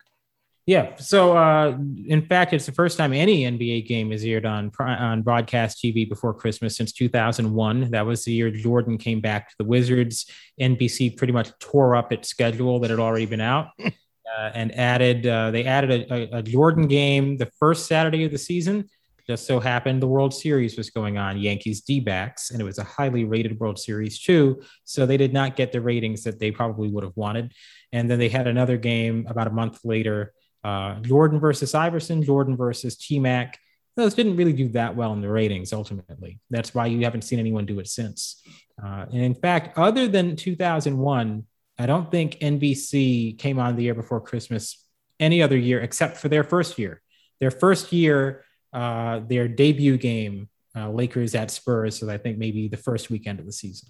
Yeah. 0.69 0.95
So, 0.97 1.35
uh, 1.35 1.79
in 2.05 2.21
fact, 2.21 2.53
it's 2.53 2.67
the 2.67 2.71
first 2.71 2.95
time 2.95 3.11
any 3.11 3.41
NBA 3.41 3.87
game 3.87 4.11
is 4.11 4.23
aired 4.23 4.45
on 4.45 4.71
on 4.77 5.23
broadcast 5.23 5.83
TV 5.83 6.07
before 6.07 6.31
Christmas 6.31 6.77
since 6.77 6.91
2001. 6.91 7.89
That 7.89 8.05
was 8.05 8.23
the 8.23 8.33
year 8.33 8.51
Jordan 8.51 8.99
came 8.99 9.19
back 9.19 9.49
to 9.49 9.55
the 9.57 9.63
Wizards. 9.63 10.27
NBC 10.61 11.17
pretty 11.17 11.33
much 11.33 11.49
tore 11.57 11.95
up 11.95 12.13
its 12.13 12.29
schedule 12.29 12.79
that 12.81 12.91
had 12.91 12.99
already 12.99 13.25
been 13.25 13.41
out 13.41 13.69
uh, 13.83 14.51
and 14.53 14.71
added. 14.77 15.25
Uh, 15.25 15.49
they 15.49 15.65
added 15.65 15.89
a, 15.89 16.13
a, 16.13 16.37
a, 16.37 16.43
Jordan 16.43 16.87
game 16.87 17.37
the 17.37 17.49
first 17.59 17.87
Saturday 17.87 18.23
of 18.25 18.31
the 18.31 18.37
season. 18.37 18.87
Just 19.25 19.47
so 19.47 19.59
happened 19.59 20.03
the 20.03 20.07
World 20.07 20.35
Series 20.35 20.77
was 20.77 20.91
going 20.91 21.17
on, 21.17 21.39
Yankees 21.39 21.81
D 21.81 21.99
backs, 21.99 22.51
and 22.51 22.61
it 22.61 22.63
was 22.63 22.77
a 22.77 22.83
highly 22.83 23.25
rated 23.25 23.59
World 23.59 23.79
Series 23.79 24.19
too. 24.19 24.61
So 24.83 25.07
they 25.07 25.17
did 25.17 25.33
not 25.33 25.55
get 25.55 25.71
the 25.71 25.81
ratings 25.81 26.21
that 26.25 26.37
they 26.37 26.51
probably 26.51 26.89
would 26.89 27.03
have 27.03 27.17
wanted. 27.17 27.53
And 27.91 28.07
then 28.07 28.19
they 28.19 28.29
had 28.29 28.45
another 28.45 28.77
game 28.77 29.25
about 29.27 29.47
a 29.47 29.51
month 29.51 29.79
later 29.83 30.31
uh, 30.63 30.99
Jordan 31.01 31.39
versus 31.39 31.73
Iverson, 31.73 32.23
Jordan 32.23 32.55
versus 32.57 32.95
T 32.95 33.19
Mac. 33.19 33.57
Those 33.95 34.13
didn't 34.13 34.37
really 34.37 34.53
do 34.53 34.69
that 34.69 34.95
well 34.95 35.13
in 35.13 35.21
the 35.21 35.29
ratings 35.29 35.73
ultimately. 35.73 36.39
That's 36.49 36.73
why 36.73 36.85
you 36.87 37.03
haven't 37.03 37.23
seen 37.23 37.39
anyone 37.39 37.65
do 37.65 37.79
it 37.79 37.87
since. 37.87 38.41
Uh, 38.81 39.05
and 39.11 39.21
in 39.21 39.35
fact, 39.35 39.77
other 39.77 40.07
than 40.07 40.35
2001, 40.35 41.45
I 41.77 41.85
don't 41.85 42.09
think 42.11 42.39
NBC 42.39 43.37
came 43.37 43.59
on 43.59 43.75
the 43.75 43.83
year 43.83 43.95
before 43.95 44.21
Christmas 44.21 44.85
any 45.19 45.41
other 45.41 45.57
year 45.57 45.81
except 45.81 46.17
for 46.17 46.29
their 46.29 46.43
first 46.43 46.77
year. 46.79 47.01
Their 47.39 47.51
first 47.51 47.91
year, 47.91 48.43
uh, 48.73 49.19
their 49.19 49.47
debut 49.47 49.97
game, 49.97 50.49
uh, 50.75 50.89
Lakers 50.89 51.35
at 51.35 51.51
Spurs, 51.51 51.97
so 51.97 52.09
I 52.09 52.17
think 52.17 52.37
maybe 52.37 52.67
the 52.67 52.77
first 52.77 53.09
weekend 53.09 53.39
of 53.39 53.45
the 53.45 53.51
season. 53.51 53.89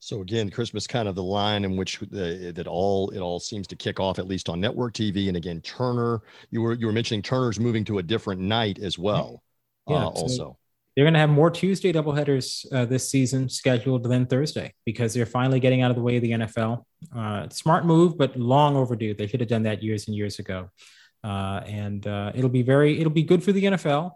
So 0.00 0.22
again, 0.22 0.50
Christmas 0.50 0.86
kind 0.86 1.06
of 1.06 1.14
the 1.14 1.22
line 1.22 1.64
in 1.64 1.76
which 1.76 2.00
the, 2.00 2.52
that 2.56 2.66
all 2.66 3.10
it 3.10 3.20
all 3.20 3.38
seems 3.38 3.66
to 3.68 3.76
kick 3.76 4.00
off 4.00 4.18
at 4.18 4.26
least 4.26 4.48
on 4.48 4.58
network 4.58 4.94
TV. 4.94 5.28
And 5.28 5.36
again, 5.36 5.60
Turner, 5.60 6.22
you 6.50 6.62
were 6.62 6.72
you 6.72 6.86
were 6.86 6.92
mentioning 6.92 7.20
Turner's 7.20 7.60
moving 7.60 7.84
to 7.84 7.98
a 7.98 8.02
different 8.02 8.40
night 8.40 8.78
as 8.78 8.98
well. 8.98 9.42
Yeah, 9.88 9.96
uh, 9.96 10.14
so 10.14 10.22
also. 10.22 10.56
They're 10.96 11.04
going 11.04 11.14
to 11.14 11.20
have 11.20 11.30
more 11.30 11.50
Tuesday 11.50 11.92
doubleheaders 11.92 12.66
uh, 12.72 12.84
this 12.84 13.08
season 13.08 13.48
scheduled 13.48 14.02
than 14.02 14.26
Thursday 14.26 14.74
because 14.84 15.14
they're 15.14 15.24
finally 15.24 15.60
getting 15.60 15.82
out 15.82 15.90
of 15.90 15.96
the 15.96 16.02
way 16.02 16.16
of 16.16 16.22
the 16.22 16.32
NFL. 16.32 16.84
Uh, 17.14 17.48
smart 17.50 17.86
move, 17.86 18.18
but 18.18 18.36
long 18.36 18.76
overdue. 18.76 19.14
They 19.14 19.28
should 19.28 19.40
have 19.40 19.48
done 19.48 19.62
that 19.62 19.82
years 19.82 20.08
and 20.08 20.16
years 20.16 20.40
ago. 20.40 20.68
Uh, 21.22 21.60
and 21.66 22.06
uh, 22.06 22.32
it'll 22.34 22.50
be 22.50 22.62
very, 22.62 22.98
it'll 22.98 23.12
be 23.12 23.22
good 23.22 23.42
for 23.42 23.52
the 23.52 23.64
NFL 23.64 24.10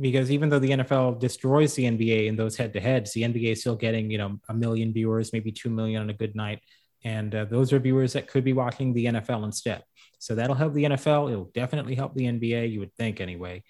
because 0.00 0.30
even 0.30 0.48
though 0.48 0.58
the 0.58 0.70
NFL 0.70 1.20
destroys 1.20 1.74
the 1.74 1.84
NBA 1.84 2.26
in 2.26 2.36
those 2.36 2.56
head-to-heads, 2.56 3.12
the 3.12 3.22
NBA 3.22 3.52
is 3.52 3.60
still 3.60 3.76
getting 3.76 4.10
you 4.10 4.18
know 4.18 4.38
a 4.48 4.54
million 4.54 4.92
viewers, 4.92 5.32
maybe 5.32 5.52
two 5.52 5.70
million 5.70 6.02
on 6.02 6.10
a 6.10 6.14
good 6.14 6.34
night, 6.34 6.60
and 7.04 7.34
uh, 7.34 7.44
those 7.44 7.72
are 7.72 7.78
viewers 7.78 8.12
that 8.14 8.28
could 8.28 8.44
be 8.44 8.52
watching 8.52 8.92
the 8.92 9.06
NFL 9.06 9.44
instead. 9.44 9.82
So 10.18 10.34
that'll 10.34 10.56
help 10.56 10.72
the 10.72 10.84
NFL. 10.84 11.30
It'll 11.30 11.50
definitely 11.54 11.94
help 11.94 12.14
the 12.14 12.24
NBA. 12.24 12.72
You 12.72 12.80
would 12.80 12.94
think 12.94 13.20
anyway 13.20 13.62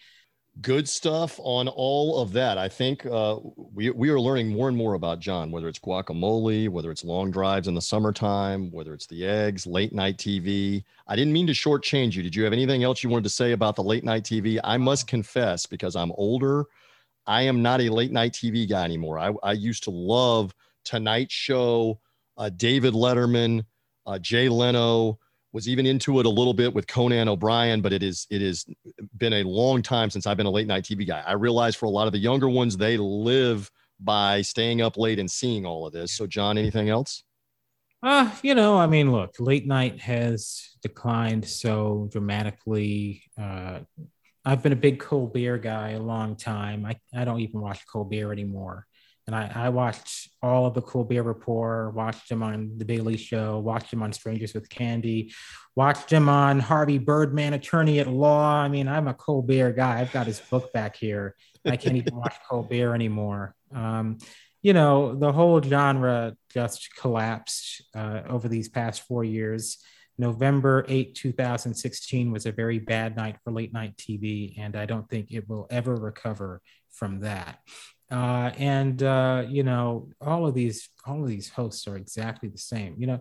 good 0.61 0.89
stuff 0.89 1.39
on 1.43 1.69
all 1.69 2.21
of 2.21 2.33
that. 2.33 2.59
I 2.59 2.69
think 2.69 3.05
uh, 3.07 3.39
we, 3.73 3.91
we 3.91 4.09
are 4.09 4.21
learning 4.21 4.49
more 4.49 4.69
and 4.69 4.77
more 4.77 4.95
about 4.95 5.19
Jon, 5.19 5.51
whether 5.51 5.69
it's 5.69 5.79
guacamole, 5.79 6.69
whether 6.69 6.91
it's 6.91 7.05
long 7.05 7.31
drives 7.31 7.67
in 7.67 7.75
the 7.75 7.81
summertime, 7.81 8.71
whether 8.71 8.95
it's 8.95 9.07
the 9.07 9.27
eggs, 9.27 9.67
late 9.67 9.93
night 9.93 10.17
TV. 10.17 10.85
I 11.09 11.17
didn't 11.17 11.33
mean 11.33 11.47
to 11.49 11.53
shortchange 11.53 12.15
you. 12.15 12.23
Did 12.23 12.37
you 12.37 12.45
have 12.45 12.53
anything 12.53 12.85
else 12.85 13.03
you 13.03 13.11
wanted 13.11 13.25
to 13.25 13.31
say 13.31 13.53
about 13.53 13.77
the 13.77 13.83
late 13.83 14.05
night 14.05 14.23
TV? 14.23 14.61
I 14.63 14.77
must 14.77 15.07
confess, 15.07 15.67
because 15.67 15.97
I'm 15.97 16.13
older, 16.13 16.67
I 17.27 17.43
am 17.43 17.63
not 17.63 17.81
a 17.81 17.89
late 17.89 18.13
night 18.13 18.33
TV 18.33 18.69
guy 18.69 18.85
anymore. 18.85 19.19
I, 19.19 19.33
I 19.43 19.53
used 19.53 19.85
to 19.85 19.91
love 19.91 20.55
Tonight 20.85 21.33
Show, 21.33 22.01
uh, 22.37 22.51
David 22.51 22.95
Letterman, 22.95 23.65
uh, 24.07 24.19
Jay 24.19 24.49
Leno. 24.49 25.19
Was 25.55 25.69
even 25.69 25.87
into 25.87 26.19
it 26.19 26.27
a 26.27 26.29
little 26.29 26.53
bit 26.53 26.75
with 26.75 26.89
Conan 26.89 27.29
O'Brien, 27.29 27.81
but 27.81 27.93
it 27.93 28.03
is 28.03 28.27
it 28.29 28.43
has 28.43 28.67
been 29.17 29.33
a 29.33 29.45
long 29.45 29.83
time 29.83 30.11
since 30.11 30.27
I've 30.27 30.37
been 30.37 30.47
a 30.47 30.51
late 30.51 30.67
night 30.67 30.83
TV 30.83 31.07
guy. 31.07 31.23
I 31.25 31.35
realize 31.35 31.77
for 31.77 31.87
a 31.87 31.91
lot 31.91 32.09
of 32.09 32.13
the 32.13 32.19
younger 32.19 32.49
ones, 32.49 32.77
they 32.77 32.97
live 32.97 33.71
by 34.01 34.43
staying 34.43 34.83
up 34.83 34.97
late 34.97 35.21
and 35.21 35.31
seeing 35.31 35.65
all 35.65 35.87
of 35.87 35.93
this. 35.93 36.13
So, 36.13 36.27
Jon, 36.27 36.59
anything 36.59 36.89
else? 36.89 37.23
Uh, 38.03 38.31
you 38.43 38.55
know, 38.55 38.77
I 38.77 38.87
mean, 38.87 39.13
look, 39.13 39.37
late 39.39 39.67
night 39.67 40.01
has 40.01 40.77
declined 40.83 41.47
so 41.47 42.09
dramatically. 42.11 43.23
Uh, 43.41 43.81
I've 44.45 44.63
been 44.63 44.73
a 44.73 44.77
big 44.77 44.99
Colbert 44.99 45.59
guy 45.59 45.91
a 45.91 46.01
long 46.01 46.37
time. 46.37 46.85
I, 46.85 46.97
I 47.15 47.25
don't 47.25 47.41
even 47.41 47.61
watch 47.61 47.87
Colbert 47.91 48.33
anymore. 48.33 48.87
And 49.27 49.35
I, 49.35 49.51
I 49.55 49.69
watched 49.71 50.29
all 50.43 50.67
of 50.67 50.75
the 50.75 50.83
Cool 50.83 51.05
Colbert 51.05 51.23
Report, 51.23 51.95
watched 51.95 52.31
him 52.31 52.43
on 52.43 52.77
The 52.77 52.85
Daily 52.85 53.17
Show, 53.17 53.59
watched 53.59 53.93
him 53.93 54.03
on 54.03 54.13
Strangers 54.13 54.53
with 54.53 54.69
Candy, 54.69 55.33
watched 55.75 56.13
him 56.13 56.29
on 56.29 56.61
Harvey 56.61 56.99
Birdman, 56.99 57.55
Attorney 57.55 58.01
at 58.01 58.07
Law. 58.07 58.55
I 58.55 58.69
mean, 58.69 58.87
I'm 58.87 59.09
a 59.09 59.15
Colbert 59.15 59.73
guy. 59.73 60.01
I've 60.01 60.13
got 60.13 60.27
his 60.27 60.41
book 60.41 60.73
back 60.73 60.97
here. 60.97 61.35
I 61.65 61.77
can't 61.77 61.97
even 61.97 62.17
watch 62.17 62.35
Colbert 62.49 62.95
anymore. 62.95 63.55
Um, 63.75 64.19
you 64.63 64.73
know, 64.73 65.15
the 65.15 65.33
whole 65.33 65.63
genre 65.63 66.37
just 66.53 66.95
collapsed 66.97 67.83
uh, 67.95 68.23
over 68.29 68.49
these 68.49 68.69
past 68.69 69.03
four 69.03 69.25
years. 69.25 69.79
November 70.17 70.85
8, 70.89 71.15
2016 71.15 72.31
was 72.31 72.47
a 72.47 72.53
very 72.53 72.79
bad 72.79 73.17
night 73.17 73.37
for 73.43 73.53
late 73.53 73.73
night 73.73 73.97
TV, 73.97 74.55
and 74.59 74.77
I 74.77 74.87
don't 74.87 75.09
think 75.09 75.33
it 75.33 75.49
will 75.49 75.67
ever 75.71 75.97
recover 75.97 76.63
from 76.91 77.21
that. 77.21 77.59
Uh, 78.11 78.51
and 78.59 79.03
uh, 79.03 79.45
you 79.49 79.63
know, 79.63 80.09
all 80.21 80.47
of 80.47 80.55
these 80.55 80.89
all 81.07 81.23
of 81.23 81.29
these 81.29 81.49
hosts 81.49 81.87
are 81.87 81.97
exactly 81.97 82.49
the 82.49 82.59
same. 82.59 82.95
You 82.99 83.07
know, 83.07 83.21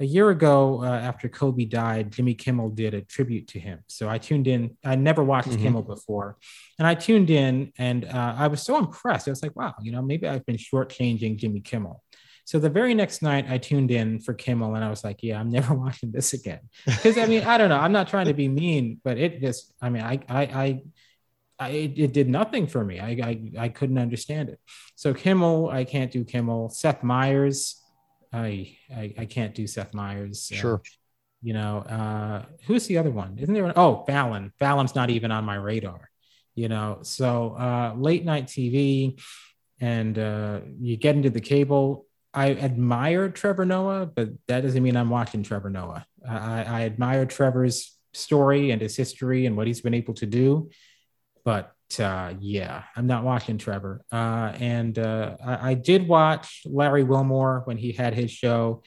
a 0.00 0.04
year 0.04 0.30
ago 0.30 0.82
uh, 0.82 0.86
after 0.86 1.28
Kobe 1.28 1.64
died, 1.64 2.10
Jimmy 2.10 2.34
Kimmel 2.34 2.70
did 2.70 2.94
a 2.94 3.02
tribute 3.02 3.48
to 3.48 3.60
him. 3.60 3.80
So 3.86 4.08
I 4.08 4.18
tuned 4.18 4.46
in. 4.46 4.76
I 4.84 4.96
never 4.96 5.22
watched 5.22 5.50
mm-hmm. 5.50 5.62
Kimmel 5.62 5.82
before, 5.82 6.36
and 6.78 6.86
I 6.86 6.94
tuned 6.94 7.30
in, 7.30 7.72
and 7.78 8.04
uh, 8.04 8.34
I 8.36 8.48
was 8.48 8.62
so 8.62 8.78
impressed. 8.78 9.28
I 9.28 9.30
was 9.30 9.42
like, 9.42 9.56
wow, 9.56 9.74
you 9.80 9.92
know, 9.92 10.02
maybe 10.02 10.26
I've 10.26 10.44
been 10.46 10.56
shortchanging 10.56 11.36
Jimmy 11.36 11.60
Kimmel. 11.60 12.02
So 12.46 12.58
the 12.58 12.68
very 12.68 12.92
next 12.92 13.22
night, 13.22 13.46
I 13.48 13.56
tuned 13.56 13.90
in 13.90 14.20
for 14.20 14.34
Kimmel, 14.34 14.74
and 14.74 14.84
I 14.84 14.90
was 14.90 15.02
like, 15.02 15.22
yeah, 15.22 15.40
I'm 15.40 15.50
never 15.50 15.74
watching 15.84 16.12
this 16.12 16.32
again. 16.32 16.60
Because 16.84 17.16
I 17.16 17.26
mean, 17.26 17.44
I 17.44 17.56
don't 17.56 17.68
know. 17.68 17.78
I'm 17.78 17.92
not 17.92 18.08
trying 18.08 18.26
to 18.26 18.34
be 18.34 18.48
mean, 18.48 19.00
but 19.02 19.16
it 19.16 19.40
just, 19.40 19.72
I 19.80 19.88
mean, 19.88 20.02
I, 20.02 20.20
I, 20.28 20.42
I 20.42 20.82
I, 21.58 21.68
it 21.70 22.12
did 22.12 22.28
nothing 22.28 22.66
for 22.66 22.84
me. 22.84 22.98
I, 22.98 23.10
I, 23.10 23.50
I 23.58 23.68
couldn't 23.68 23.98
understand 23.98 24.48
it. 24.48 24.58
So 24.96 25.14
Kimmel, 25.14 25.68
I 25.70 25.84
can't 25.84 26.10
do 26.10 26.24
Kimmel. 26.24 26.68
Seth 26.70 27.02
Meyers, 27.02 27.80
I, 28.32 28.76
I, 28.94 29.14
I 29.18 29.24
can't 29.26 29.54
do 29.54 29.66
Seth 29.66 29.94
Meyers. 29.94 30.50
Uh, 30.52 30.56
sure. 30.56 30.82
You 31.42 31.52
know, 31.52 31.78
uh, 31.78 32.44
who's 32.66 32.86
the 32.86 32.98
other 32.98 33.10
one? 33.10 33.38
Isn't 33.38 33.54
there? 33.54 33.72
Oh, 33.78 34.04
Fallon. 34.06 34.52
Fallon's 34.58 34.94
not 34.94 35.10
even 35.10 35.30
on 35.30 35.44
my 35.44 35.56
radar. 35.56 36.10
You 36.54 36.68
know, 36.68 36.98
so 37.02 37.54
uh, 37.58 37.94
late 37.96 38.24
night 38.24 38.46
TV, 38.46 39.20
and 39.80 40.18
uh, 40.18 40.60
you 40.80 40.96
get 40.96 41.16
into 41.16 41.30
the 41.30 41.40
cable. 41.40 42.06
I 42.32 42.52
admire 42.52 43.28
Trevor 43.28 43.64
Noah, 43.64 44.06
but 44.06 44.30
that 44.48 44.62
doesn't 44.62 44.82
mean 44.82 44.96
I'm 44.96 45.10
watching 45.10 45.42
Trevor 45.42 45.70
Noah. 45.70 46.06
I, 46.26 46.64
I 46.64 46.82
admire 46.82 47.26
Trevor's 47.26 47.96
story 48.12 48.70
and 48.70 48.80
his 48.80 48.96
history 48.96 49.46
and 49.46 49.56
what 49.56 49.66
he's 49.66 49.80
been 49.80 49.94
able 49.94 50.14
to 50.14 50.26
do, 50.26 50.70
but 51.44 51.74
uh, 52.00 52.34
yeah, 52.40 52.84
I'm 52.96 53.06
not 53.06 53.24
watching 53.24 53.58
Trevor. 53.58 54.04
Uh, 54.10 54.52
and 54.58 54.98
uh, 54.98 55.36
I, 55.44 55.70
I, 55.70 55.74
did 55.74 56.08
watch 56.08 56.62
Larry 56.64 57.04
Wilmore 57.04 57.62
when 57.66 57.76
he 57.76 57.92
had 57.92 58.14
his 58.14 58.30
show, 58.30 58.82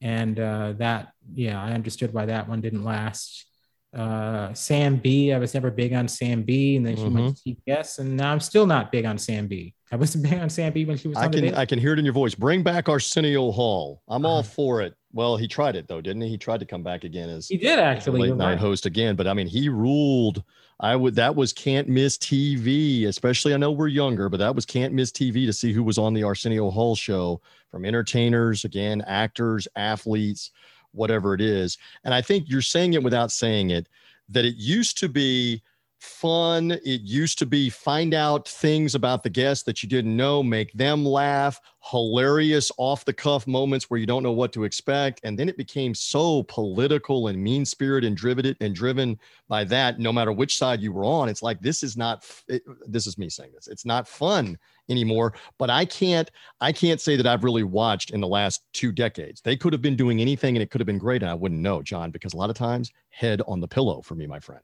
and 0.00 0.38
uh, 0.38 0.74
that 0.74 1.12
yeah, 1.34 1.62
I 1.62 1.72
understood 1.72 2.12
why 2.12 2.26
that 2.26 2.48
one 2.48 2.60
didn't 2.60 2.84
last. 2.84 3.46
Uh, 3.94 4.54
Sam 4.54 4.96
Bee, 4.96 5.32
I 5.32 5.38
was 5.38 5.52
never 5.52 5.70
big 5.70 5.92
on 5.92 6.08
Sam 6.08 6.42
Bee, 6.42 6.76
and 6.76 6.86
then 6.86 6.96
she 6.96 7.02
mm-hmm. 7.02 7.24
went 7.24 7.36
to 7.38 7.56
TBS, 7.68 7.98
and 7.98 8.16
now 8.16 8.32
I'm 8.32 8.40
still 8.40 8.66
not 8.66 8.90
big 8.90 9.04
on 9.04 9.18
Sam 9.18 9.48
Bee. 9.48 9.74
I 9.90 9.96
wasn't 9.96 10.24
big 10.30 10.38
on 10.38 10.48
Sam 10.48 10.72
Bee 10.72 10.84
when 10.84 10.96
she 10.96 11.08
was. 11.08 11.16
I 11.16 11.28
can 11.28 11.54
I 11.54 11.66
can 11.66 11.78
hear 11.78 11.92
it 11.92 11.98
in 11.98 12.04
your 12.04 12.14
voice. 12.14 12.34
Bring 12.34 12.62
back 12.62 12.88
Arsenio 12.88 13.50
Hall. 13.50 14.02
I'm 14.08 14.24
uh-huh. 14.24 14.34
all 14.34 14.42
for 14.42 14.82
it. 14.82 14.94
Well, 15.12 15.36
he 15.36 15.46
tried 15.46 15.76
it 15.76 15.88
though, 15.88 16.00
didn't 16.00 16.22
he? 16.22 16.28
He 16.28 16.38
tried 16.38 16.60
to 16.60 16.66
come 16.66 16.82
back 16.82 17.04
again 17.04 17.28
as 17.28 17.48
he 17.48 17.58
did 17.58 17.78
actually 17.78 18.22
late 18.22 18.36
night 18.36 18.50
right. 18.50 18.58
host 18.58 18.86
again. 18.86 19.14
But 19.14 19.26
I 19.26 19.34
mean, 19.34 19.46
he 19.46 19.68
ruled. 19.68 20.42
I 20.80 20.96
would 20.96 21.14
that 21.16 21.36
was 21.36 21.52
can't 21.52 21.88
miss 21.88 22.16
TV, 22.16 23.06
especially 23.06 23.54
I 23.54 23.58
know 23.58 23.70
we're 23.70 23.88
younger, 23.88 24.28
but 24.28 24.38
that 24.38 24.54
was 24.54 24.64
can't 24.64 24.94
miss 24.94 25.12
TV 25.12 25.46
to 25.46 25.52
see 25.52 25.72
who 25.72 25.82
was 25.82 25.98
on 25.98 26.14
the 26.14 26.24
Arsenio 26.24 26.70
Hall 26.70 26.96
show 26.96 27.40
from 27.70 27.84
entertainers, 27.84 28.64
again, 28.64 29.02
actors, 29.06 29.68
athletes, 29.76 30.50
whatever 30.92 31.34
it 31.34 31.40
is. 31.40 31.78
And 32.04 32.14
I 32.14 32.22
think 32.22 32.48
you're 32.48 32.62
saying 32.62 32.94
it 32.94 33.02
without 33.02 33.30
saying 33.30 33.70
it 33.70 33.88
that 34.30 34.44
it 34.44 34.56
used 34.56 34.98
to 34.98 35.08
be 35.08 35.62
fun. 36.02 36.72
It 36.72 37.02
used 37.02 37.38
to 37.38 37.46
be 37.46 37.70
find 37.70 38.12
out 38.12 38.48
things 38.48 38.94
about 38.94 39.22
the 39.22 39.30
guests 39.30 39.62
that 39.64 39.82
you 39.82 39.88
didn't 39.88 40.16
know, 40.16 40.42
make 40.42 40.72
them 40.72 41.04
laugh, 41.04 41.60
hilarious 41.90 42.72
off 42.76 43.04
the 43.04 43.12
cuff 43.12 43.46
moments 43.46 43.88
where 43.88 44.00
you 44.00 44.06
don't 44.06 44.22
know 44.22 44.32
what 44.32 44.52
to 44.52 44.64
expect. 44.64 45.20
And 45.22 45.38
then 45.38 45.48
it 45.48 45.56
became 45.56 45.94
so 45.94 46.42
political 46.44 47.28
and 47.28 47.42
mean 47.42 47.64
spirited 47.64 48.08
and 48.08 48.16
driven 48.16 48.56
and 48.60 48.74
driven 48.74 49.18
by 49.48 49.62
that, 49.64 50.00
no 50.00 50.12
matter 50.12 50.32
which 50.32 50.56
side 50.56 50.80
you 50.80 50.92
were 50.92 51.04
on. 51.04 51.28
It's 51.28 51.42
like, 51.42 51.60
this 51.60 51.84
is 51.84 51.96
not, 51.96 52.28
it, 52.48 52.62
this 52.86 53.06
is 53.06 53.16
me 53.16 53.30
saying 53.30 53.52
this. 53.54 53.68
It's 53.68 53.84
not 53.84 54.08
fun 54.08 54.58
anymore, 54.88 55.34
but 55.56 55.70
I 55.70 55.84
can't, 55.84 56.30
I 56.60 56.72
can't 56.72 57.00
say 57.00 57.16
that 57.16 57.26
I've 57.26 57.44
really 57.44 57.62
watched 57.62 58.10
in 58.10 58.20
the 58.20 58.28
last 58.28 58.62
two 58.72 58.90
decades. 58.90 59.40
They 59.40 59.56
could 59.56 59.72
have 59.72 59.82
been 59.82 59.96
doing 59.96 60.20
anything 60.20 60.56
and 60.56 60.62
it 60.62 60.70
could 60.70 60.80
have 60.80 60.86
been 60.86 60.98
great. 60.98 61.22
And 61.22 61.30
I 61.30 61.34
wouldn't 61.34 61.60
know, 61.60 61.80
Jon, 61.80 62.10
because 62.10 62.34
a 62.34 62.36
lot 62.36 62.50
of 62.50 62.56
times 62.56 62.90
head 63.10 63.40
on 63.46 63.60
the 63.60 63.68
pillow 63.68 64.02
for 64.02 64.16
me, 64.16 64.26
my 64.26 64.40
friend. 64.40 64.62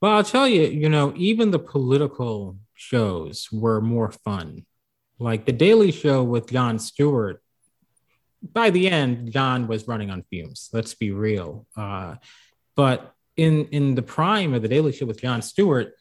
Well, 0.00 0.12
I'll 0.12 0.24
tell 0.24 0.48
you, 0.48 0.62
you 0.62 0.88
know, 0.88 1.12
even 1.16 1.50
the 1.50 1.58
political 1.58 2.56
shows 2.74 3.48
were 3.52 3.80
more 3.80 4.10
fun. 4.10 4.64
Like 5.18 5.44
the 5.44 5.52
Daily 5.52 5.92
Show 5.92 6.22
with 6.22 6.50
Jon 6.50 6.78
Stewart. 6.78 7.42
By 8.42 8.70
the 8.70 8.88
end, 8.88 9.30
Jon 9.32 9.66
was 9.66 9.86
running 9.86 10.10
on 10.10 10.22
fumes. 10.30 10.70
Let's 10.72 10.94
be 10.94 11.10
real. 11.10 11.66
Uh, 11.76 12.14
but 12.74 13.14
in 13.36 13.66
in 13.66 13.94
the 13.94 14.02
prime 14.02 14.54
of 14.54 14.62
the 14.62 14.68
Daily 14.68 14.92
Show 14.92 15.04
with 15.04 15.20
Jon 15.20 15.42
Stewart, 15.42 15.92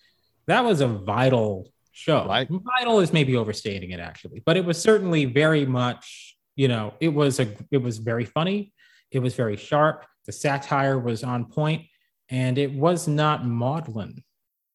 that 0.48 0.64
was 0.64 0.80
a 0.80 0.88
vital 0.88 1.74
show. 1.92 2.26
Right. 2.26 2.48
Vital 2.50 3.02
is 3.02 3.12
maybe 3.12 3.36
overstating 3.36 3.92
it 3.92 4.00
actually, 4.00 4.42
but 4.46 4.56
it 4.56 4.64
was 4.64 4.82
certainly 4.82 5.26
very 5.26 5.66
much. 5.66 6.38
You 6.56 6.70
know, 6.70 6.94
it 7.02 7.10
was 7.10 7.42
a 7.42 7.54
it 7.72 7.80
was 7.80 7.98
very 7.98 8.26
funny. 8.26 8.72
It 9.12 9.20
was 9.20 9.36
very 9.36 9.58
sharp. 9.58 10.06
The 10.26 10.32
satire 10.32 10.98
was 10.98 11.24
on 11.24 11.46
point 11.46 11.88
and 12.30 12.58
it 12.58 12.74
was 12.74 13.08
not 13.08 13.46
maudlin 13.46 14.24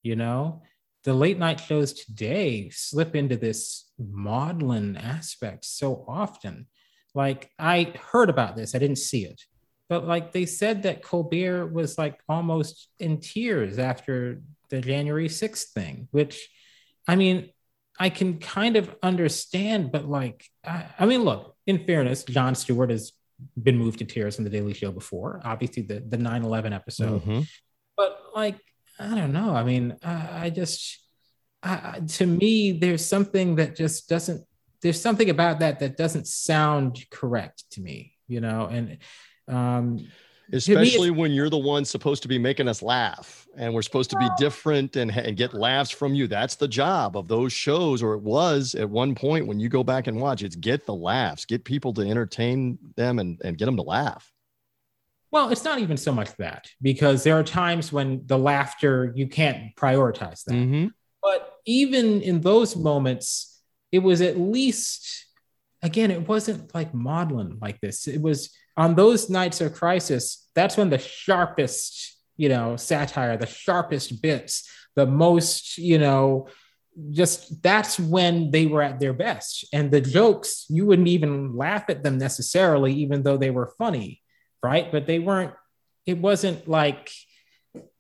you 0.05 0.15
know? 0.15 0.63
The 1.03 1.15
late 1.15 1.39
night 1.39 1.61
shows 1.61 1.93
today 1.93 2.71
slip 2.71 3.17
into 3.17 3.37
this 3.37 3.91
maudlin 3.99 4.97
aspect 4.97 5.65
so 5.65 6.05
often. 6.07 6.67
Like 7.15 7.51
i 7.59 7.95
heard 8.11 8.29
about 8.29 8.57
this 8.57 8.75
i 8.75 8.79
didn't 8.79 8.99
see 8.99 9.25
it 9.25 9.41
but 9.89 10.05
like 10.05 10.33
they 10.33 10.47
said 10.47 10.83
that 10.83 11.03
colbert 11.03 11.67
was 11.67 11.97
like 11.97 12.19
almost 12.29 12.89
in 12.99 13.21
tears 13.21 13.79
after 13.79 14.43
the 14.71 14.81
january 14.81 15.29
6th 15.29 15.69
thing 15.73 16.09
which 16.11 16.49
i 17.07 17.15
mean 17.15 17.51
i 18.01 18.09
can 18.11 18.39
kind 18.41 18.77
of 18.77 18.93
understand 19.01 19.93
but 19.93 20.09
like 20.09 20.45
i, 20.65 20.87
I 20.99 21.07
mean 21.07 21.23
look 21.23 21.55
in 21.69 21.87
fairness 21.87 22.25
jon 22.25 22.57
stewart 22.57 22.91
is 22.91 23.13
been 23.61 23.79
moved 23.79 23.99
to 23.99 24.05
tears 24.05 24.39
on 24.39 24.45
the 24.45 24.51
Daily 24.51 24.75
Show 24.75 24.93
before, 24.93 25.41
obviously 25.45 25.83
the 25.83 26.01
the 26.01 26.17
9/11 26.17 26.75
episode. 26.75 27.23
Mm-hmm. 27.23 27.41
But 27.97 28.21
like, 28.35 28.59
I 28.99 29.15
don't 29.15 29.33
know. 29.33 29.55
I 29.55 29.65
mean, 29.65 29.97
I, 30.03 30.47
I 30.47 30.51
just, 30.51 30.99
I, 31.63 32.01
to 32.01 32.27
me, 32.27 32.73
there's 32.73 33.05
something 33.05 33.57
that 33.57 33.77
just 33.77 34.09
doesn't. 34.09 34.45
There's 34.83 35.01
something 35.01 35.31
about 35.31 35.61
that 35.61 35.81
that 35.81 35.97
doesn't 35.97 36.27
sound 36.27 37.05
correct 37.11 37.65
to 37.73 37.81
me, 37.81 38.15
you 38.29 38.41
know. 38.41 38.67
And 38.67 38.99
um, 39.49 40.07
especially 40.53 41.11
when 41.11 41.33
you're 41.33 41.51
the 41.51 41.59
one 41.59 41.85
supposed 41.85 42.23
to 42.23 42.29
be 42.29 42.39
making 42.39 42.69
us 42.69 42.83
laugh 42.83 43.47
and 43.57 43.73
we're 43.73 43.83
supposed 43.83 44.11
to 44.11 44.19
be 44.19 44.29
different 44.39 44.97
and, 44.97 45.11
and 45.11 45.37
get 45.37 45.55
laughs 45.55 45.91
from 45.91 46.15
you. 46.15 46.27
That's 46.27 46.57
the 46.57 46.69
job 46.69 47.17
of 47.17 47.29
those 47.29 47.53
shows 47.53 48.03
or 48.03 48.15
it 48.15 48.23
was 48.23 48.75
at 48.75 48.89
one 48.89 49.15
point 49.15 49.47
when 49.47 49.61
you 49.61 49.69
go 49.69 49.83
back 49.83 50.07
and 50.07 50.21
watch 50.21 50.43
it's 50.43 50.57
get 50.57 50.87
the 50.87 50.95
laughs 50.95 51.45
get 51.45 51.65
people 51.65 51.93
to 51.95 52.03
entertain 52.03 52.79
them 52.97 53.19
and, 53.19 53.41
and 53.45 53.57
get 53.57 53.67
them 53.67 53.77
to 53.77 53.83
laugh. 53.83 54.31
Well 55.31 55.49
it's 55.49 55.65
not 55.65 55.79
even 55.79 55.97
so 55.97 56.13
much 56.13 56.35
that 56.37 56.69
because 56.83 57.25
there 57.25 57.39
are 57.39 57.45
times 57.45 57.93
when 57.93 58.23
the 58.27 58.39
laughter 58.39 59.13
you 59.17 59.27
can't 59.27 59.75
prioritize 59.77 60.45
that. 60.45 60.55
Mm-hmm. 60.55 60.89
but 61.23 61.55
even 61.65 62.21
in 62.21 62.41
those 62.41 62.77
moments 62.77 63.63
it 63.93 64.01
was 64.01 64.21
at 64.21 64.39
least 64.39 65.27
again 65.83 66.11
it 66.11 66.29
wasn't 66.29 66.75
like 66.75 66.93
maudlin 66.93 67.59
like 67.61 67.81
this. 67.81 68.07
It 68.09 68.21
was 68.21 68.51
on 68.77 68.95
those 68.95 69.31
nights 69.31 69.61
of 69.61 69.75
crisis, 69.75 70.49
that's 70.55 70.77
when 70.77 70.91
the 70.91 70.99
sharpest, 70.99 72.17
you 72.37 72.49
know, 72.49 72.77
satire, 72.77 73.37
the 73.37 73.47
sharpest 73.47 74.21
bits, 74.23 74.69
the 74.97 75.07
most, 75.07 75.79
you 75.79 75.99
know, 75.99 76.49
just 77.11 77.63
that's 77.63 77.99
when 77.99 78.51
they 78.51 78.67
were 78.67 78.83
at 78.83 79.01
their 79.01 79.13
best. 79.13 79.67
And 79.73 79.91
the 79.91 80.01
jokes, 80.01 80.67
you 80.69 80.87
wouldn't 80.87 81.09
even 81.09 81.57
laugh 81.57 81.85
at 81.89 82.03
them 82.03 82.19
necessarily, 82.19 82.93
even 82.95 83.23
though 83.23 83.37
they 83.37 83.51
were 83.51 83.75
funny, 83.79 84.23
right? 84.63 84.91
But 84.91 85.07
they 85.07 85.19
weren't, 85.19 85.53
it 86.07 86.19
wasn't 86.19 86.69
like, 86.69 87.11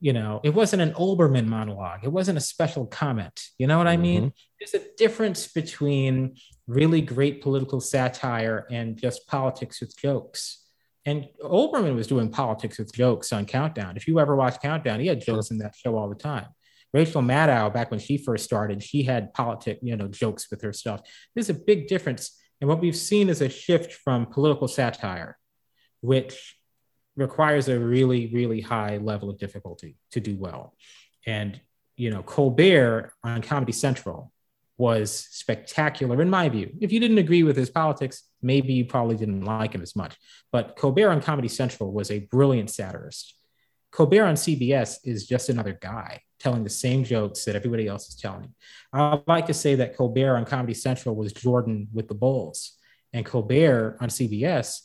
you 0.00 0.12
know, 0.12 0.40
it 0.44 0.54
wasn't 0.54 0.82
an 0.82 0.92
Olbermann 0.92 1.46
monologue. 1.46 2.04
It 2.04 2.12
wasn't 2.12 2.38
a 2.38 2.40
special 2.40 2.86
comment. 2.86 3.48
You 3.58 3.66
know 3.66 3.78
what 3.78 3.88
I 3.88 3.96
mean? 3.96 4.26
Mm-hmm. 4.26 4.36
There's 4.60 4.84
a 4.84 4.86
difference 4.96 5.48
between 5.48 6.36
really 6.68 7.00
great 7.00 7.42
political 7.42 7.80
satire 7.80 8.66
and 8.70 8.96
just 8.96 9.26
politics 9.26 9.80
with 9.80 9.96
jokes. 9.96 10.63
And 11.06 11.28
Olbermann 11.42 11.94
was 11.94 12.06
doing 12.06 12.30
politics 12.30 12.78
with 12.78 12.94
jokes 12.94 13.32
on 13.32 13.44
Countdown. 13.44 13.96
If 13.96 14.08
you 14.08 14.18
ever 14.20 14.34
watch 14.34 14.60
Countdown, 14.60 15.00
he 15.00 15.06
had 15.06 15.20
jokes 15.20 15.50
in 15.50 15.58
that 15.58 15.74
show 15.74 15.96
all 15.96 16.08
the 16.08 16.14
time. 16.14 16.46
Rachel 16.94 17.22
Maddow, 17.22 17.74
back 17.74 17.90
when 17.90 18.00
she 18.00 18.16
first 18.16 18.44
started, 18.44 18.82
she 18.82 19.02
had 19.02 19.34
politic, 19.34 19.80
you 19.82 19.96
know, 19.96 20.08
jokes 20.08 20.50
with 20.50 20.62
her 20.62 20.72
stuff. 20.72 21.00
There's 21.34 21.50
a 21.50 21.54
big 21.54 21.88
difference. 21.88 22.40
And 22.60 22.68
what 22.68 22.80
we've 22.80 22.96
seen 22.96 23.28
is 23.28 23.40
a 23.40 23.48
shift 23.48 23.92
from 23.92 24.26
political 24.26 24.68
satire, 24.68 25.36
which 26.00 26.56
requires 27.16 27.68
a 27.68 27.78
really, 27.78 28.30
really 28.32 28.60
high 28.60 28.98
level 28.98 29.28
of 29.28 29.38
difficulty 29.38 29.96
to 30.12 30.20
do 30.20 30.36
well. 30.36 30.74
And, 31.26 31.60
you 31.96 32.10
know, 32.10 32.22
Colbert 32.22 33.12
on 33.22 33.42
Comedy 33.42 33.72
Central 33.72 34.32
was 34.76 35.28
spectacular 35.30 36.20
in 36.20 36.28
my 36.28 36.48
view. 36.48 36.70
If 36.80 36.92
you 36.92 37.00
didn't 37.00 37.18
agree 37.18 37.42
with 37.42 37.56
his 37.56 37.70
politics, 37.70 38.24
maybe 38.42 38.72
you 38.72 38.84
probably 38.84 39.16
didn't 39.16 39.42
like 39.42 39.72
him 39.72 39.82
as 39.82 39.94
much. 39.94 40.16
But 40.50 40.76
Colbert 40.76 41.10
on 41.10 41.22
Comedy 41.22 41.48
Central 41.48 41.92
was 41.92 42.10
a 42.10 42.20
brilliant 42.20 42.70
satirist. 42.70 43.34
Colbert 43.92 44.24
on 44.24 44.34
CBS 44.34 44.98
is 45.04 45.26
just 45.26 45.48
another 45.48 45.78
guy 45.80 46.20
telling 46.40 46.64
the 46.64 46.70
same 46.70 47.04
jokes 47.04 47.44
that 47.44 47.54
everybody 47.54 47.86
else 47.86 48.08
is 48.08 48.16
telling. 48.16 48.52
I 48.92 49.20
like 49.28 49.46
to 49.46 49.54
say 49.54 49.76
that 49.76 49.96
Colbert 49.96 50.36
on 50.36 50.44
Comedy 50.44 50.74
Central 50.74 51.14
was 51.14 51.32
Jordan 51.32 51.88
with 51.92 52.08
the 52.08 52.14
Bulls, 52.14 52.72
and 53.12 53.24
Colbert 53.24 53.96
on 54.00 54.08
CBS 54.08 54.80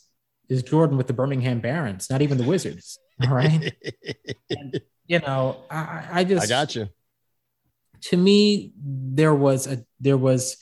is 0.48 0.62
Jordan 0.62 0.96
with 0.96 1.08
the 1.08 1.12
Birmingham 1.12 1.60
Barons, 1.60 2.08
not 2.08 2.22
even 2.22 2.38
the 2.38 2.44
Wizards. 2.44 2.98
All 3.22 3.34
right. 3.34 3.74
and, 4.50 4.80
you 5.06 5.18
know, 5.18 5.64
I, 5.68 6.06
I 6.12 6.24
just 6.24 6.44
I 6.44 6.48
got 6.48 6.74
you. 6.76 6.88
To 8.02 8.16
me, 8.16 8.72
there 8.82 9.34
was 9.34 9.66
a 9.66 9.84
there 10.00 10.18
was 10.18 10.56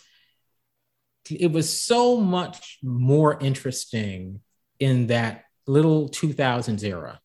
it 1.31 1.53
was 1.53 1.69
so 1.69 2.19
much 2.19 2.79
more 2.83 3.39
interesting 3.39 4.41
in 4.81 5.09
that 5.09 5.45
little 5.67 6.09
2000s 6.09 6.83
era 6.83 7.21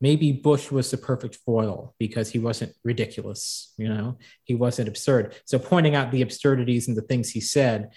maybe 0.00 0.32
Bush 0.32 0.70
was 0.70 0.90
the 0.90 0.96
perfect 0.96 1.36
foil 1.36 1.94
because 1.98 2.30
he 2.30 2.38
wasn't 2.38 2.72
ridiculous, 2.84 3.72
you 3.76 3.88
know, 3.88 4.18
he 4.44 4.54
wasn't 4.54 4.88
absurd. 4.88 5.34
So 5.44 5.58
pointing 5.58 5.94
out 5.94 6.10
the 6.10 6.22
absurdities 6.22 6.88
and 6.88 6.96
the 6.96 7.02
things 7.02 7.30
he 7.30 7.40
said 7.40 7.90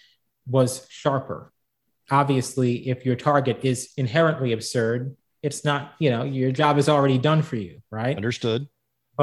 was 0.47 0.85
sharper. 0.89 1.51
Obviously, 2.09 2.89
if 2.89 3.05
your 3.05 3.15
target 3.15 3.59
is 3.63 3.91
inherently 3.97 4.51
absurd, 4.51 5.15
it's 5.43 5.63
not, 5.63 5.93
you 5.99 6.09
know, 6.09 6.23
your 6.23 6.51
job 6.51 6.77
is 6.77 6.89
already 6.89 7.17
done 7.17 7.41
for 7.41 7.55
you, 7.55 7.81
right? 7.89 8.15
Understood. 8.15 8.67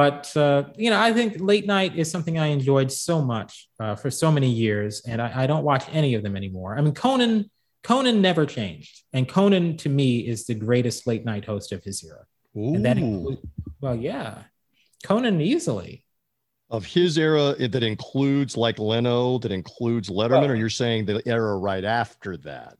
But, 0.01 0.37
uh, 0.37 0.61
you 0.77 0.91
know, 0.91 1.01
I 1.09 1.11
think 1.13 1.41
late 1.53 1.67
night 1.67 1.93
is 1.97 2.11
something 2.11 2.37
I 2.39 2.49
enjoyed 2.59 2.91
so 2.93 3.17
much 3.35 3.69
uh, 3.83 3.95
for 4.03 4.11
so 4.11 4.29
many 4.31 4.51
years, 4.65 5.03
and 5.09 5.19
I, 5.27 5.29
I 5.43 5.45
don't 5.51 5.65
watch 5.73 5.85
any 6.01 6.15
of 6.17 6.23
them 6.23 6.35
anymore. 6.37 6.71
I 6.79 6.81
mean, 6.83 6.95
Conan. 6.95 7.51
Conan 7.85 8.21
never 8.21 8.45
changed. 8.45 8.95
And 9.13 9.29
Conan, 9.29 9.77
to 9.79 9.89
me, 9.89 10.09
is 10.33 10.47
the 10.47 10.55
greatest 10.67 11.07
late 11.07 11.25
night 11.25 11.45
host 11.45 11.73
of 11.73 11.81
his 11.89 12.05
era. 12.05 12.25
Ooh. 12.57 12.75
And 12.75 12.85
that 12.85 12.99
includes, 12.99 13.41
well, 13.81 13.95
yeah, 13.95 14.43
Conan 15.05 15.41
easily. 15.41 16.05
Of 16.71 16.85
his 16.85 17.17
era, 17.17 17.55
that 17.55 17.83
includes 17.83 18.57
like 18.57 18.79
Leno, 18.79 19.39
that 19.39 19.53
includes 19.53 20.11
Letterman, 20.11 20.43
well, 20.43 20.51
or 20.51 20.55
you're 20.57 20.69
saying 20.85 21.07
the 21.07 21.23
era 21.27 21.57
right 21.57 21.85
after 21.85 22.37
that? 22.39 22.77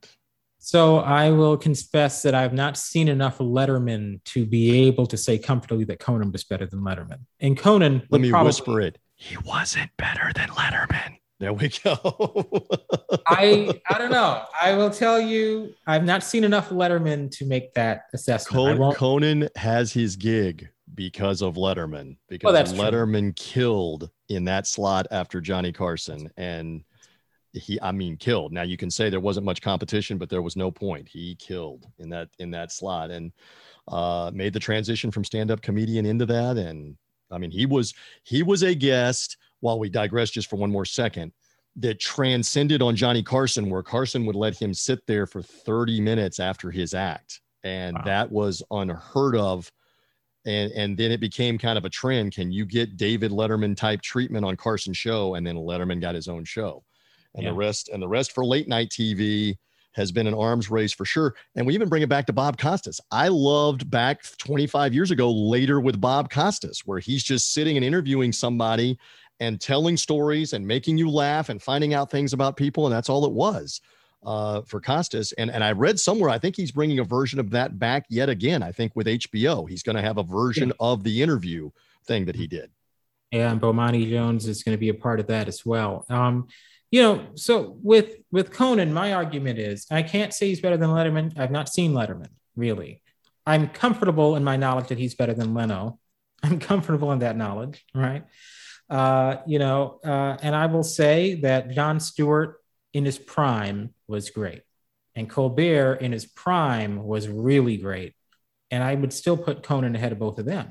So 0.59 0.99
I 0.99 1.31
will 1.31 1.57
confess 1.57 2.23
that 2.23 2.35
I've 2.35 2.53
not 2.53 2.77
seen 2.77 3.09
enough 3.09 3.39
Letterman 3.39 4.23
to 4.25 4.45
be 4.45 4.87
able 4.87 5.07
to 5.07 5.17
say 5.17 5.39
comfortably 5.39 5.85
that 5.85 6.01
Conan 6.01 6.33
was 6.33 6.45
better 6.45 6.67
than 6.67 6.81
Letterman. 6.81 7.21
And 7.41 7.57
Conan, 7.57 8.03
let 8.11 8.21
me 8.21 8.31
probably, 8.31 8.49
whisper 8.49 8.81
it. 8.81 8.99
He 9.15 9.37
wasn't 9.39 9.91
better 9.97 10.33
than 10.35 10.49
Letterman. 10.49 11.19
There 11.41 11.53
we 11.53 11.69
go. 11.69 11.97
I 13.29 13.81
I 13.89 13.99
don't 13.99 14.11
know. 14.11 14.43
I 14.61 14.75
will 14.75 14.91
tell 14.91 15.21
you, 15.21 15.73
I've 15.87 16.05
not 16.05 16.25
seen 16.25 16.43
enough 16.43 16.71
Letterman 16.71 17.31
to 17.39 17.47
make 17.47 17.73
that 17.75 18.03
assessment. 18.13 18.79
Conan, 18.79 18.95
Conan 18.95 19.49
has 19.55 19.93
his 19.93 20.17
gig 20.17 20.69
because 20.95 21.43
of 21.43 21.55
Letterman, 21.55 22.17
because 22.29 22.73
well, 22.73 22.91
Letterman 22.91 23.37
true. 23.37 23.45
killed 23.53 24.11
in 24.29 24.45
that 24.47 24.67
slot 24.67 25.07
after 25.13 25.41
Johnny 25.41 25.73
Carson, 25.73 26.29
and 26.37 26.83
he, 27.59 27.81
I 27.81 27.93
mean, 27.93 28.17
killed. 28.17 28.53
Now 28.53 28.63
you 28.63 28.77
can 28.77 28.91
say 28.91 29.11
there 29.11 29.21
wasn't 29.21 29.47
much 29.47 29.63
competition, 29.63 30.19
but 30.19 30.29
there 30.29 30.43
was 30.43 30.57
no 30.57 30.71
point. 30.71 31.09
He 31.09 31.35
killed 31.37 31.87
in 31.99 32.09
that 32.11 32.29
in 32.39 32.51
that 32.53 32.73
slot 32.73 33.11
and 33.11 33.33
uh, 33.89 34.31
made 34.35 34.53
the 34.53 34.61
transition 34.61 35.11
from 35.11 35.25
stand-up 35.25 35.63
comedian 35.63 36.07
into 36.07 36.27
that. 36.27 36.57
And 36.57 36.97
I 37.31 37.39
mean, 37.39 37.51
he 37.51 37.67
was 37.67 37.95
he 38.25 38.43
was 38.43 38.63
a 38.63 38.75
guest 38.75 39.37
while 39.61 39.79
we 39.79 39.89
digress 39.89 40.31
just 40.31 40.49
for 40.49 40.57
one 40.57 40.71
more 40.71 40.85
second, 40.85 41.33
that 41.77 42.01
transcended 42.01 42.83
on 42.83 42.97
Johnny 42.97 43.23
Carson, 43.23 43.71
where 43.71 43.83
Carson 43.83 44.27
would 44.27 44.37
let 44.37 44.61
him 44.61 44.75
sit 44.75 45.07
there 45.07 45.27
for 45.27 45.43
30 45.43 46.01
minutes 46.01 46.41
after 46.41 46.71
his 46.71 46.95
act. 46.95 47.41
And 47.65 47.97
wow. 47.97 48.03
that 48.05 48.33
was 48.33 48.63
unheard 48.71 49.37
of. 49.37 49.71
And, 50.47 50.73
and 50.73 50.97
then 50.97 51.11
it 51.11 51.21
became 51.21 51.59
kind 51.59 51.77
of 51.77 51.85
a 51.85 51.91
trend. 51.91 52.35
Can 52.35 52.51
you 52.51 52.65
get 52.65 52.97
David 52.97 53.33
Letterman 53.33 53.77
type 53.77 54.01
treatment 54.01 54.45
on 54.45 54.57
Carson 54.57 54.95
show? 54.95 55.35
And 55.35 55.47
then 55.47 55.57
Letterman 55.57 56.01
got 56.01 56.15
his 56.15 56.29
own 56.29 56.45
show. 56.45 56.85
And 57.35 57.45
yeah. 57.45 57.51
the 57.51 57.57
rest, 57.57 57.89
and 57.89 58.03
the 58.03 58.09
rest 58.09 58.33
for 58.33 58.45
late 58.45 58.69
night 58.69 58.91
TV 58.91 59.57
has 59.93 60.13
been 60.13 60.27
an 60.27 60.35
arms 60.35 60.71
race 60.71 60.93
for 60.93 61.05
sure. 61.05 61.35
And 61.57 61.67
we 61.67 61.75
even 61.75 61.89
bring 61.89 62.03
it 62.03 62.09
back 62.09 62.27
to 62.27 62.33
Bob 62.33 62.59
Costas. 62.59 63.01
I 63.11 63.29
loved 63.29 63.91
back 63.91 64.23
25 64.39 64.95
years 64.95 65.11
ago 65.11 65.31
later 65.31 65.81
with 65.81 66.01
Bob 66.01 66.31
Costas, 66.31 66.83
where 66.85 67.01
he's 67.01 67.23
just 67.23 67.53
sitting 67.53 67.77
and 67.77 67.85
interviewing 67.85 68.33
somebody 68.33 68.99
and 69.41 69.61
telling 69.61 69.97
stories 69.97 70.53
and 70.53 70.67
making 70.67 70.99
you 70.99 71.11
laugh 71.11 71.49
and 71.49 71.63
finding 71.63 71.95
out 71.95 72.11
things 72.11 72.33
about 72.33 72.57
people. 72.57 72.87
And 72.87 72.95
that's 72.95 73.09
all 73.09 73.25
it 73.25 73.33
was 73.33 73.81
uh, 74.25 74.63
for 74.63 74.81
Costas. 74.81 75.33
And, 75.33 75.51
and 75.51 75.63
I 75.63 75.73
read 75.73 75.99
somewhere, 75.99 76.31
I 76.31 76.39
think 76.39 76.57
he's 76.57 76.73
bringing 76.73 76.99
a 76.99 77.05
version 77.05 77.39
of 77.39 77.51
that 77.51 77.79
back 77.79 78.05
yet 78.09 78.29
again. 78.29 78.63
I 78.63 78.73
think 78.73 78.95
with 78.95 79.07
HBO, 79.07 79.69
he's 79.69 79.83
going 79.83 79.97
to 79.97 80.03
have 80.03 80.19
a 80.19 80.23
version 80.23 80.73
of 80.81 81.05
the 81.05 81.23
interview 81.23 81.71
thing 82.07 82.25
that 82.27 82.37
he 82.37 82.47
did. 82.47 82.71
Yeah, 83.31 83.51
and 83.51 83.61
Bomani 83.61 84.09
Jones 84.09 84.47
is 84.47 84.63
going 84.63 84.75
to 84.75 84.81
be 84.81 84.89
a 84.89 84.95
part 84.95 85.21
of 85.21 85.27
that 85.27 85.49
as 85.49 85.67
well. 85.67 86.07
Um, 86.09 86.49
you 86.91 87.03
know, 87.03 87.27
so 87.35 87.77
with 87.83 88.17
with 88.31 88.51
Conan, 88.51 88.93
my 88.93 89.13
argument 89.13 89.59
is 89.59 89.87
I 89.91 90.03
can't 90.03 90.33
say 90.33 90.49
he's 90.49 90.61
better 90.61 90.77
than 90.77 90.91
Letterman. 90.91 91.39
I've 91.39 91.51
not 91.51 91.69
seen 91.69 91.93
Letterman 91.93 92.29
really. 92.57 93.03
I'm 93.47 93.69
comfortable 93.69 94.37
in 94.37 94.45
my 94.45 94.57
knowledge 94.57 94.89
that 94.89 94.99
he's 94.99 95.15
better 95.15 95.33
than 95.33 95.55
Leno. 95.55 95.99
I'm 96.43 96.59
comfortable 96.59 97.13
in 97.13 97.21
that 97.21 97.37
knowledge, 97.37 97.85
right? 97.95 98.25
Uh, 98.91 99.37
you 99.47 99.59
know, 99.59 100.01
uh, 100.05 100.37
and 100.43 100.55
I 100.55 100.67
will 100.67 100.83
say 100.83 101.35
that 101.43 101.71
Jon 101.71 102.01
Stewart 102.01 102.61
in 102.93 103.05
his 103.05 103.19
prime 103.19 103.95
was 104.07 104.31
great, 104.31 104.63
and 105.15 105.29
Colbert 105.29 105.95
in 105.95 106.13
his 106.13 106.27
prime 106.27 107.03
was 107.03 107.29
really 107.29 107.77
great. 107.77 108.15
And 108.71 108.83
I 108.83 108.95
would 108.95 109.15
still 109.15 109.37
put 109.37 109.63
Conan 109.63 109.97
ahead 109.97 110.13
of 110.13 110.19
both 110.19 110.39
of 110.39 110.45
them. 110.45 110.71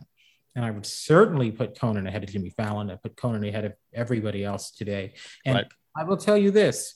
And 0.55 0.63
I 0.63 0.69
would 0.69 0.85
certainly 0.85 1.51
put 1.51 1.79
Conan 1.79 2.05
ahead 2.05 2.23
of 2.23 2.29
Jimmy 2.29 2.51
Fallon. 2.51 2.91
I 2.91 2.95
put 2.95 3.15
Conan 3.15 3.43
ahead 3.43 3.65
of 3.65 3.73
everybody 3.93 4.43
else 4.43 4.71
today. 4.71 5.13
And 5.45 5.55
right. 5.55 5.65
I 5.97 6.03
will 6.03 6.17
tell 6.17 6.37
you 6.37 6.51
this 6.51 6.95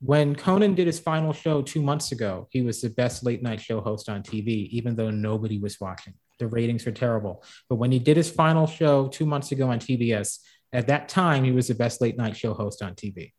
when 0.00 0.34
Conan 0.34 0.74
did 0.74 0.86
his 0.86 0.98
final 0.98 1.32
show 1.32 1.62
two 1.62 1.80
months 1.80 2.12
ago, 2.12 2.48
he 2.50 2.60
was 2.60 2.80
the 2.80 2.90
best 2.90 3.24
late 3.24 3.42
night 3.42 3.60
show 3.60 3.80
host 3.80 4.08
on 4.08 4.22
TV, 4.22 4.68
even 4.68 4.94
though 4.94 5.10
nobody 5.10 5.58
was 5.58 5.80
watching. 5.80 6.14
The 6.38 6.46
ratings 6.46 6.84
were 6.84 6.92
terrible. 6.92 7.42
But 7.70 7.76
when 7.76 7.90
he 7.90 7.98
did 7.98 8.18
his 8.18 8.28
final 8.28 8.66
show 8.66 9.08
two 9.08 9.24
months 9.24 9.52
ago 9.52 9.70
on 9.70 9.78
TBS, 9.78 10.38
at 10.72 10.88
that 10.88 11.08
time, 11.08 11.44
he 11.44 11.52
was 11.52 11.68
the 11.68 11.74
best 11.74 12.02
late 12.02 12.18
night 12.18 12.36
show 12.36 12.52
host 12.52 12.82
on 12.82 12.94
TV. 12.94 13.32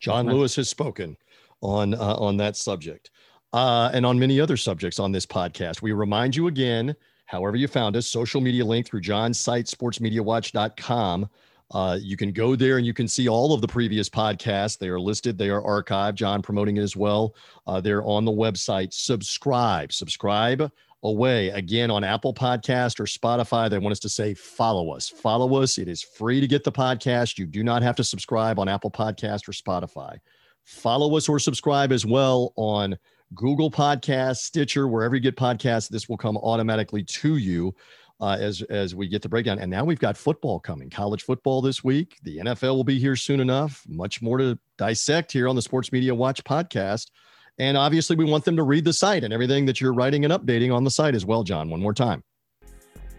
Jon 0.00 0.26
Lewis 0.26 0.56
has 0.56 0.68
spoken 0.68 1.16
on 1.60 1.94
uh, 1.94 2.14
on 2.16 2.36
that 2.38 2.56
subject 2.56 3.10
uh, 3.52 3.90
and 3.92 4.04
on 4.04 4.18
many 4.18 4.40
other 4.40 4.56
subjects 4.56 4.98
on 4.98 5.12
this 5.12 5.26
podcast. 5.26 5.82
We 5.82 5.92
remind 5.92 6.34
you 6.34 6.48
again, 6.48 6.96
however 7.26 7.56
you 7.56 7.68
found 7.68 7.96
us, 7.96 8.08
social 8.08 8.40
media 8.40 8.64
link 8.64 8.86
through 8.86 9.00
Jon's 9.00 9.38
site, 9.38 9.66
sportsmediawatch.com. 9.66 11.28
Uh, 11.70 11.98
you 12.00 12.16
can 12.16 12.32
go 12.32 12.56
there 12.56 12.78
and 12.78 12.86
you 12.86 12.94
can 12.94 13.06
see 13.06 13.28
all 13.28 13.52
of 13.52 13.60
the 13.60 13.68
previous 13.68 14.08
podcasts. 14.08 14.78
They 14.78 14.88
are 14.88 15.00
listed, 15.00 15.36
they 15.36 15.50
are 15.50 15.62
archived. 15.62 16.14
Jon 16.14 16.40
promoting 16.42 16.76
it 16.78 16.82
as 16.82 16.96
well. 16.96 17.34
Uh, 17.66 17.80
they're 17.80 18.04
on 18.04 18.24
the 18.24 18.32
website. 18.32 18.92
Subscribe, 18.92 19.92
subscribe 19.92 20.70
away 21.04 21.50
again 21.50 21.90
on 21.90 22.02
Apple 22.02 22.34
Podcast 22.34 22.98
or 22.98 23.04
Spotify. 23.04 23.70
They 23.70 23.78
want 23.78 23.92
us 23.92 24.00
to 24.00 24.08
say 24.08 24.34
follow 24.34 24.90
us. 24.92 25.08
Follow 25.08 25.62
us. 25.62 25.78
It 25.78 25.88
is 25.88 26.02
free 26.02 26.40
to 26.40 26.46
get 26.46 26.64
the 26.64 26.72
podcast. 26.72 27.38
You 27.38 27.46
do 27.46 27.62
not 27.62 27.82
have 27.82 27.96
to 27.96 28.04
subscribe 28.04 28.58
on 28.58 28.68
Apple 28.68 28.90
Podcast 28.90 29.48
or 29.48 29.52
Spotify. 29.52 30.18
Follow 30.64 31.16
us 31.16 31.28
or 31.28 31.38
subscribe 31.38 31.92
as 31.92 32.04
well 32.04 32.52
on 32.56 32.98
Google 33.34 33.70
Podcasts, 33.70 34.38
Stitcher, 34.38 34.88
wherever 34.88 35.14
you 35.14 35.20
get 35.20 35.36
podcasts. 35.36 35.88
This 35.88 36.08
will 36.08 36.16
come 36.16 36.36
automatically 36.38 37.04
to 37.04 37.36
you. 37.36 37.74
Uh, 38.20 38.36
as 38.40 38.62
as 38.62 38.96
we 38.96 39.06
get 39.06 39.22
the 39.22 39.28
breakdown. 39.28 39.60
And 39.60 39.70
now 39.70 39.84
we've 39.84 40.00
got 40.00 40.16
football 40.16 40.58
coming, 40.58 40.90
college 40.90 41.22
football 41.22 41.62
this 41.62 41.84
week. 41.84 42.16
The 42.24 42.38
NFL 42.38 42.74
will 42.74 42.82
be 42.82 42.98
here 42.98 43.14
soon 43.14 43.38
enough. 43.38 43.84
Much 43.86 44.20
more 44.20 44.38
to 44.38 44.58
dissect 44.76 45.30
here 45.30 45.46
on 45.46 45.54
the 45.54 45.62
Sports 45.62 45.92
Media 45.92 46.14
Watch 46.16 46.42
podcast. 46.42 47.12
And 47.58 47.76
obviously, 47.76 48.16
we 48.16 48.24
want 48.24 48.44
them 48.44 48.56
to 48.56 48.64
read 48.64 48.84
the 48.84 48.92
site 48.92 49.22
and 49.22 49.32
everything 49.32 49.66
that 49.66 49.80
you're 49.80 49.92
writing 49.92 50.24
and 50.24 50.32
updating 50.32 50.74
on 50.74 50.82
the 50.82 50.90
site 50.90 51.14
as 51.14 51.24
well, 51.24 51.44
Jon. 51.44 51.70
One 51.70 51.80
more 51.80 51.94
time. 51.94 52.24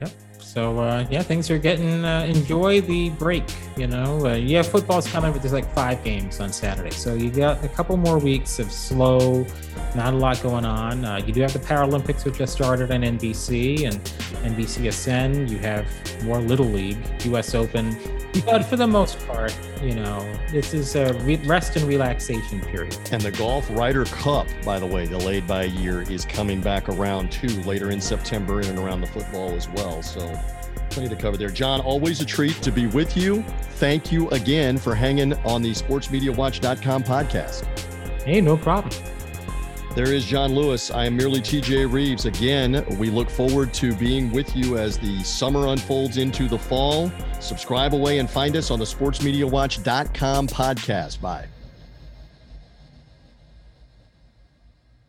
Yep. 0.01 0.11
So 0.39 0.79
uh, 0.79 1.05
yeah, 1.11 1.21
things 1.21 1.51
are 1.51 1.59
getting. 1.59 2.03
Uh, 2.03 2.25
enjoy 2.27 2.81
the 2.81 3.11
break. 3.11 3.43
You 3.77 3.87
know, 3.87 4.25
uh, 4.25 4.33
yeah, 4.33 4.63
football's 4.63 5.07
coming, 5.07 5.31
but 5.31 5.41
there's 5.41 5.53
like 5.53 5.71
five 5.75 6.03
games 6.03 6.39
on 6.39 6.51
Saturday, 6.51 6.89
so 6.89 7.13
you 7.13 7.29
got 7.29 7.63
a 7.63 7.67
couple 7.67 7.95
more 7.97 8.17
weeks 8.17 8.57
of 8.57 8.71
slow, 8.71 9.45
not 9.95 10.13
a 10.13 10.17
lot 10.17 10.41
going 10.41 10.65
on. 10.65 11.05
Uh, 11.05 11.21
you 11.25 11.31
do 11.31 11.41
have 11.41 11.53
the 11.53 11.59
Paralympics, 11.59 12.25
which 12.25 12.37
just 12.37 12.53
started 12.53 12.91
on 12.91 13.01
NBC 13.01 13.85
and 13.85 13.99
NBCSN. 14.55 15.49
You 15.49 15.59
have 15.59 15.85
more 16.23 16.41
Little 16.41 16.65
League, 16.65 16.97
U.S. 17.25 17.53
Open, 17.53 17.95
but 18.45 18.63
for 18.63 18.75
the 18.75 18.87
most 18.87 19.25
part, 19.27 19.57
you 19.81 19.95
know, 19.95 20.31
this 20.51 20.73
is 20.73 20.95
a 20.95 21.13
rest 21.45 21.75
and 21.75 21.85
relaxation 21.85 22.61
period. 22.61 22.97
And 23.11 23.21
the 23.21 23.31
Golf 23.31 23.69
Ryder 23.71 24.05
Cup, 24.05 24.47
by 24.63 24.79
the 24.79 24.85
way, 24.85 25.05
delayed 25.05 25.47
by 25.47 25.63
a 25.63 25.67
year, 25.67 26.01
is 26.03 26.25
coming 26.25 26.61
back 26.61 26.89
around 26.89 27.31
too 27.31 27.47
later 27.63 27.91
in 27.91 28.01
September 28.01 28.61
in 28.61 28.67
and 28.67 28.79
around 28.79 29.01
the 29.01 29.07
football 29.07 29.51
as 29.51 29.67
well. 29.69 30.01
So 30.01 30.31
plenty 30.89 31.09
to 31.09 31.15
cover 31.15 31.37
there. 31.37 31.49
Jon, 31.49 31.81
always 31.81 32.21
a 32.21 32.25
treat 32.25 32.55
to 32.61 32.71
be 32.71 32.87
with 32.87 33.15
you. 33.15 33.43
Thank 33.73 34.11
you 34.11 34.29
again 34.29 34.77
for 34.77 34.95
hanging 34.95 35.33
on 35.45 35.61
the 35.61 35.71
sportsmediawatch.com 35.71 37.03
podcast. 37.03 37.65
Hey, 38.23 38.41
no 38.41 38.57
problem. 38.57 38.93
There 39.99 40.13
is 40.13 40.23
Jon 40.23 40.55
Lewis. 40.55 40.91
I 40.91 41.07
am 41.07 41.17
merely 41.17 41.41
TJ 41.41 41.91
Reeves. 41.91 42.23
Again, 42.23 42.85
we 42.97 43.09
look 43.09 43.29
forward 43.29 43.73
to 43.73 43.93
being 43.93 44.31
with 44.31 44.55
you 44.55 44.77
as 44.77 44.97
the 44.97 45.21
summer 45.25 45.67
unfolds 45.67 46.15
into 46.15 46.47
the 46.47 46.57
fall. 46.57 47.11
Subscribe 47.41 47.93
away 47.93 48.19
and 48.19 48.29
find 48.29 48.55
us 48.55 48.71
on 48.71 48.79
the 48.79 48.85
sportsmediawatch.com 48.85 50.47
podcast. 50.47 51.19
Bye. 51.19 51.49